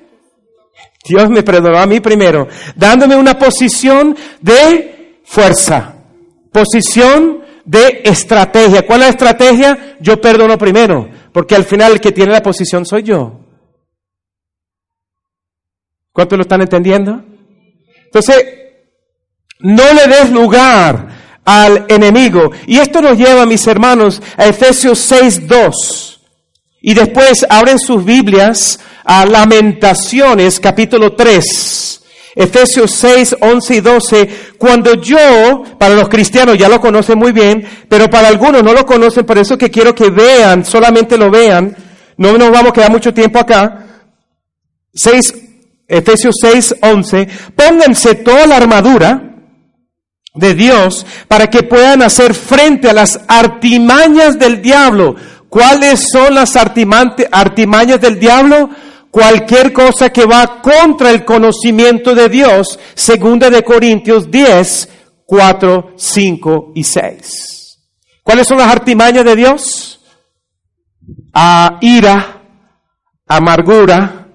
Dios 1.07 1.31
me 1.31 1.43
perdonó 1.43 1.79
a 1.79 1.87
mí 1.87 2.01
primero, 2.01 2.49
dándome 2.75 3.17
una 3.17 3.39
posición 3.39 4.17
de 4.41 5.21
fuerza, 5.25 5.95
posición 6.53 7.45
de 7.65 8.03
estrategia. 8.05 8.87
¿Cuál 8.87 9.01
es 9.01 9.07
la 9.07 9.11
estrategia? 9.11 9.97
Yo 10.01 10.21
perdono 10.21 10.57
primero, 10.57 11.09
porque 11.33 11.55
al 11.55 11.65
final 11.65 11.93
el 11.93 12.01
que 12.01 12.13
tiene 12.13 12.33
la 12.33 12.43
posición 12.43 12.87
soy 12.87 13.03
yo. 13.03 13.41
¿Cuántos 16.13 16.39
lo 16.39 16.43
están 16.43 16.63
entendiendo? 16.63 17.23
Entonces, 18.07 18.45
no 19.61 19.85
le 19.93 20.07
des 20.07 20.31
lugar 20.31 21.09
al 21.45 21.85
enemigo. 21.89 22.51
Y 22.67 22.79
esto 22.79 23.03
nos 23.03 23.19
lleva, 23.19 23.45
mis 23.47 23.67
hermanos, 23.67 24.23
a 24.37 24.47
Efesios 24.47 24.99
6, 24.99 25.47
2. 25.47 26.16
Y 26.89 26.95
después 26.95 27.45
abren 27.51 27.81
sus 27.81 28.05
Biblias 28.05 28.79
a 29.05 29.27
Lamentaciones 29.27 30.61
capítulo 30.61 31.15
3. 31.15 32.01
Efesios 32.37 32.93
6, 32.93 33.39
11 33.41 33.75
y 33.75 33.81
12, 33.81 34.29
cuando 34.57 34.95
yo, 34.95 35.65
para 35.81 35.97
los 35.97 36.09
cristianos 36.09 36.57
ya 36.57 36.69
lo 36.69 36.81
conocen 36.81 37.19
muy 37.19 37.33
bien, 37.33 37.67
pero 37.89 38.09
para 38.09 38.29
algunos 38.29 38.63
no 38.63 38.73
lo 38.73 38.87
conocen, 38.87 39.27
por 39.27 39.37
eso 39.37 39.59
que 39.59 39.69
quiero 39.69 39.97
que 39.97 40.11
vean, 40.11 40.65
solamente 40.65 41.19
lo 41.19 41.29
vean, 41.29 41.77
no 42.19 42.39
nos 42.39 42.53
vamos 42.53 42.71
a 42.71 42.75
quedar 42.75 42.93
mucho 42.93 43.13
tiempo 43.13 43.41
acá. 43.41 44.05
6, 44.95 45.35
Efesios 45.89 46.37
6, 46.41 46.77
11, 46.83 47.29
pónganse 47.57 48.15
toda 48.15 48.47
la 48.47 48.59
armadura 48.59 49.27
de 50.37 50.55
Dios 50.55 51.05
para 51.27 51.49
que 51.49 51.63
puedan 51.65 52.03
hacer 52.03 52.35
frente 52.35 52.89
a 52.89 52.93
las 52.93 53.21
artimañas 53.27 54.39
del 54.39 54.63
diablo. 54.63 55.17
¿Cuáles 55.49 56.09
son 56.11 56.35
las 56.35 56.57
artimañas 56.57 58.01
del 58.01 58.19
diablo? 58.19 58.69
Cualquier 59.11 59.73
cosa 59.73 60.11
que 60.11 60.27
va 60.27 60.61
contra 60.61 61.11
el 61.11 61.25
conocimiento 61.25 62.15
de 62.15 62.29
Dios, 62.29 62.79
segunda 62.95 63.49
de 63.49 63.63
Corintios 63.63 64.31
10, 64.31 64.89
4, 65.25 65.95
5 65.97 66.73
y 66.75 66.85
6. 66.85 67.79
¿Cuáles 68.23 68.47
son 68.47 68.59
las 68.59 68.71
artimañas 68.71 69.25
de 69.25 69.37
Dios? 69.37 70.01
A 71.33 71.79
ira, 71.81 72.43
amargura, 73.27 74.29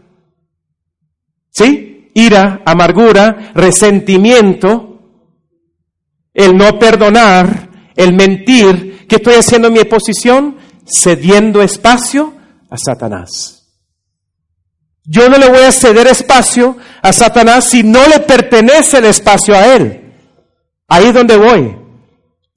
¿sí? 1.52 2.10
Ira, 2.14 2.62
amargura, 2.66 3.52
resentimiento, 3.54 5.00
el 6.34 6.58
no 6.58 6.80
perdonar, 6.80 7.70
el 7.96 8.14
mentir. 8.14 9.06
¿Qué 9.08 9.18
estoy 9.18 9.36
haciendo 9.36 9.68
en 9.68 9.74
mi 9.74 9.80
exposición? 9.80 10.58
Cediendo 10.92 11.62
espacio 11.62 12.34
a 12.70 12.78
Satanás. 12.78 13.64
Yo 15.04 15.30
no 15.30 15.38
le 15.38 15.50
voy 15.50 15.62
a 15.62 15.72
ceder 15.72 16.08
espacio 16.08 16.78
a 17.02 17.12
Satanás 17.12 17.66
si 17.66 17.84
no 17.84 18.08
le 18.08 18.20
pertenece 18.20 19.00
el 19.00 19.06
espacio 19.06 19.56
a 19.56 19.76
él. 19.76 20.14
Ahí 20.88 21.06
es 21.08 21.14
donde 21.14 21.38
voy. 21.38 21.76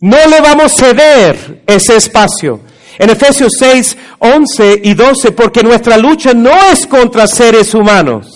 No 0.00 0.16
le 0.26 0.40
vamos 0.40 0.72
a 0.72 0.84
ceder 0.84 1.62
ese 1.66 1.96
espacio. 1.96 2.60
En 2.98 3.10
Efesios 3.10 3.52
6, 3.58 3.96
11 4.18 4.80
y 4.84 4.94
12, 4.94 5.32
porque 5.32 5.62
nuestra 5.62 5.96
lucha 5.96 6.34
no 6.34 6.52
es 6.70 6.86
contra 6.86 7.26
seres 7.26 7.74
humanos 7.74 8.33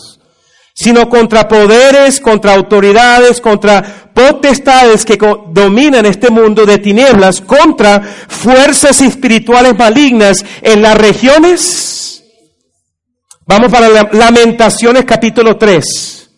sino 0.80 1.08
contra 1.08 1.48
poderes, 1.48 2.20
contra 2.20 2.54
autoridades, 2.54 3.40
contra 3.40 4.12
potestades 4.14 5.04
que 5.04 5.18
dominan 5.48 6.06
este 6.06 6.30
mundo 6.30 6.64
de 6.64 6.78
tinieblas, 6.78 7.40
contra 7.40 8.00
fuerzas 8.00 9.02
espirituales 9.02 9.76
malignas 9.76 10.44
en 10.62 10.80
las 10.80 10.96
regiones. 10.96 12.22
Vamos 13.44 13.72
para 13.72 13.88
Lamentaciones 14.12 15.04
capítulo 15.04 15.56
3. 15.56 16.30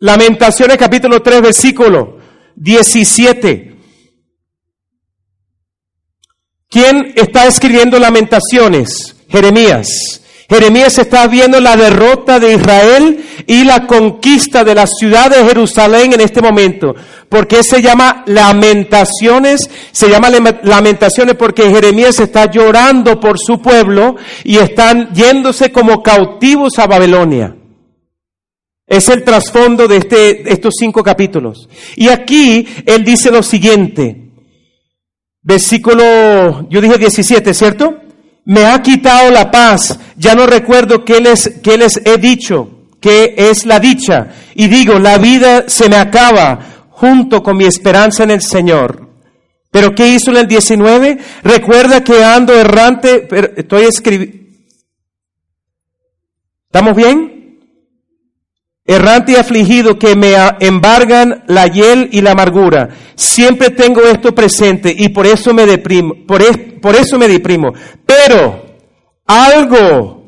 Lamentaciones 0.00 0.78
capítulo 0.78 1.22
3 1.22 1.42
versículo 1.42 2.18
17. 2.56 3.76
¿Quién 6.68 7.12
está 7.14 7.46
escribiendo 7.46 8.00
Lamentaciones? 8.00 9.14
Jeremías. 9.28 10.22
Jeremías 10.48 10.96
está 10.98 11.26
viendo 11.26 11.60
la 11.60 11.76
derrota 11.76 12.38
de 12.38 12.54
Israel 12.54 13.24
y 13.46 13.64
la 13.64 13.86
conquista 13.86 14.62
de 14.62 14.76
la 14.76 14.86
ciudad 14.86 15.30
de 15.30 15.44
Jerusalén 15.44 16.12
en 16.12 16.20
este 16.20 16.40
momento. 16.40 16.94
porque 17.28 17.64
se 17.64 17.82
llama 17.82 18.22
lamentaciones? 18.26 19.68
Se 19.90 20.08
llama 20.08 20.30
lamentaciones 20.62 21.34
porque 21.34 21.68
Jeremías 21.70 22.20
está 22.20 22.48
llorando 22.48 23.18
por 23.18 23.38
su 23.38 23.60
pueblo 23.60 24.14
y 24.44 24.58
están 24.58 25.12
yéndose 25.12 25.72
como 25.72 26.02
cautivos 26.02 26.78
a 26.78 26.86
Babilonia. 26.86 27.56
Es 28.86 29.08
el 29.08 29.24
trasfondo 29.24 29.88
de 29.88 29.96
este, 29.96 30.52
estos 30.52 30.74
cinco 30.78 31.02
capítulos. 31.02 31.68
Y 31.96 32.08
aquí 32.08 32.68
él 32.86 33.04
dice 33.04 33.32
lo 33.32 33.42
siguiente. 33.42 34.30
versículo, 35.42 36.68
yo 36.68 36.80
dije 36.80 36.96
17, 36.96 37.52
¿cierto? 37.52 38.05
Me 38.46 38.64
ha 38.64 38.80
quitado 38.80 39.30
la 39.30 39.50
paz, 39.50 39.98
ya 40.16 40.34
no 40.34 40.46
recuerdo 40.46 41.04
qué 41.04 41.20
les, 41.20 41.58
qué 41.62 41.76
les 41.76 42.00
he 42.04 42.16
dicho, 42.16 42.86
que 43.00 43.34
es 43.36 43.66
la 43.66 43.80
dicha. 43.80 44.28
Y 44.54 44.68
digo, 44.68 44.98
la 44.98 45.18
vida 45.18 45.64
se 45.66 45.88
me 45.88 45.96
acaba 45.96 46.86
junto 46.90 47.42
con 47.42 47.56
mi 47.56 47.64
esperanza 47.64 48.22
en 48.22 48.30
el 48.30 48.42
Señor. 48.42 49.08
Pero 49.72 49.94
¿qué 49.94 50.08
hizo 50.08 50.30
en 50.30 50.38
el 50.38 50.46
19? 50.46 51.18
Recuerda 51.42 52.02
que 52.02 52.24
ando 52.24 52.54
errante, 52.54 53.26
pero 53.28 53.50
estoy 53.56 53.82
escribiendo. 53.84 54.36
¿Estamos 56.66 56.96
bien? 56.96 57.35
Errante 58.86 59.32
y 59.32 59.36
afligido 59.36 59.98
que 59.98 60.14
me 60.14 60.34
embargan 60.60 61.44
la 61.48 61.66
hiel 61.66 62.08
y 62.12 62.20
la 62.20 62.32
amargura. 62.32 62.88
Siempre 63.14 63.70
tengo 63.70 64.02
esto 64.02 64.34
presente 64.34 64.94
y 64.96 65.08
por 65.08 65.26
eso 65.26 65.52
me 65.52 65.66
deprimo, 65.66 66.14
por, 66.26 66.42
eso 66.42 67.18
me 67.18 67.28
deprimo. 67.28 67.72
Pero 68.04 68.64
algo 69.26 70.24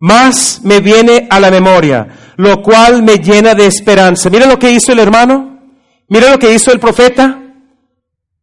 más 0.00 0.60
me 0.64 0.80
viene 0.80 1.28
a 1.30 1.38
la 1.38 1.50
memoria, 1.50 2.34
lo 2.36 2.62
cual 2.62 3.02
me 3.02 3.18
llena 3.18 3.54
de 3.54 3.66
esperanza. 3.66 4.28
Mira 4.30 4.46
lo 4.46 4.58
que 4.58 4.72
hizo 4.72 4.92
el 4.92 4.98
hermano, 4.98 5.60
mira 6.08 6.30
lo 6.30 6.38
que 6.38 6.52
hizo 6.52 6.72
el 6.72 6.80
profeta. 6.80 7.36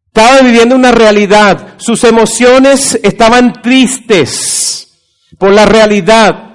Estaba 0.06 0.42
viviendo 0.42 0.76
una 0.76 0.92
realidad, 0.92 1.76
sus 1.78 2.04
emociones 2.04 3.00
estaban 3.04 3.62
tristes 3.62 4.88
por 5.38 5.54
la 5.54 5.66
realidad 5.66 6.47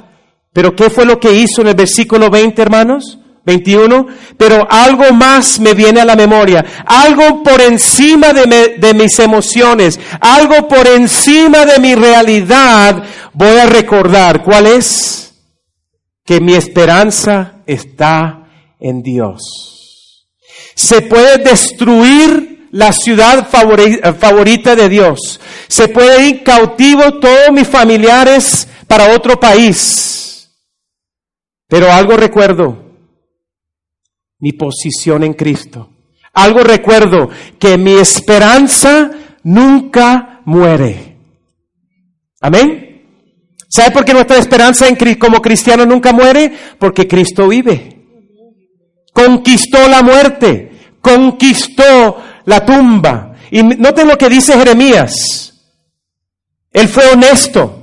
pero 0.52 0.74
¿qué 0.74 0.90
fue 0.90 1.04
lo 1.04 1.18
que 1.18 1.32
hizo 1.32 1.62
en 1.62 1.68
el 1.68 1.74
versículo 1.74 2.30
20, 2.30 2.60
hermanos? 2.60 3.18
21, 3.44 4.06
pero 4.36 4.68
algo 4.70 5.12
más 5.12 5.58
me 5.58 5.74
viene 5.74 6.00
a 6.00 6.04
la 6.04 6.14
memoria, 6.14 6.64
algo 6.86 7.42
por 7.42 7.60
encima 7.60 8.32
de, 8.32 8.76
de, 8.78 8.94
mis 8.94 9.18
emociones, 9.18 9.98
algo 10.20 10.68
por 10.68 10.86
encima 10.86 11.64
de 11.64 11.80
mi 11.80 11.96
realidad, 11.96 13.02
voy 13.32 13.58
a 13.58 13.66
recordar. 13.66 14.44
Cuál 14.44 14.68
es, 14.68 15.22
que 16.24 16.40
mi 16.40 16.54
esperanza 16.54 17.54
está 17.66 18.48
en 18.78 19.02
Dios. 19.02 20.28
Se 20.74 21.02
puede 21.02 21.38
destruir 21.38 22.68
la 22.70 22.92
ciudad 22.92 23.48
favorita 23.50 24.74
de 24.74 24.88
Dios, 24.88 25.40
se 25.68 25.88
puede 25.88 26.26
ir 26.26 26.42
cautivo 26.42 27.18
todos 27.18 27.50
mis 27.52 27.68
familiares 27.68 28.66
para 28.86 29.14
otro 29.14 29.38
país, 29.38 30.21
pero 31.72 31.90
algo 31.90 32.18
recuerdo, 32.18 32.84
mi 34.40 34.52
posición 34.52 35.24
en 35.24 35.32
Cristo. 35.32 35.88
Algo 36.34 36.60
recuerdo, 36.60 37.30
que 37.58 37.78
mi 37.78 37.94
esperanza 37.94 39.10
nunca 39.42 40.42
muere. 40.44 41.16
Amén. 42.42 43.06
¿Sabe 43.70 43.90
por 43.90 44.04
qué 44.04 44.12
nuestra 44.12 44.36
esperanza 44.36 44.86
en, 44.86 44.96
como 45.14 45.40
cristiano 45.40 45.86
nunca 45.86 46.12
muere? 46.12 46.52
Porque 46.78 47.08
Cristo 47.08 47.48
vive. 47.48 48.04
Conquistó 49.14 49.88
la 49.88 50.02
muerte, 50.02 50.72
conquistó 51.00 52.22
la 52.44 52.66
tumba. 52.66 53.36
Y 53.50 53.62
noten 53.62 54.08
lo 54.08 54.18
que 54.18 54.28
dice 54.28 54.58
Jeremías. 54.58 55.54
Él 56.70 56.86
fue 56.86 57.12
honesto 57.12 57.81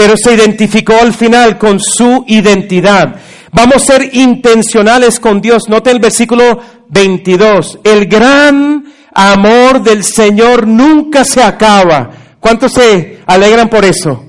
pero 0.00 0.16
se 0.16 0.32
identificó 0.32 0.94
al 0.98 1.12
final 1.12 1.58
con 1.58 1.78
su 1.78 2.24
identidad. 2.26 3.16
Vamos 3.52 3.76
a 3.76 3.78
ser 3.80 4.14
intencionales 4.14 5.20
con 5.20 5.42
Dios. 5.42 5.68
Note 5.68 5.90
el 5.90 5.98
versículo 5.98 6.58
22. 6.88 7.80
El 7.84 8.06
gran 8.06 8.90
amor 9.12 9.82
del 9.82 10.02
Señor 10.02 10.66
nunca 10.66 11.22
se 11.26 11.42
acaba. 11.42 12.12
¿Cuántos 12.40 12.72
se 12.72 13.20
alegran 13.26 13.68
por 13.68 13.84
eso? 13.84 14.24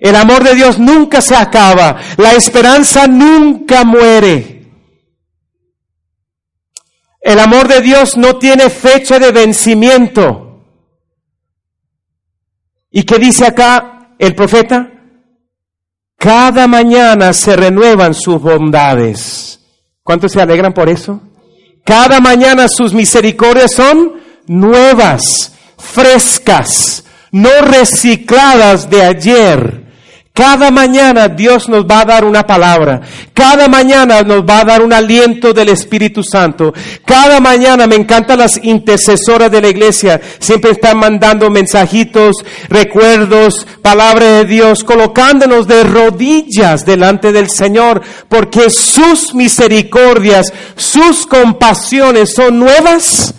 El 0.00 0.16
amor 0.16 0.42
de 0.42 0.56
Dios 0.56 0.80
nunca 0.80 1.20
se 1.20 1.36
acaba. 1.36 2.00
La 2.16 2.32
esperanza 2.32 3.06
nunca 3.06 3.84
muere. 3.84 4.66
El 7.20 7.38
amor 7.38 7.68
de 7.68 7.82
Dios 7.82 8.16
no 8.16 8.36
tiene 8.40 8.68
fecha 8.68 9.20
de 9.20 9.30
vencimiento. 9.30 10.64
¿Y 12.90 13.04
qué 13.04 13.20
dice 13.20 13.46
acá 13.46 13.94
el 14.18 14.34
profeta, 14.34 14.90
cada 16.18 16.66
mañana 16.66 17.32
se 17.32 17.56
renuevan 17.56 18.14
sus 18.14 18.40
bondades. 18.40 19.60
¿Cuántos 20.02 20.32
se 20.32 20.40
alegran 20.40 20.72
por 20.72 20.88
eso? 20.88 21.20
Cada 21.84 22.20
mañana 22.20 22.68
sus 22.68 22.92
misericordias 22.92 23.72
son 23.72 24.14
nuevas, 24.46 25.52
frescas, 25.78 27.04
no 27.30 27.50
recicladas 27.62 28.90
de 28.90 29.02
ayer. 29.02 29.87
Cada 30.38 30.70
mañana 30.70 31.26
Dios 31.26 31.68
nos 31.68 31.84
va 31.84 32.02
a 32.02 32.04
dar 32.04 32.24
una 32.24 32.46
palabra. 32.46 33.00
Cada 33.34 33.66
mañana 33.66 34.22
nos 34.22 34.44
va 34.44 34.60
a 34.60 34.64
dar 34.64 34.82
un 34.82 34.92
aliento 34.92 35.52
del 35.52 35.70
Espíritu 35.70 36.22
Santo. 36.22 36.72
Cada 37.04 37.40
mañana 37.40 37.88
me 37.88 37.96
encantan 37.96 38.38
las 38.38 38.62
intercesoras 38.62 39.50
de 39.50 39.60
la 39.60 39.68
iglesia. 39.68 40.20
Siempre 40.38 40.70
están 40.70 40.98
mandando 40.98 41.50
mensajitos, 41.50 42.36
recuerdos, 42.68 43.66
palabra 43.82 44.26
de 44.26 44.44
Dios, 44.44 44.84
colocándonos 44.84 45.66
de 45.66 45.82
rodillas 45.82 46.86
delante 46.86 47.32
del 47.32 47.50
Señor, 47.50 48.00
porque 48.28 48.70
sus 48.70 49.34
misericordias, 49.34 50.52
sus 50.76 51.26
compasiones 51.26 52.32
son 52.32 52.60
nuevas 52.60 53.34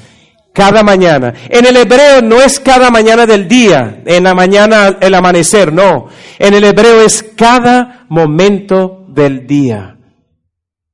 cada 0.59 0.83
mañana. 0.83 1.33
En 1.47 1.65
el 1.65 1.77
hebreo 1.77 2.21
no 2.21 2.41
es 2.41 2.59
cada 2.59 2.91
mañana 2.91 3.25
del 3.25 3.47
día, 3.47 4.01
en 4.05 4.25
la 4.25 4.33
mañana 4.33 4.97
el 4.99 5.15
amanecer, 5.15 5.71
no. 5.71 6.09
En 6.37 6.53
el 6.53 6.65
hebreo 6.65 7.01
es 7.01 7.23
cada 7.33 8.05
momento 8.09 9.05
del 9.07 9.47
día. 9.47 9.95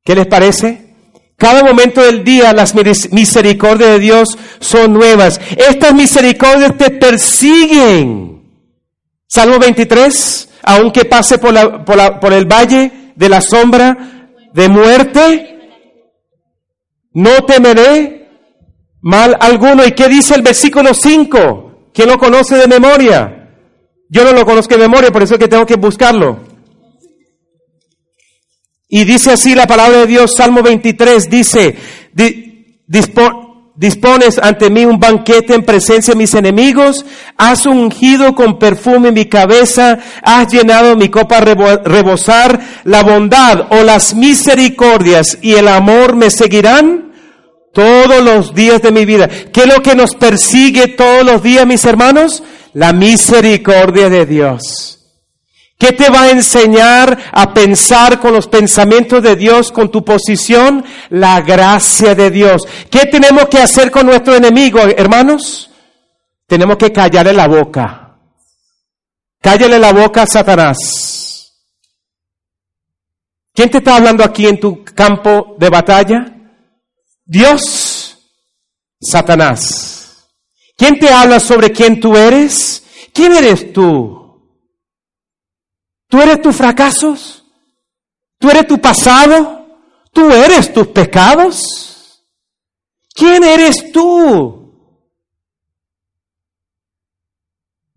¿Qué 0.03 0.13
les 0.13 0.27
parece? 0.27 0.93
Cada 1.35 1.63
momento 1.63 2.03
del 2.03 2.23
día 2.23 2.53
las 2.53 2.75
misericordias 2.75 3.89
de 3.89 3.99
Dios 3.99 4.37
son 4.59 4.93
nuevas. 4.93 5.41
Estas 5.57 5.95
misericordias 5.95 6.77
te 6.77 6.91
persiguen. 6.91 8.43
Salmo 9.27 9.57
23, 9.57 10.49
aunque 10.61 11.05
pase 11.05 11.39
por, 11.39 11.51
la, 11.51 11.83
por, 11.83 11.97
la, 11.97 12.19
por 12.19 12.33
el 12.33 12.45
valle 12.45 13.13
de 13.15 13.29
la 13.29 13.41
sombra 13.41 14.29
de 14.53 14.69
muerte, 14.69 15.57
no 17.13 17.43
temeré 17.47 18.24
mal 19.05 19.37
alguno. 19.39 19.85
¿Y 19.85 19.91
qué 19.91 20.09
dice 20.09 20.35
el 20.35 20.41
versículo 20.41 20.93
5? 20.93 21.91
¿Quién 21.93 22.09
lo 22.09 22.17
conoce 22.17 22.57
de 22.57 22.67
memoria? 22.67 23.49
Yo 24.09 24.23
no 24.23 24.33
lo 24.33 24.45
conozco 24.45 24.75
de 24.75 24.81
memoria, 24.81 25.11
por 25.11 25.23
eso 25.23 25.35
es 25.35 25.39
que 25.39 25.47
tengo 25.47 25.65
que 25.65 25.75
buscarlo. 25.75 26.39
Y 28.89 29.03
dice 29.03 29.31
así 29.31 29.55
la 29.55 29.67
palabra 29.67 29.99
de 29.99 30.07
Dios, 30.07 30.35
Salmo 30.35 30.61
23, 30.61 31.29
dice, 31.29 31.75
dispones 33.75 34.39
ante 34.39 34.69
mí 34.69 34.85
un 34.85 34.99
banquete 34.99 35.53
en 35.53 35.63
presencia 35.63 36.13
de 36.13 36.19
mis 36.19 36.33
enemigos, 36.33 37.05
has 37.37 37.65
ungido 37.65 38.35
con 38.35 38.57
perfume 38.57 39.11
mi 39.11 39.25
cabeza, 39.25 39.99
has 40.21 40.51
llenado 40.51 40.95
mi 40.95 41.09
copa 41.09 41.37
a 41.37 41.41
rebosar, 41.41 42.59
la 42.85 43.03
bondad 43.03 43.67
o 43.71 43.83
las 43.83 44.15
misericordias 44.15 45.39
y 45.41 45.53
el 45.53 45.67
amor 45.67 46.15
me 46.15 46.29
seguirán 46.29 47.05
todos 47.75 48.23
los 48.23 48.55
días 48.55 48.81
de 48.81 48.91
mi 48.91 49.05
vida. 49.05 49.27
¿Qué 49.27 49.61
es 49.61 49.67
lo 49.67 49.83
que 49.83 49.95
nos 49.95 50.15
persigue 50.15 50.87
todos 50.87 51.25
los 51.25 51.43
días, 51.43 51.67
mis 51.67 51.83
hermanos? 51.83 52.41
La 52.73 52.93
misericordia 52.93 54.09
de 54.09 54.25
Dios. 54.25 54.99
¿Qué 55.77 55.91
te 55.91 56.09
va 56.09 56.23
a 56.23 56.31
enseñar 56.31 57.17
a 57.33 57.53
pensar 57.53 58.21
con 58.21 58.31
los 58.31 58.47
pensamientos 58.47 59.21
de 59.21 59.35
Dios, 59.35 59.73
con 59.73 59.91
tu 59.91 60.05
posición? 60.05 60.85
La 61.09 61.41
gracia 61.41 62.15
de 62.15 62.31
Dios. 62.31 62.65
¿Qué 62.89 63.07
tenemos 63.07 63.49
que 63.49 63.59
hacer 63.59 63.91
con 63.91 64.05
nuestro 64.05 64.35
enemigo, 64.35 64.79
hermanos? 64.79 65.69
Tenemos 66.47 66.77
que 66.77 66.93
callarle 66.93 67.33
la 67.33 67.49
boca. 67.49 68.17
Cállale 69.41 69.77
la 69.77 69.91
boca 69.91 70.23
a 70.23 70.27
Satanás. 70.27 71.51
¿Quién 73.53 73.69
te 73.69 73.79
está 73.79 73.97
hablando 73.97 74.23
aquí 74.23 74.47
en 74.47 74.61
tu 74.61 74.83
campo 74.85 75.55
de 75.59 75.69
batalla? 75.69 76.34
Dios, 77.25 78.17
Satanás. 79.01 80.29
¿Quién 80.77 80.99
te 80.99 81.09
habla 81.09 81.39
sobre 81.39 81.71
quién 81.71 81.99
tú 81.99 82.15
eres? 82.15 82.83
¿Quién 83.13 83.33
eres 83.33 83.73
tú? 83.73 84.25
¿Tú 86.07 86.21
eres 86.21 86.41
tus 86.41 86.55
fracasos? 86.55 87.43
¿Tú 88.37 88.49
eres 88.49 88.67
tu 88.67 88.79
pasado? 88.79 89.79
¿Tú 90.11 90.31
eres 90.31 90.71
tus 90.73 90.87
pecados? 90.87 92.23
¿Quién 93.13 93.43
eres 93.43 93.91
tú? 93.91 94.61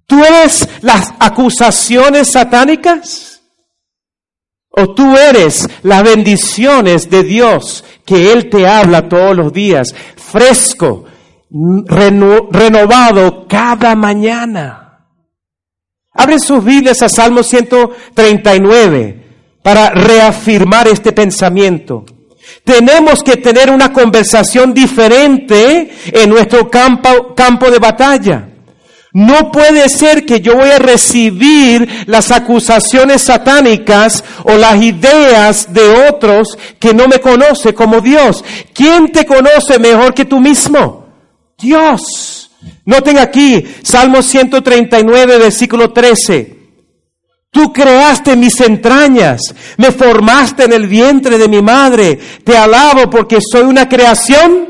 ¿Tú 0.07 0.25
eres 0.25 0.67
las 0.83 1.13
acusaciones 1.19 2.33
satánicas? 2.33 3.38
¿O 4.71 4.95
tú 4.95 5.17
eres 5.17 5.69
las 5.83 6.03
bendiciones 6.03 7.09
de 7.11 7.23
Dios 7.25 7.85
que 8.05 8.33
Él 8.33 8.49
te 8.49 8.67
habla 8.69 9.09
todos 9.09 9.37
los 9.37 9.53
días, 9.53 9.95
fresco, 10.17 11.05
reno- 11.51 12.49
renovado 12.51 13.47
cada 13.49 13.95
mañana. 13.97 14.85
Abren 16.13 16.41
sus 16.41 16.63
Biblias 16.65 17.01
a 17.03 17.09
Salmo 17.09 17.43
139 17.43 19.25
para 19.63 19.91
reafirmar 19.91 20.89
este 20.89 21.13
pensamiento. 21.13 22.05
Tenemos 22.65 23.23
que 23.23 23.37
tener 23.37 23.71
una 23.71 23.93
conversación 23.93 24.73
diferente 24.73 25.91
en 26.13 26.31
nuestro 26.31 26.71
campo 26.71 27.71
de 27.71 27.79
batalla. 27.79 28.48
No 29.19 29.51
puede 29.51 29.89
ser 29.89 30.25
que 30.25 30.41
yo 30.41 30.55
voy 30.55 30.71
a 30.71 30.79
recibir 30.79 32.05
las 32.07 32.31
acusaciones 32.31 33.23
satánicas 33.23 34.23
o 34.45 34.57
las 34.57 34.81
ideas 34.81 35.73
de 35.75 36.09
otros 36.09 36.57
que 36.79 36.95
no 36.95 37.09
me 37.09 37.19
conoce 37.19 37.75
como 37.75 38.01
Dios. 38.01 38.45
¿Quién 38.73 39.11
te 39.11 39.27
conoce 39.27 39.81
mejor 39.81 40.15
que 40.15 40.25
tú 40.25 40.39
mismo? 40.39 41.09
Dios. 41.59 42.53
Noten 42.85 43.19
aquí, 43.19 43.67
Salmo 43.83 44.23
139, 44.23 45.39
versículo 45.39 45.93
13. 45.93 46.57
Tú 47.51 47.73
creaste 47.73 48.37
mis 48.37 48.61
entrañas, 48.61 49.53
me 49.79 49.91
formaste 49.91 50.67
en 50.67 50.75
el 50.75 50.87
vientre 50.87 51.39
de 51.39 51.49
mi 51.49 51.61
madre. 51.61 52.21
Te 52.45 52.57
alabo 52.57 53.11
porque 53.11 53.41
soy 53.41 53.63
una 53.63 53.89
creación 53.89 54.69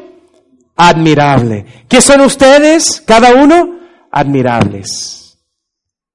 admirable. 0.75 1.67
¿Qué 1.87 2.01
son 2.01 2.23
ustedes, 2.23 3.03
cada 3.05 3.35
uno? 3.35 3.78
Admirables. 4.19 5.39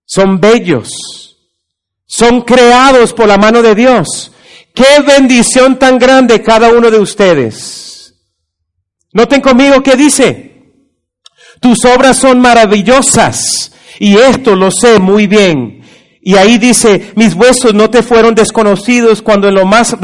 Son 0.05 0.39
bellos. 0.39 1.37
Son 2.05 2.41
creados 2.41 3.13
por 3.13 3.27
la 3.27 3.37
mano 3.37 3.61
de 3.61 3.73
Dios. 3.73 4.33
Qué 4.75 5.01
bendición 5.07 5.79
tan 5.79 5.97
grande 5.97 6.41
cada 6.41 6.69
uno 6.69 6.91
de 6.91 6.99
ustedes. 6.99 8.13
Noten 9.13 9.39
conmigo 9.39 9.81
qué 9.81 9.95
dice. 9.95 10.51
Tus 11.61 11.85
obras 11.85 12.17
son 12.17 12.41
maravillosas 12.41 13.71
y 13.99 14.17
esto 14.17 14.57
lo 14.57 14.69
sé 14.69 14.99
muy 14.99 15.27
bien. 15.27 15.81
Y 16.21 16.35
ahí 16.35 16.57
dice, 16.57 17.13
mis 17.15 17.33
huesos 17.35 17.73
no 17.73 17.89
te 17.89 18.03
fueron 18.03 18.35
desconocidos 18.35 19.21
cuando 19.21 19.47
en 19.47 19.55
lo 19.55 19.65
más 19.65 19.95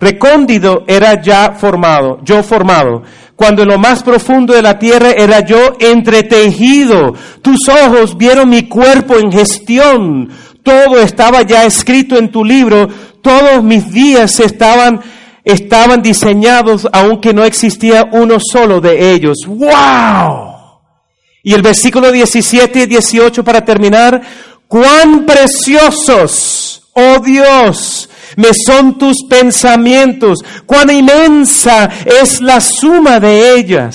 recóndido 0.00 0.84
era 0.86 1.20
ya 1.20 1.52
formado, 1.52 2.20
yo 2.22 2.44
formado. 2.44 3.02
Cuando 3.36 3.62
en 3.62 3.68
lo 3.68 3.78
más 3.78 4.02
profundo 4.02 4.54
de 4.54 4.62
la 4.62 4.78
tierra 4.78 5.10
era 5.10 5.40
yo 5.40 5.76
entretejido. 5.80 7.14
Tus 7.42 7.68
ojos 7.68 8.16
vieron 8.16 8.48
mi 8.48 8.68
cuerpo 8.68 9.18
en 9.18 9.32
gestión. 9.32 10.30
Todo 10.62 10.98
estaba 11.00 11.42
ya 11.42 11.64
escrito 11.64 12.16
en 12.16 12.30
tu 12.30 12.44
libro. 12.44 12.88
Todos 13.20 13.62
mis 13.62 13.90
días 13.90 14.38
estaban, 14.38 15.00
estaban 15.44 16.00
diseñados 16.00 16.88
aunque 16.92 17.34
no 17.34 17.44
existía 17.44 18.08
uno 18.12 18.38
solo 18.38 18.80
de 18.80 19.12
ellos. 19.12 19.38
¡Wow! 19.46 20.54
Y 21.42 21.52
el 21.52 21.60
versículo 21.60 22.10
17 22.10 22.80
y 22.80 22.86
18 22.86 23.44
para 23.44 23.62
terminar, 23.62 24.22
cuán 24.66 25.26
preciosos, 25.26 26.88
oh 26.94 27.18
Dios, 27.18 28.08
me 28.36 28.48
son 28.54 28.98
tus 28.98 29.24
pensamientos, 29.28 30.40
cuán 30.66 30.90
inmensa 30.90 31.90
es 32.04 32.40
la 32.40 32.60
suma 32.60 33.20
de 33.20 33.56
ellas. 33.56 33.94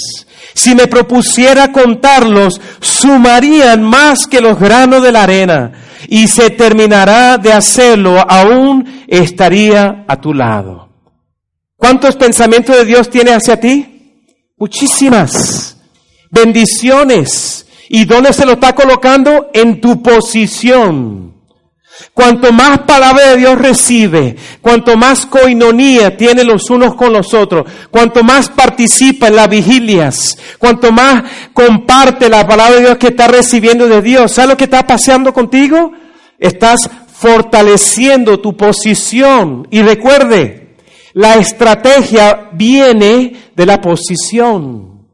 Si 0.53 0.75
me 0.75 0.87
propusiera 0.87 1.71
contarlos, 1.71 2.59
sumarían 2.79 3.83
más 3.83 4.27
que 4.27 4.41
los 4.41 4.59
granos 4.59 5.03
de 5.03 5.11
la 5.11 5.23
arena, 5.23 5.71
y 6.07 6.27
se 6.27 6.49
terminará 6.49 7.37
de 7.37 7.53
hacerlo, 7.53 8.19
aún 8.19 9.05
estaría 9.07 10.05
a 10.07 10.19
tu 10.19 10.33
lado. 10.33 10.89
¿Cuántos 11.77 12.15
pensamientos 12.15 12.75
de 12.75 12.85
Dios 12.85 13.09
tiene 13.09 13.31
hacia 13.31 13.59
ti? 13.59 14.25
Muchísimas 14.57 15.77
bendiciones. 16.29 17.65
¿Y 17.89 18.05
dónde 18.05 18.33
se 18.33 18.45
lo 18.45 18.53
está 18.53 18.73
colocando? 18.75 19.49
En 19.53 19.81
tu 19.81 20.01
posición. 20.03 21.33
Cuanto 22.13 22.51
más 22.51 22.79
palabra 22.79 23.31
de 23.31 23.37
Dios 23.37 23.57
recibe, 23.57 24.35
cuanto 24.61 24.95
más 24.95 25.25
coinonía 25.25 26.15
tiene 26.15 26.43
los 26.43 26.69
unos 26.69 26.95
con 26.95 27.13
los 27.13 27.33
otros, 27.33 27.65
cuanto 27.91 28.23
más 28.23 28.49
participa 28.49 29.27
en 29.27 29.35
las 29.35 29.49
vigilias, 29.49 30.37
cuanto 30.57 30.91
más 30.91 31.23
comparte 31.53 32.29
la 32.29 32.47
palabra 32.47 32.75
de 32.75 32.81
Dios 32.81 32.97
que 32.97 33.07
está 33.07 33.27
recibiendo 33.27 33.87
de 33.87 34.01
Dios, 34.01 34.31
¿sabes 34.31 34.51
lo 34.51 34.57
que 34.57 34.65
está 34.65 34.85
paseando 34.85 35.33
contigo? 35.33 35.91
Estás 36.37 36.89
fortaleciendo 37.19 38.39
tu 38.39 38.55
posición. 38.55 39.67
Y 39.69 39.81
recuerde, 39.81 40.77
la 41.13 41.35
estrategia 41.35 42.49
viene 42.53 43.51
de 43.55 43.65
la 43.65 43.81
posición. 43.81 45.07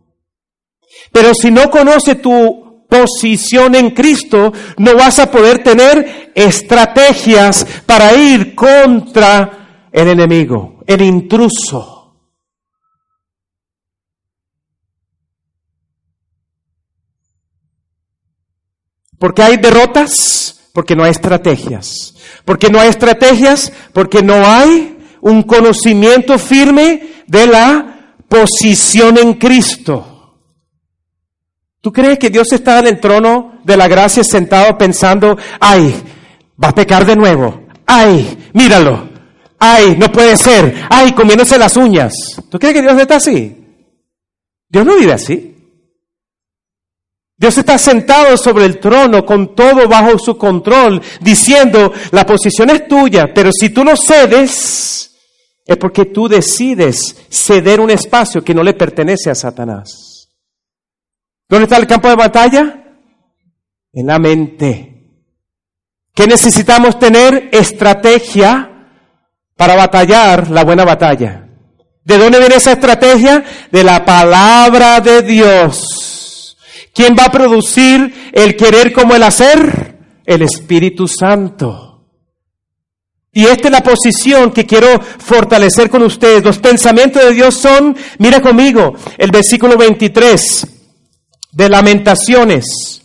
Pero 1.11 1.33
si 1.33 1.49
no 1.49 1.69
conoce 1.71 2.15
tu 2.15 2.64
posición 2.87 3.75
en 3.75 3.91
Cristo, 3.91 4.53
no 4.77 4.95
vas 4.95 5.19
a 5.19 5.29
poder 5.29 5.63
tener 5.63 6.31
estrategias 6.35 7.65
para 7.85 8.13
ir 8.15 8.55
contra 8.55 9.87
el 9.91 10.07
enemigo, 10.09 10.83
el 10.85 11.01
intruso. 11.01 11.95
Porque 19.17 19.41
hay 19.41 19.57
derrotas, 19.57 20.69
porque 20.73 20.95
no 20.95 21.03
hay 21.03 21.11
estrategias. 21.11 22.15
Porque 22.43 22.69
no 22.69 22.79
hay 22.79 22.89
estrategias, 22.89 23.71
porque 23.93 24.21
no 24.21 24.45
hay 24.45 24.97
un 25.21 25.43
conocimiento 25.43 26.37
firme 26.37 27.23
de 27.25 27.47
la 27.47 28.17
posición 28.27 29.17
en 29.17 29.33
Cristo. 29.33 30.14
¿Tú 31.85 31.93
crees 31.93 32.17
que 32.17 32.31
Dios 32.31 32.51
está 32.51 32.79
en 32.79 32.87
el 32.87 32.99
trono 32.99 33.59
de 33.63 33.77
la 33.77 33.87
gracia 33.87 34.23
sentado 34.23 34.75
pensando, 34.75 35.37
ay, 35.59 35.93
va 36.61 36.69
a 36.69 36.73
pecar 36.73 37.05
de 37.05 37.15
nuevo? 37.15 37.61
Ay, 37.85 38.49
míralo. 38.53 39.07
Ay, 39.59 39.95
no 39.95 40.11
puede 40.11 40.35
ser. 40.35 40.73
Ay, 40.89 41.11
comiéndose 41.11 41.59
las 41.59 41.77
uñas. 41.77 42.41
¿Tú 42.49 42.57
crees 42.57 42.73
que 42.73 42.81
Dios 42.81 42.99
está 42.99 43.17
así? 43.17 43.55
Dios 44.67 44.83
no 44.83 44.95
vive 44.95 45.13
así. 45.13 45.55
Dios 47.37 47.55
está 47.55 47.77
sentado 47.77 48.35
sobre 48.35 48.65
el 48.65 48.79
trono 48.79 49.23
con 49.23 49.53
todo 49.53 49.87
bajo 49.87 50.17
su 50.17 50.39
control, 50.39 50.99
diciendo, 51.21 51.93
la 52.09 52.25
posición 52.25 52.71
es 52.71 52.87
tuya, 52.87 53.27
pero 53.31 53.51
si 53.51 53.69
tú 53.69 53.83
no 53.83 53.95
cedes, 53.95 55.15
es 55.63 55.77
porque 55.77 56.05
tú 56.05 56.27
decides 56.27 57.15
ceder 57.29 57.79
un 57.79 57.91
espacio 57.91 58.43
que 58.43 58.55
no 58.55 58.63
le 58.63 58.73
pertenece 58.73 59.29
a 59.29 59.35
Satanás. 59.35 60.14
¿Dónde 61.47 61.65
está 61.65 61.77
el 61.77 61.87
campo 61.87 62.09
de 62.09 62.15
batalla? 62.15 62.83
En 63.93 64.07
la 64.07 64.19
mente. 64.19 64.95
¿Qué 66.13 66.27
necesitamos 66.27 66.97
tener? 66.97 67.49
Estrategia 67.51 68.71
para 69.55 69.75
batallar 69.75 70.49
la 70.49 70.63
buena 70.63 70.85
batalla. 70.85 71.47
¿De 72.03 72.17
dónde 72.17 72.39
viene 72.39 72.55
esa 72.55 72.73
estrategia? 72.73 73.43
De 73.71 73.83
la 73.83 74.03
palabra 74.05 75.01
de 75.01 75.21
Dios. 75.21 76.57
¿Quién 76.93 77.15
va 77.17 77.25
a 77.25 77.31
producir 77.31 78.31
el 78.31 78.55
querer 78.55 78.93
como 78.93 79.15
el 79.15 79.23
hacer? 79.23 79.97
El 80.25 80.41
Espíritu 80.41 81.07
Santo. 81.07 82.05
Y 83.31 83.45
esta 83.45 83.67
es 83.67 83.71
la 83.71 83.83
posición 83.83 84.51
que 84.51 84.65
quiero 84.65 85.01
fortalecer 85.01 85.89
con 85.89 86.03
ustedes. 86.03 86.43
Los 86.43 86.57
pensamientos 86.57 87.21
de 87.23 87.33
Dios 87.33 87.55
son, 87.55 87.95
mira 88.17 88.41
conmigo, 88.41 88.95
el 89.17 89.29
versículo 89.29 89.77
23 89.77 90.74
de 91.55 91.69
Lamentaciones, 91.69 93.01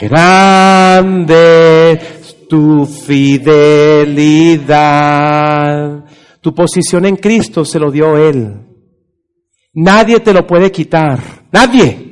Grande 0.00 2.00
tu 2.48 2.86
fidelidad. 2.86 4.06
Tu 6.40 6.54
posición 6.54 7.04
en 7.04 7.16
Cristo 7.16 7.66
se 7.66 7.78
lo 7.78 7.90
dio 7.90 8.16
Él. 8.16 8.62
Nadie 9.74 10.20
te 10.20 10.32
lo 10.32 10.46
puede 10.46 10.72
quitar. 10.72 11.20
Nadie. 11.52 12.07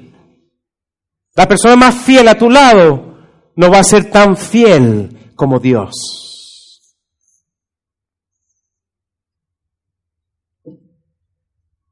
La 1.37 1.47
persona 1.47 1.77
más 1.77 1.95
fiel 1.95 2.27
a 2.29 2.39
tu 2.39 2.51
lado 2.51 3.19
no 3.57 3.71
va 3.71 3.81
a 3.81 3.85
ser 3.85 4.11
tan 4.11 4.37
fiel 4.37 5.33
como 5.37 5.59
Dios. 5.61 5.93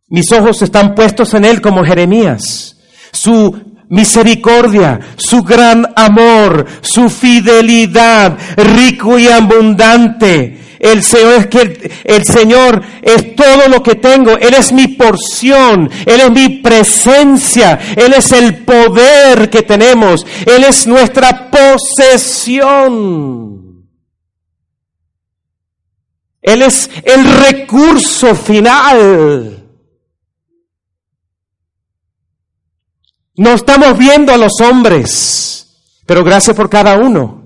Mis 0.08 0.32
ojos 0.32 0.62
están 0.62 0.94
puestos 0.94 1.34
en 1.34 1.44
Él 1.44 1.60
como 1.60 1.84
Jeremías. 1.84 2.78
Su 3.12 3.74
misericordia, 3.90 4.98
su 5.16 5.42
gran 5.42 5.92
amor, 5.94 6.66
su 6.80 7.10
fidelidad, 7.10 8.38
rico 8.56 9.18
y 9.18 9.28
abundante. 9.28 10.63
El 10.84 11.02
Señor 11.02 11.32
es 11.32 11.46
que 11.46 12.02
el, 12.04 12.24
Señor 12.26 12.82
es 13.00 13.34
todo 13.34 13.68
lo 13.70 13.82
que 13.82 13.94
tengo. 13.94 14.36
Él 14.36 14.52
es 14.52 14.70
mi 14.70 14.88
porción. 14.88 15.90
Él 16.04 16.20
es 16.20 16.30
mi 16.30 16.58
presencia. 16.58 17.78
Él 17.96 18.12
es 18.12 18.32
el 18.32 18.66
poder 18.66 19.48
que 19.48 19.62
tenemos. 19.62 20.26
Él 20.44 20.62
es 20.62 20.86
nuestra 20.86 21.50
posesión. 21.50 22.74
Él 26.42 26.60
es 26.60 26.90
el 27.02 27.24
recurso 27.24 28.34
final. 28.34 29.66
No 33.36 33.54
estamos 33.54 33.96
viendo 33.96 34.34
a 34.34 34.36
los 34.36 34.60
hombres, 34.60 35.80
pero 36.04 36.22
gracias 36.22 36.54
por 36.54 36.68
cada 36.68 36.98
uno. 36.98 37.43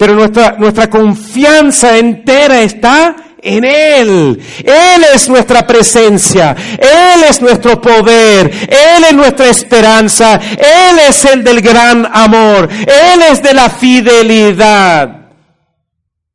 Pero 0.00 0.14
nuestra, 0.14 0.56
nuestra 0.58 0.88
confianza 0.88 1.98
entera 1.98 2.62
está 2.62 3.16
en 3.36 3.66
Él. 3.66 4.42
Él 4.64 5.04
es 5.14 5.28
nuestra 5.28 5.66
presencia. 5.66 6.56
Él 6.78 7.22
es 7.28 7.42
nuestro 7.42 7.78
poder. 7.78 8.50
Él 8.50 9.04
es 9.04 9.12
nuestra 9.12 9.50
esperanza. 9.50 10.36
Él 10.36 10.98
es 11.06 11.22
el 11.26 11.44
del 11.44 11.60
gran 11.60 12.08
amor. 12.10 12.66
Él 12.70 13.20
es 13.30 13.42
de 13.42 13.52
la 13.52 13.68
fidelidad. 13.68 15.28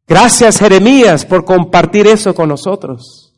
Gracias 0.08 0.60
Jeremías 0.60 1.26
por 1.26 1.44
compartir 1.44 2.06
eso 2.06 2.36
con 2.36 2.50
nosotros. 2.50 3.34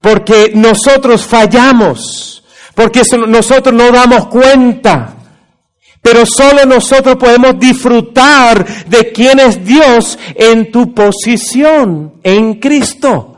Porque 0.00 0.52
nosotros 0.54 1.26
fallamos 1.26 2.36
porque 2.76 3.00
nosotros 3.26 3.74
no 3.74 3.90
damos 3.90 4.26
cuenta. 4.26 5.15
Pero 6.06 6.24
solo 6.24 6.64
nosotros 6.64 7.16
podemos 7.16 7.58
disfrutar 7.58 8.64
de 8.86 9.10
quién 9.10 9.40
es 9.40 9.64
Dios 9.64 10.16
en 10.36 10.70
tu 10.70 10.94
posición 10.94 12.20
en 12.22 12.60
Cristo. 12.60 13.36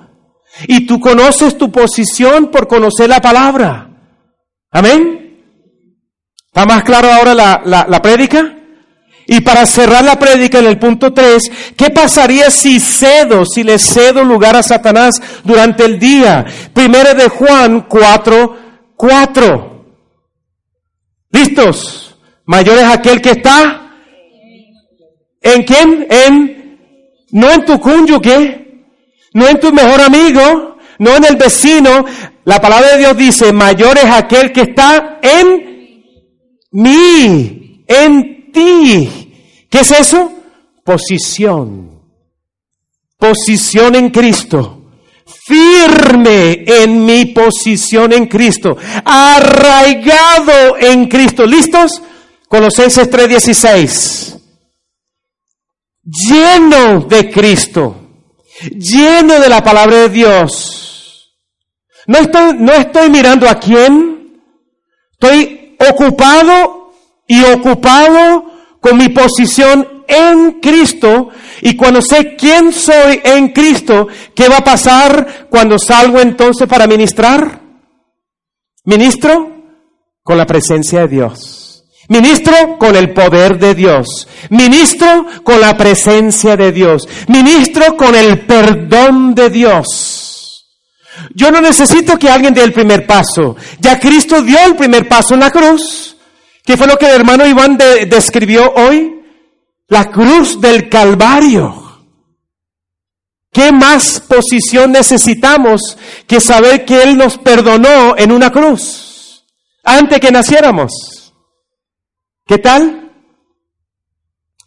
Y 0.67 0.87
tú 0.87 1.01
conoces 1.01 1.57
tu 1.57 1.73
posición 1.73 2.51
por 2.51 2.69
conocer 2.69 3.09
la 3.09 3.23
palabra. 3.23 3.89
Amén. 4.71 5.41
¿Está 6.45 6.67
más 6.67 6.83
claro 6.83 7.11
ahora 7.11 7.33
la, 7.33 7.63
la, 7.65 7.87
la 7.89 8.03
prédica? 8.03 8.55
Y 9.27 9.41
para 9.41 9.65
cerrar 9.65 10.05
la 10.05 10.19
prédica 10.19 10.59
en 10.59 10.67
el 10.67 10.79
punto 10.79 11.15
3, 11.15 11.73
¿qué 11.75 11.89
pasaría 11.89 12.51
si 12.51 12.81
cedo, 12.81 13.47
si 13.47 13.65
le 13.65 13.79
cedo 13.79 14.23
lugar 14.23 14.57
a 14.57 14.63
Satanás 14.63 15.23
durante 15.43 15.87
el 15.87 15.99
día? 15.99 16.45
Primero 16.75 17.15
de 17.15 17.31
Juan 17.31 17.87
4, 17.89 18.57
Cuatro. 18.95 19.87
¿Listos? 21.31 22.08
Mayor 22.49 22.79
es 22.79 22.85
aquel 22.85 23.21
que 23.21 23.33
está. 23.33 23.93
¿En 25.43 25.63
quién? 25.65 26.07
En, 26.09 26.79
no 27.33 27.53
en 27.53 27.65
tu 27.67 27.79
cónyuge, 27.79 28.87
no 29.35 29.49
en 29.49 29.61
tu 29.61 29.71
mejor 29.71 30.01
amigo, 30.01 30.79
no 30.99 31.15
en 31.15 31.27
el 31.27 31.37
vecino. 31.37 32.07
La 32.45 32.59
palabra 32.59 32.93
de 32.93 32.99
Dios 33.01 33.17
dice, 33.19 33.53
mayor 33.53 33.99
es 33.99 34.07
aquel 34.07 34.51
que 34.51 34.63
está 34.63 35.19
en 35.21 36.03
mí, 36.71 37.85
en 37.87 38.51
ti. 38.51 39.67
¿Qué 39.69 39.81
es 39.81 39.91
eso? 39.91 40.33
Posición. 40.83 42.01
Posición 43.19 43.95
en 43.95 44.09
Cristo 44.09 44.75
firme 45.47 46.65
en 46.67 47.05
mi 47.05 47.27
posición 47.27 48.15
en 48.15 48.27
Cristo, 48.27 48.77
arraigado 49.05 50.79
en 50.79 51.07
Cristo. 51.07 51.45
¿Listos? 51.45 52.03
Colosenses 52.49 53.11
3:16. 53.11 54.37
Lleno 56.03 57.01
de 57.01 57.31
Cristo, 57.31 57.95
lleno 58.73 59.39
de 59.39 59.49
la 59.49 59.63
palabra 59.63 59.97
de 59.97 60.09
Dios. 60.09 61.35
No 62.07 62.19
estoy, 62.19 62.55
no 62.59 62.73
estoy 62.73 63.11
mirando 63.11 63.47
a 63.47 63.59
quién, 63.59 64.41
estoy 65.13 65.77
ocupado 65.91 66.93
y 67.27 67.45
ocupado 67.45 68.45
con 68.81 68.97
mi 68.97 69.11
posición 69.11 70.05
en 70.09 70.61
Cristo 70.61 71.29
y 71.61 71.77
cuando 71.77 72.01
sé 72.01 72.35
quién 72.37 72.73
soy 72.73 73.21
en 73.23 73.49
Cristo, 73.49 74.09
¿qué 74.35 74.49
va 74.49 74.59
a 74.59 74.65
pasar 74.65 75.47
cuando 75.51 75.79
salgo 75.79 76.19
entonces 76.21 76.67
para 76.67 76.87
ministrar? 76.87 77.61
Ministro 78.85 79.53
con 80.23 80.39
la 80.39 80.47
presencia 80.47 81.01
de 81.01 81.09
Dios. 81.09 81.68
Ministro 82.09 82.79
con 82.79 82.97
el 82.97 83.13
poder 83.13 83.59
de 83.59 83.75
Dios. 83.75 84.27
Ministro 84.49 85.27
con 85.45 85.61
la 85.61 85.77
presencia 85.77 86.57
de 86.57 86.73
Dios. 86.73 87.07
Ministro 87.29 87.97
con 87.97 88.15
el 88.15 88.47
perdón 88.47 89.35
de 89.35 89.51
Dios. 89.51 90.67
Yo 91.35 91.51
no 91.51 91.61
necesito 91.61 92.19
que 92.19 92.31
alguien 92.31 92.55
dé 92.55 92.65
el 92.65 92.73
primer 92.73 93.07
paso. 93.07 93.57
Ya 93.79 94.01
Cristo 94.01 94.43
dio 94.43 94.59
el 94.65 94.75
primer 94.75 95.07
paso 95.07 95.35
en 95.35 95.41
la 95.41 95.51
cruz. 95.51 96.17
¿Qué 96.65 96.77
fue 96.77 96.87
lo 96.87 96.97
que 96.97 97.07
el 97.07 97.17
hermano 97.17 97.47
Iván 97.47 97.77
de, 97.77 98.07
describió 98.07 98.73
hoy? 98.75 99.23
La 99.89 100.11
cruz 100.11 100.61
del 100.61 100.89
Calvario. 100.89 101.89
¿Qué 103.53 103.71
más 103.71 104.21
posición 104.21 104.93
necesitamos 104.93 105.99
que 106.27 106.41
saber 106.41 106.85
que 106.85 107.03
Él 107.03 107.19
nos 107.19 107.37
perdonó 107.39 108.17
en 108.17 108.33
una 108.33 108.51
cruz 108.51 109.45
antes 109.83 110.21
que 110.21 110.31
naciéramos? 110.31 111.18
¿Qué 112.49 112.57
tal? 112.57 113.13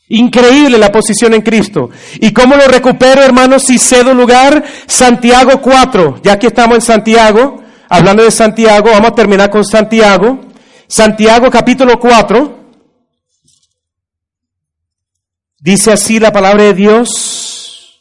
Increíble 0.08 0.78
la 0.78 0.92
posición 0.92 1.34
en 1.34 1.42
Cristo. 1.42 1.90
¿Y 2.20 2.32
cómo 2.32 2.56
lo 2.56 2.68
recupero, 2.68 3.24
hermanos, 3.24 3.64
si 3.64 3.80
cedo 3.80 4.14
lugar? 4.14 4.64
Santiago 4.86 5.60
4, 5.60 6.22
ya 6.22 6.38
que 6.38 6.48
estamos 6.48 6.76
en 6.76 6.82
Santiago, 6.82 7.64
hablando 7.90 8.22
de 8.22 8.30
Santiago, 8.30 8.92
vamos 8.92 9.12
a 9.12 9.16
terminar 9.16 9.50
con 9.50 9.66
Santiago. 9.66 10.40
Santiago 10.88 11.50
capítulo 11.50 12.00
4. 12.00 12.60
Dice 15.58 15.92
así 15.92 16.20
la 16.20 16.32
palabra 16.32 16.66
de 16.66 16.74
Dios. 16.76 18.00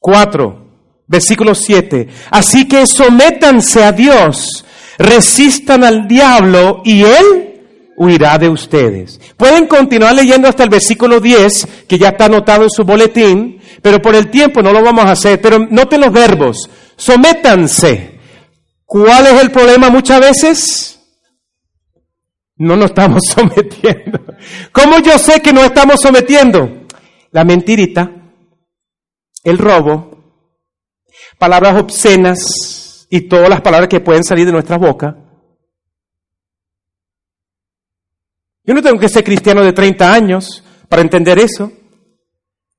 4, 0.00 0.70
versículo 1.06 1.54
7. 1.54 2.08
Así 2.30 2.66
que 2.66 2.84
sométanse 2.84 3.84
a 3.84 3.92
Dios, 3.92 4.64
resistan 4.98 5.84
al 5.84 6.06
diablo 6.08 6.82
y 6.84 7.02
él 7.02 7.46
huirá 7.96 8.38
de 8.38 8.48
ustedes. 8.48 9.20
Pueden 9.36 9.66
continuar 9.66 10.14
leyendo 10.14 10.48
hasta 10.48 10.64
el 10.64 10.70
versículo 10.70 11.20
10, 11.20 11.86
que 11.88 11.98
ya 11.98 12.08
está 12.08 12.26
anotado 12.26 12.64
en 12.64 12.70
su 12.70 12.84
boletín, 12.84 13.60
pero 13.82 14.00
por 14.00 14.14
el 14.14 14.30
tiempo 14.30 14.62
no 14.62 14.72
lo 14.72 14.82
vamos 14.82 15.06
a 15.06 15.12
hacer. 15.12 15.40
Pero 15.40 15.58
noten 15.58 16.02
los 16.02 16.12
verbos. 16.12 16.70
Sométanse. 16.96 18.18
¿Cuál 18.84 19.26
es 19.26 19.42
el 19.42 19.50
problema 19.50 19.90
muchas 19.90 20.20
veces? 20.20 21.00
No 22.56 22.76
nos 22.76 22.90
estamos 22.90 23.22
sometiendo. 23.34 24.20
¿Cómo 24.72 24.98
yo 25.00 25.18
sé 25.18 25.40
que 25.40 25.52
no 25.52 25.62
estamos 25.62 26.00
sometiendo? 26.00 26.86
La 27.32 27.44
mentirita, 27.44 28.10
el 29.44 29.58
robo, 29.58 30.16
palabras 31.38 31.78
obscenas 31.78 32.85
y 33.08 33.22
todas 33.22 33.48
las 33.48 33.60
palabras 33.60 33.88
que 33.88 34.00
pueden 34.00 34.24
salir 34.24 34.46
de 34.46 34.52
nuestra 34.52 34.76
boca. 34.76 35.16
Yo 38.64 38.74
no 38.74 38.82
tengo 38.82 38.98
que 38.98 39.08
ser 39.08 39.22
cristiano 39.22 39.62
de 39.62 39.72
30 39.72 40.12
años 40.12 40.62
para 40.88 41.02
entender 41.02 41.38
eso. 41.38 41.70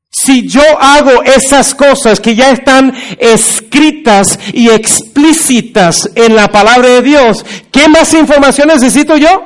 Si 0.10 0.48
yo 0.48 0.62
hago 0.80 1.24
esas 1.24 1.76
cosas 1.76 2.20
que 2.20 2.36
ya 2.36 2.52
están 2.52 2.94
escritas 3.20 4.40
y 4.54 4.70
explícitas 4.70 6.10
en 6.16 6.36
la 6.36 6.48
palabra 6.50 6.90
de 6.90 7.02
Dios, 7.02 7.46
¿qué 7.72 7.88
más 7.88 8.14
información 8.14 8.68
necesito 8.68 9.16
yo? 9.16 9.44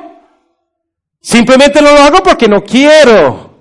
Simplemente 1.20 1.80
no 1.80 1.92
lo 1.92 2.00
hago 2.00 2.22
porque 2.22 2.48
no 2.48 2.64
quiero. 2.64 3.52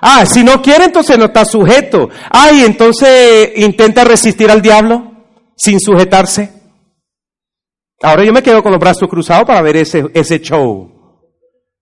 Ah, 0.00 0.26
si 0.26 0.42
no 0.42 0.60
quiere, 0.62 0.84
entonces 0.84 1.18
no 1.18 1.26
está 1.26 1.44
sujeto. 1.44 2.08
Ah, 2.30 2.50
y 2.52 2.64
entonces 2.64 3.52
intenta 3.56 4.04
resistir 4.04 4.50
al 4.50 4.62
diablo 4.62 5.07
sin 5.58 5.80
sujetarse. 5.80 6.52
Ahora 8.00 8.24
yo 8.24 8.32
me 8.32 8.42
quedo 8.42 8.62
con 8.62 8.72
los 8.72 8.80
brazos 8.80 9.08
cruzados 9.08 9.44
para 9.44 9.60
ver 9.60 9.76
ese, 9.76 10.06
ese 10.14 10.40
show. 10.40 10.94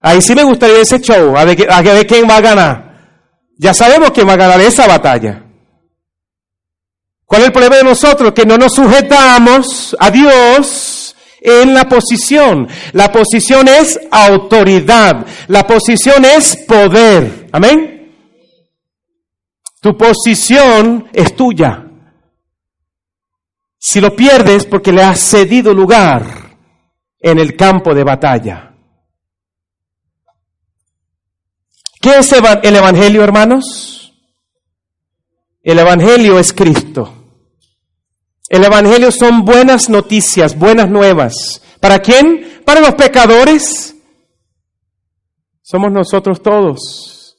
Ahí 0.00 0.22
sí 0.22 0.34
me 0.34 0.44
gustaría 0.44 0.80
ese 0.80 1.00
show, 1.00 1.36
a 1.36 1.44
ver, 1.44 1.70
a 1.70 1.82
ver 1.82 2.06
quién 2.06 2.28
va 2.28 2.38
a 2.38 2.40
ganar. 2.40 2.86
Ya 3.58 3.74
sabemos 3.74 4.10
quién 4.10 4.28
va 4.28 4.32
a 4.32 4.36
ganar 4.36 4.60
esa 4.60 4.86
batalla. 4.86 5.44
¿Cuál 7.24 7.42
es 7.42 7.46
el 7.48 7.52
problema 7.52 7.76
de 7.76 7.84
nosotros? 7.84 8.32
Que 8.32 8.46
no 8.46 8.56
nos 8.56 8.74
sujetamos 8.74 9.96
a 9.98 10.10
Dios 10.10 11.16
en 11.40 11.74
la 11.74 11.88
posición. 11.88 12.68
La 12.92 13.10
posición 13.10 13.68
es 13.68 13.98
autoridad. 14.10 15.26
La 15.48 15.66
posición 15.66 16.24
es 16.24 16.56
poder. 16.56 17.48
Amén. 17.52 18.14
Tu 19.80 19.96
posición 19.96 21.08
es 21.12 21.34
tuya. 21.34 21.85
Si 23.78 24.00
lo 24.00 24.14
pierdes 24.14 24.66
porque 24.66 24.92
le 24.92 25.02
has 25.02 25.20
cedido 25.20 25.72
lugar 25.72 26.56
en 27.20 27.38
el 27.38 27.56
campo 27.56 27.94
de 27.94 28.04
batalla. 28.04 28.74
¿Qué 32.00 32.18
es 32.18 32.32
el 32.32 32.76
Evangelio, 32.76 33.24
hermanos? 33.24 34.12
El 35.62 35.78
Evangelio 35.80 36.38
es 36.38 36.52
Cristo. 36.52 37.12
El 38.48 38.62
Evangelio 38.62 39.10
son 39.10 39.44
buenas 39.44 39.88
noticias, 39.88 40.56
buenas 40.56 40.88
nuevas. 40.88 41.60
¿Para 41.80 41.98
quién? 41.98 42.62
Para 42.64 42.80
los 42.80 42.94
pecadores. 42.94 43.96
Somos 45.62 45.90
nosotros 45.90 46.40
todos. 46.40 47.36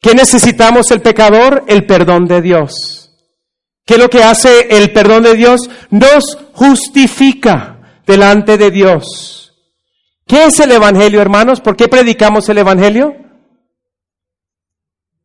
¿Qué 0.00 0.14
necesitamos 0.14 0.92
el 0.92 1.00
pecador? 1.00 1.64
El 1.66 1.84
perdón 1.86 2.26
de 2.26 2.40
Dios. 2.40 3.05
¿Qué 3.86 3.94
es 3.94 4.00
lo 4.00 4.10
que 4.10 4.24
hace 4.24 4.66
el 4.76 4.92
perdón 4.92 5.22
de 5.22 5.36
Dios? 5.36 5.70
Nos 5.90 6.36
justifica 6.52 8.00
delante 8.04 8.58
de 8.58 8.72
Dios. 8.72 9.54
¿Qué 10.26 10.46
es 10.46 10.58
el 10.58 10.72
Evangelio, 10.72 11.22
hermanos? 11.22 11.60
¿Por 11.60 11.76
qué 11.76 11.86
predicamos 11.86 12.48
el 12.48 12.58
Evangelio? 12.58 13.14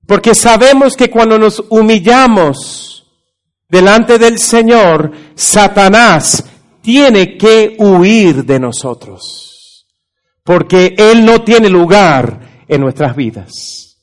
Porque 0.06 0.36
sabemos 0.36 0.96
que 0.96 1.10
cuando 1.10 1.40
nos 1.40 1.64
humillamos 1.70 3.08
delante 3.68 4.20
del 4.20 4.38
Señor, 4.38 5.12
Satanás 5.34 6.46
tiene 6.82 7.38
que 7.38 7.76
huir 7.80 8.46
de 8.46 8.60
nosotros. 8.60 9.88
Porque 10.44 10.94
Él 11.00 11.26
no 11.26 11.42
tiene 11.42 11.68
lugar 11.68 12.64
en 12.68 12.82
nuestras 12.82 13.16
vidas. 13.16 13.98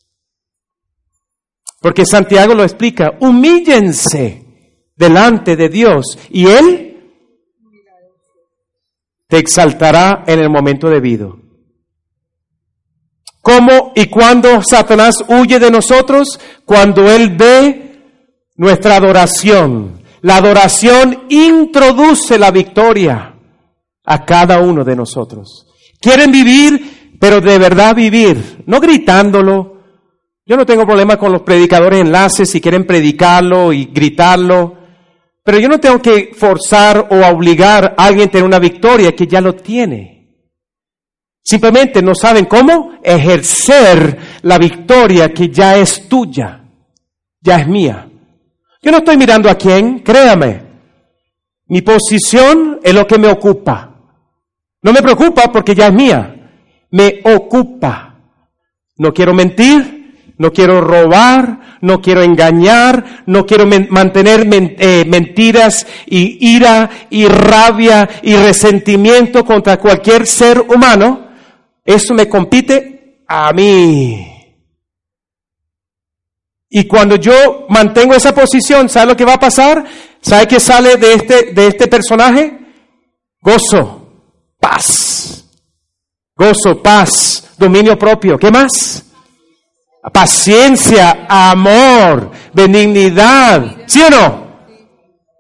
Porque 1.81 2.05
Santiago 2.05 2.55
lo 2.55 2.65
explica, 2.65 3.13
humíllense 3.21 4.48
delante 4.99 5.57
de 5.57 5.69
Dios 5.69 6.19
y 6.31 6.47
Él 6.47 6.85
te 9.29 9.39
exaltará 9.39 10.25
en 10.27 10.41
el 10.41 10.51
momento 10.51 10.89
debido. 10.91 11.39
¿Cómo 13.41 13.93
y 13.95 14.07
cuándo 14.07 14.61
Satanás 14.63 15.25
huye 15.29 15.59
de 15.59 15.71
nosotros? 15.71 16.39
Cuando 16.65 17.11
Él 17.11 17.37
ve 17.37 17.89
nuestra 18.57 18.97
adoración. 18.97 20.03
La 20.21 20.37
adoración 20.37 21.27
introduce 21.29 22.39
la 22.39 22.51
victoria 22.51 23.35
a 24.05 24.25
cada 24.25 24.61
uno 24.61 24.85
de 24.85 24.97
nosotros. 24.97 25.67
Quieren 26.01 26.33
vivir, 26.33 27.17
pero 27.21 27.41
de 27.41 27.59
verdad 27.59 27.95
vivir, 27.95 28.65
no 28.67 28.81
gritándolo. 28.81 29.79
Yo 30.45 30.57
no 30.57 30.67
tengo 30.67 30.85
problema 30.85 31.17
con 31.17 31.31
los 31.31 31.43
predicadores 31.43 32.01
enlaces 32.01 32.51
si 32.51 32.61
quieren 32.61 32.85
predicarlo 32.85 33.73
y 33.73 33.87
gritarlo, 33.87 34.78
pero 35.49 35.61
yo 35.61 35.69
no 35.71 35.81
tengo 35.81 36.03
que 36.03 36.33
forzar 36.37 37.09
o 37.11 37.27
obligar 37.27 37.95
a 37.97 38.05
alguien 38.05 38.29
a 38.29 38.31
tener 38.31 38.45
una 38.45 38.59
victoria 38.59 39.17
que 39.17 39.27
ya 39.27 39.41
lo 39.41 39.55
tiene. 39.55 40.29
Simplemente 41.43 42.03
no 42.03 42.15
saben 42.15 42.45
cómo 42.45 42.99
ejercer 43.03 44.19
la 44.43 44.59
victoria 44.59 45.33
que 45.33 45.49
ya 45.49 45.79
es 45.79 46.07
tuya, 46.07 46.65
ya 47.41 47.61
es 47.61 47.67
mía. 47.67 48.11
Yo 48.83 48.91
no 48.91 48.99
estoy 48.99 49.17
mirando 49.17 49.49
a 49.49 49.55
quién, 49.55 50.01
créame. 50.01 50.65
Mi 51.69 51.81
posición 51.81 52.81
es 52.83 52.93
lo 52.93 53.07
que 53.07 53.17
me 53.17 53.29
ocupa. 53.29 53.97
No 54.83 54.93
me 54.93 55.01
preocupa 55.01 55.51
porque 55.51 55.75
ya 55.75 55.87
es 55.87 55.95
mía. 55.95 56.51
Me 56.91 57.23
ocupa. 57.25 58.19
No 58.99 59.15
quiero 59.15 59.33
mentir, 59.33 59.98
no 60.39 60.53
quiero 60.53 60.81
robar, 60.81 61.79
no 61.81 62.01
quiero 62.01 62.23
engañar, 62.23 63.23
no 63.27 63.45
quiero 63.45 63.67
mantener 63.67 64.49
eh, 64.51 65.05
mentiras 65.07 65.87
y 66.07 66.55
ira 66.55 66.91
y 67.11 67.27
rabia 67.27 68.09
y 68.23 68.35
resentimiento 68.37 69.45
contra 69.45 69.79
cualquier 69.79 70.27
ser 70.27 70.61
humano 70.61 71.29
eso 71.89 72.13
me 72.13 72.29
compite 72.29 73.23
a 73.27 73.51
mí. 73.55 74.27
Y 76.69 76.87
cuando 76.87 77.17
yo 77.17 77.65
mantengo 77.71 78.13
esa 78.13 78.35
posición, 78.35 78.91
¿sabe 78.91 79.07
lo 79.07 79.17
que 79.17 79.25
va 79.25 79.35
a 79.35 79.41
pasar? 79.41 79.87
¿Sabe 80.21 80.47
qué 80.47 80.61
sale 80.61 80.99
de 80.99 81.15
este, 81.15 81.53
de 81.55 81.69
este 81.69 81.89
personaje? 81.89 82.59
Gozo, 83.41 84.07
paz. 84.61 85.47
Gozo, 86.37 86.83
paz, 86.83 87.55
dominio 87.57 87.99
propio. 87.99 88.39
¿Qué 88.39 88.51
más? 88.51 89.07
Paciencia, 90.13 91.27
amor, 91.29 92.31
benignidad. 92.53 93.65
¿Sí 93.87 94.01
o 94.03 94.11
no? 94.11 94.49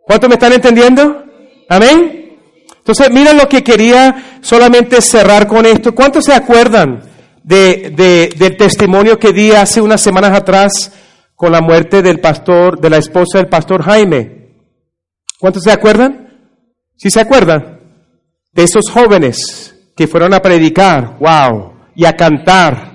¿Cuántos 0.05 0.29
me 0.29 0.35
están 0.35 0.53
entendiendo? 0.53 1.25
Amén. 1.69 2.39
Entonces, 2.79 3.11
miren 3.11 3.37
lo 3.37 3.49
que 3.49 3.63
quería 3.63 4.39
solamente 4.41 5.03
cerrar 5.03 5.47
con 5.47 5.67
esto. 5.67 5.95
¿Cuántos 5.95 6.25
se 6.25 6.33
acuerdan 6.33 7.03
de, 7.43 8.35
del 8.37 8.57
testimonio 8.57 9.19
que 9.19 9.33
di 9.33 9.53
hace 9.53 9.81
unas 9.81 10.01
semanas 10.01 10.33
atrás 10.33 10.93
con 11.35 11.53
la 11.53 11.61
muerte 11.61 12.01
del 12.01 12.21
pastor, 12.21 12.81
de 12.81 12.89
la 12.89 12.97
esposa 12.97 13.39
del 13.39 13.49
pastor 13.49 13.83
Jaime? 13.83 14.55
¿Cuántos 15.39 15.65
se 15.65 15.71
acuerdan? 15.71 16.49
¿Sí 16.97 17.11
se 17.11 17.21
acuerdan? 17.21 17.81
De 18.53 18.65
esos 18.65 18.91
jóvenes 18.91 19.75
que 19.95 20.07
fueron 20.07 20.33
a 20.33 20.41
predicar, 20.41 21.19
wow, 21.21 21.75
y 21.95 22.07
a 22.07 22.17
cantar. 22.17 22.88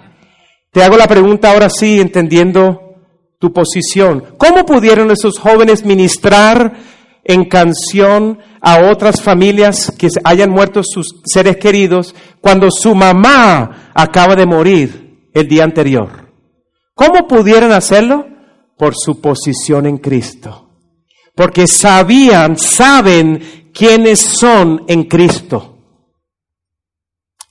Te 0.74 0.84
hago 0.84 0.98
la 0.98 1.08
pregunta 1.08 1.52
ahora 1.52 1.70
sí, 1.70 2.02
entendiendo 2.02 2.96
tu 3.40 3.54
posición. 3.54 4.36
¿Cómo 4.38 4.66
pudieron 4.66 5.10
esos 5.12 5.40
jóvenes 5.40 5.86
ministrar 5.86 6.74
en 7.24 7.46
canción 7.46 8.40
a 8.62 8.92
otras 8.92 9.22
familias 9.22 9.94
que 9.98 10.10
hayan 10.24 10.50
muerto 10.50 10.82
sus 10.84 11.22
seres 11.26 11.58
queridos 11.58 12.14
cuando 12.42 12.70
su 12.70 12.94
mamá 12.96 13.92
acaba 13.94 14.36
de 14.36 14.46
morir 14.46 15.30
el 15.34 15.48
día 15.48 15.64
anterior. 15.64 16.32
¿Cómo 16.94 17.28
pudieron 17.28 17.72
hacerlo? 17.72 18.26
Por 18.78 18.96
su 18.96 19.20
posición 19.20 19.86
en 19.86 19.98
Cristo. 19.98 20.70
Porque 21.36 21.68
sabían, 21.68 22.58
saben 22.58 23.72
quiénes 23.74 24.20
son 24.20 24.84
en 24.88 25.04
Cristo. 25.06 25.73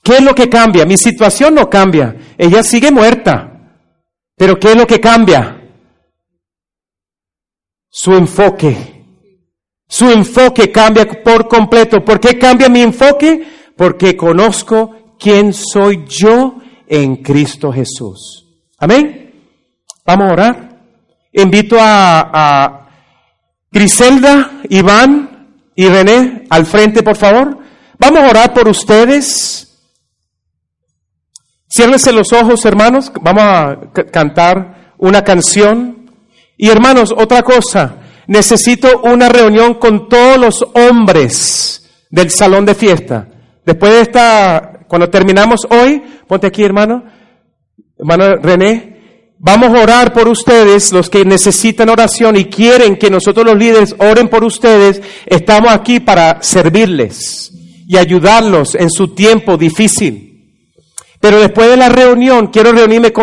¿Qué 0.03 0.17
es 0.17 0.21
lo 0.21 0.35
que 0.35 0.49
cambia? 0.49 0.85
Mi 0.85 0.97
situación 0.97 1.55
no 1.55 1.69
cambia. 1.69 2.15
Ella 2.37 2.61
sigue 2.61 2.91
muerta. 2.91 3.49
Pero 4.35 4.59
¿qué 4.59 4.71
es 4.71 4.75
lo 4.75 4.85
que 4.85 4.99
cambia? 4.99 5.61
Su 7.89 8.13
enfoque 8.13 8.93
su 9.93 10.09
enfoque 10.09 10.71
cambia 10.71 11.05
por 11.23 11.47
completo. 11.47 12.03
¿Por 12.03 12.19
qué 12.19 12.39
cambia 12.39 12.67
mi 12.67 12.81
enfoque? 12.81 13.45
Porque 13.77 14.17
conozco 14.17 15.15
quién 15.19 15.53
soy 15.53 16.03
yo 16.07 16.55
en 16.87 17.17
Cristo 17.17 17.71
Jesús. 17.71 18.43
Amén. 18.79 19.31
Vamos 20.03 20.29
a 20.29 20.33
orar. 20.33 20.81
Invito 21.31 21.77
a, 21.79 22.31
a 22.33 22.89
Griselda, 23.71 24.61
Iván 24.67 25.47
y 25.75 25.87
René 25.87 26.45
al 26.49 26.65
frente, 26.65 27.03
por 27.03 27.15
favor. 27.15 27.59
Vamos 27.99 28.19
a 28.19 28.29
orar 28.29 28.51
por 28.51 28.67
ustedes. 28.67 29.72
Ciérrense 31.75 32.11
los 32.13 32.31
ojos, 32.33 32.65
hermanos. 32.65 33.11
Vamos 33.19 33.43
a 33.43 33.79
cantar 34.11 34.93
una 34.99 35.23
canción. 35.23 36.07
Y 36.55 36.69
hermanos, 36.69 37.11
otra 37.17 37.41
cosa 37.41 37.95
necesito 38.27 39.01
una 39.01 39.27
reunión 39.27 39.73
con 39.73 40.07
todos 40.07 40.37
los 40.37 40.65
hombres 40.75 41.89
del 42.11 42.29
salón 42.29 42.67
de 42.67 42.75
fiesta. 42.75 43.27
Después 43.65 43.91
de 43.91 44.01
esta, 44.01 44.81
cuando 44.87 45.09
terminamos 45.09 45.61
hoy, 45.67 45.99
ponte 46.27 46.45
aquí 46.45 46.63
hermano, 46.63 47.05
hermano 47.97 48.35
René, 48.35 48.91
Vamos 49.45 49.77
a 49.77 49.81
orar 49.81 50.13
por 50.13 50.29
ustedes, 50.29 50.93
los 50.93 51.09
que 51.09 51.25
necesitan 51.25 51.89
oración 51.89 52.37
y 52.37 52.45
quieren 52.45 52.95
que 52.95 53.09
nosotros 53.09 53.45
los 53.45 53.57
líderes 53.57 53.93
oren 53.97 54.29
por 54.29 54.43
ustedes. 54.45 55.01
Estamos 55.25 55.69
aquí 55.73 55.99
para 55.99 56.41
servirles 56.41 57.51
y 57.85 57.97
ayudarlos 57.97 58.75
en 58.75 58.89
su 58.89 59.09
tiempo 59.09 59.57
difícil. 59.57 60.32
Pero 61.23 61.39
después 61.39 61.69
de 61.69 61.77
la 61.77 61.87
reunión, 61.87 62.47
quiero 62.47 62.73
reunirme 62.73 63.13
con 63.13 63.21